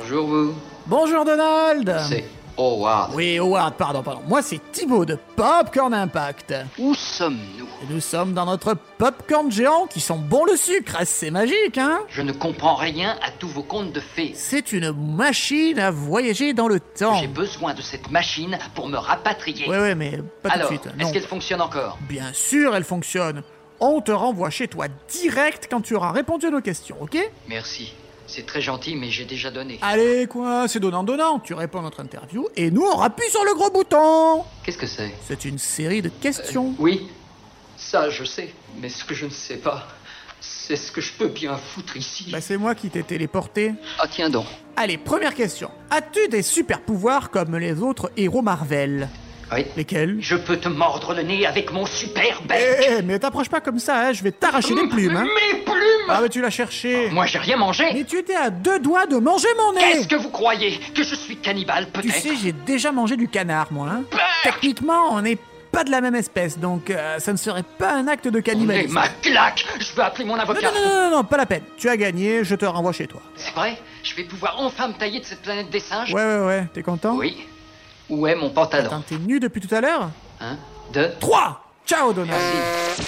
Bonjour 0.00 0.26
vous. 0.26 0.54
Bonjour 0.86 1.24
Donald. 1.26 1.94
C'est 2.08 2.24
Howard. 2.56 3.12
Oui, 3.14 3.36
Howard, 3.38 3.74
pardon, 3.74 4.02
pardon. 4.02 4.22
Moi, 4.26 4.40
c'est 4.40 4.58
Thibaut 4.72 5.04
de 5.04 5.18
Popcorn 5.36 5.92
Impact. 5.92 6.54
Où 6.78 6.94
sommes-nous? 6.94 7.66
Nous 7.90 8.00
sommes 8.00 8.32
dans 8.32 8.46
notre 8.46 8.74
popcorn 8.98 9.52
géant 9.52 9.86
qui 9.86 10.00
sent 10.00 10.16
bon 10.18 10.44
le 10.46 10.56
sucre. 10.56 10.96
Ah, 10.98 11.04
C'est 11.04 11.30
magique, 11.30 11.76
hein? 11.76 12.00
Je 12.08 12.22
ne 12.22 12.32
comprends 12.32 12.74
rien 12.76 13.16
à 13.22 13.30
tous 13.30 13.48
vos 13.48 13.62
contes 13.62 13.92
de 13.92 14.00
fées. 14.00 14.32
C'est 14.34 14.72
une 14.72 14.90
machine 14.92 15.78
à 15.78 15.90
voyager 15.90 16.54
dans 16.54 16.66
le 16.68 16.80
temps. 16.80 17.16
J'ai 17.16 17.26
besoin 17.28 17.74
de 17.74 17.82
cette 17.82 18.10
machine 18.10 18.58
pour 18.74 18.88
me 18.88 18.96
rapatrier. 18.96 19.68
Ouais, 19.68 19.78
ouais, 19.80 19.94
mais 19.94 20.18
pas 20.42 20.50
Alors, 20.50 20.68
tout 20.68 20.74
de 20.74 20.80
suite. 20.80 20.94
est-ce 20.98 21.06
Non. 21.06 21.12
qu'elle 21.12 21.22
fonctionne 21.26 21.60
encore? 21.60 21.98
Bien 22.08 22.32
sûr, 22.32 22.74
elle 22.74 22.84
fonctionne. 22.84 23.42
On 23.80 24.00
te 24.00 24.12
renvoie 24.12 24.50
chez 24.50 24.66
toi 24.68 24.86
direct 25.10 25.68
quand 25.70 25.80
tu 25.82 25.94
auras 25.94 26.12
répondu 26.12 26.46
à 26.46 26.50
nos 26.50 26.60
questions, 26.62 26.96
ok? 27.00 27.18
Merci. 27.48 27.92
C'est 28.32 28.46
très 28.46 28.60
gentil, 28.60 28.94
mais 28.94 29.10
j'ai 29.10 29.24
déjà 29.24 29.50
donné. 29.50 29.80
Allez, 29.82 30.28
quoi, 30.28 30.68
c'est 30.68 30.78
donnant-donnant. 30.78 31.40
Tu 31.40 31.52
réponds 31.52 31.80
à 31.80 31.82
notre 31.82 31.98
interview 31.98 32.46
et 32.54 32.70
nous, 32.70 32.84
on 32.84 33.00
appuie 33.00 33.28
sur 33.28 33.42
le 33.44 33.54
gros 33.54 33.70
bouton. 33.70 34.44
Qu'est-ce 34.62 34.78
que 34.78 34.86
c'est? 34.86 35.12
C'est 35.26 35.44
une 35.44 35.58
série 35.58 36.00
de 36.00 36.10
questions. 36.10 36.72
Oui, 36.78 37.08
ça 37.76 38.08
je 38.08 38.22
sais. 38.22 38.54
Mais 38.80 38.88
ce 38.88 39.04
que 39.04 39.14
je 39.14 39.24
ne 39.24 39.30
sais 39.30 39.56
pas, 39.56 39.88
c'est 40.40 40.76
ce 40.76 40.92
que 40.92 41.00
je 41.00 41.12
peux 41.12 41.26
bien 41.26 41.56
foutre 41.56 41.96
ici. 41.96 42.28
Bah, 42.30 42.40
c'est 42.40 42.56
moi 42.56 42.76
qui 42.76 42.88
t'ai 42.88 43.02
téléporté. 43.02 43.74
Ah 43.98 44.06
tiens 44.08 44.30
donc. 44.30 44.46
Allez, 44.76 44.96
première 44.96 45.34
question. 45.34 45.68
As-tu 45.90 46.28
des 46.28 46.42
super 46.42 46.82
pouvoirs 46.82 47.30
comme 47.30 47.56
les 47.56 47.82
autres 47.82 48.12
héros 48.16 48.42
Marvel? 48.42 49.08
Oui. 49.52 49.64
Lesquels? 49.76 50.16
Je 50.20 50.36
peux 50.36 50.56
te 50.58 50.68
mordre 50.68 51.14
le 51.14 51.22
nez 51.22 51.44
avec 51.46 51.72
mon 51.72 51.84
super 51.86 52.40
Eh, 52.44 52.46
bec. 52.46 53.04
mais 53.04 53.18
t'approches 53.18 53.48
pas 53.48 53.60
comme 53.60 53.78
ça, 53.78 53.96
hein, 54.08 54.12
je 54.12 54.22
vais 54.22 54.32
t'arracher 54.32 54.74
les 54.74 54.86
plumes, 54.88 55.16
hein. 55.16 55.24
Mes 55.24 55.58
plumes 55.60 55.74
Ah, 56.08 56.20
mais 56.22 56.28
tu 56.28 56.40
l'as 56.40 56.50
cherché. 56.50 57.08
Moi 57.10 57.26
j'ai 57.26 57.38
rien 57.38 57.56
mangé. 57.56 57.84
Mais 57.92 58.04
tu 58.04 58.18
étais 58.18 58.36
à 58.36 58.50
deux 58.50 58.78
doigts 58.78 59.06
de 59.06 59.16
manger 59.16 59.48
mon 59.58 59.72
nez. 59.72 59.80
Qu'est-ce 59.80 60.08
que 60.08 60.16
vous 60.16 60.30
croyez? 60.30 60.78
Que 60.94 61.02
je 61.02 61.14
suis 61.14 61.36
cannibale 61.36 61.86
Tu 61.92 62.00
peut-être? 62.00 62.14
sais, 62.14 62.36
j'ai 62.40 62.52
déjà 62.52 62.92
mangé 62.92 63.16
du 63.16 63.28
canard, 63.28 63.68
moi. 63.72 63.88
hein. 63.90 64.02
Berk 64.10 64.22
Techniquement, 64.44 65.12
on 65.12 65.20
n'est 65.22 65.38
pas 65.72 65.84
de 65.84 65.90
la 65.90 66.00
même 66.00 66.14
espèce, 66.16 66.58
donc 66.58 66.90
euh, 66.90 67.18
ça 67.20 67.32
ne 67.32 67.36
serait 67.36 67.62
pas 67.62 67.92
un 67.92 68.08
acte 68.08 68.26
de 68.26 68.36
Mais 68.38 68.42
cannibalisme. 68.42 68.92
ma 68.94 69.06
claque 69.08 69.64
Je 69.78 69.92
veux 69.94 70.02
appeler 70.02 70.24
mon 70.24 70.34
Non, 70.36 70.42
avocat. 70.42 70.70
non, 70.72 70.80
non, 70.88 71.10
non, 71.10 71.16
non, 71.18 71.24
pas 71.24 71.36
la 71.36 71.46
peine. 71.46 71.62
Tu 71.76 71.88
as 71.88 71.96
gagné, 71.96 72.42
je 72.44 72.54
te 72.56 72.64
renvoie 72.66 72.92
chez 72.92 73.06
toi. 73.06 73.20
C'est 73.36 73.54
vrai? 73.54 73.78
Je 74.02 74.14
vais 74.16 74.24
pouvoir 74.24 74.56
enfin 74.58 74.88
me 74.88 74.94
tailler 74.94 75.20
de 75.20 75.24
cette 75.24 75.42
planète 75.42 75.70
des 75.70 75.78
singes? 75.80 76.12
Ouais, 76.12 76.24
ouais, 76.24 76.44
ouais, 76.46 76.66
t'es 76.74 76.82
content? 76.82 77.14
Oui. 77.14 77.36
Où 78.10 78.26
est 78.26 78.34
mon 78.34 78.50
pantalon 78.50 78.86
Attends, 78.86 79.04
t'es 79.08 79.18
nu 79.18 79.38
depuis 79.38 79.60
tout 79.60 79.72
à 79.74 79.80
l'heure 79.80 80.10
Un, 80.40 80.56
deux, 80.92 81.10
3 81.20 81.64
Ciao, 81.86 82.12
Donald 82.12 82.30
merci. 82.30 83.02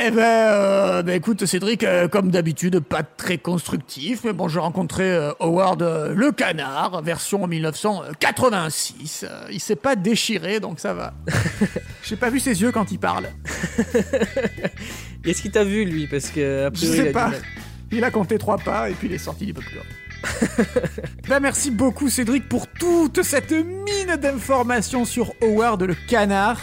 Eh 0.00 0.12
ben, 0.12 0.22
euh, 0.22 1.02
ben 1.02 1.16
écoute 1.16 1.44
Cédric, 1.44 1.82
euh, 1.82 2.06
comme 2.06 2.30
d'habitude, 2.30 2.78
pas 2.78 3.02
très 3.02 3.36
constructif, 3.36 4.22
mais 4.22 4.32
bon, 4.32 4.46
j'ai 4.46 4.60
rencontré 4.60 5.02
euh, 5.10 5.32
Howard 5.40 5.82
euh, 5.82 6.14
le 6.14 6.30
canard, 6.30 7.02
version 7.02 7.44
1986. 7.48 9.26
Euh, 9.28 9.48
il 9.50 9.58
s'est 9.58 9.74
pas 9.74 9.96
déchiré, 9.96 10.60
donc 10.60 10.78
ça 10.78 10.94
va. 10.94 11.14
j'ai 12.04 12.14
pas 12.14 12.30
vu 12.30 12.38
ses 12.38 12.62
yeux 12.62 12.70
quand 12.70 12.92
il 12.92 13.00
parle. 13.00 13.26
Est-ce 15.24 15.42
qu'il 15.42 15.50
t'a 15.50 15.64
vu 15.64 15.84
lui? 15.84 16.06
Parce 16.06 16.30
que 16.30 16.66
a 16.66 16.70
Je 16.72 16.78
priori, 16.78 16.96
il 16.96 17.00
a 17.00 17.04
sais 17.06 17.10
pas. 17.10 17.32
Il 17.90 18.04
a 18.04 18.10
compté 18.12 18.38
trois 18.38 18.58
pas 18.58 18.88
et 18.90 18.92
puis 18.92 19.08
il 19.08 19.14
est 19.14 19.18
sorti 19.18 19.46
du 19.46 19.54
popcorn. 19.54 19.84
bah 21.28 21.40
merci 21.40 21.70
beaucoup 21.70 22.08
Cédric 22.08 22.48
pour 22.48 22.66
toute 22.66 23.22
cette 23.22 23.52
mine 23.52 24.16
d'informations 24.20 25.04
sur 25.04 25.32
Howard 25.42 25.82
le 25.82 25.94
canard. 26.08 26.60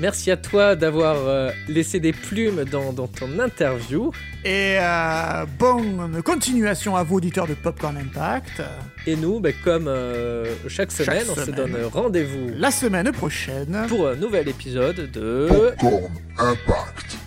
Merci 0.00 0.30
à 0.30 0.36
toi 0.36 0.76
d'avoir 0.76 1.16
euh, 1.16 1.50
laissé 1.66 1.98
des 1.98 2.12
plumes 2.12 2.64
dans, 2.64 2.92
dans 2.92 3.08
ton 3.08 3.40
interview. 3.40 4.12
Et 4.44 4.76
euh, 4.78 5.44
bonne 5.58 6.22
continuation 6.22 6.94
à 6.94 7.02
vous 7.02 7.16
auditeurs 7.16 7.48
de 7.48 7.54
Popcorn 7.54 7.96
Impact. 7.96 8.62
Et 9.06 9.16
nous, 9.16 9.40
bah, 9.40 9.50
comme 9.64 9.88
euh, 9.88 10.54
chaque 10.68 10.92
semaine, 10.92 11.26
on 11.28 11.34
se 11.34 11.50
donne 11.50 11.76
rendez-vous 11.92 12.50
la 12.56 12.70
semaine 12.70 13.10
prochaine 13.10 13.86
pour 13.88 14.06
un 14.08 14.14
nouvel 14.14 14.48
épisode 14.48 15.10
de 15.10 15.48
Popcorn 15.48 16.12
Impact. 16.38 17.18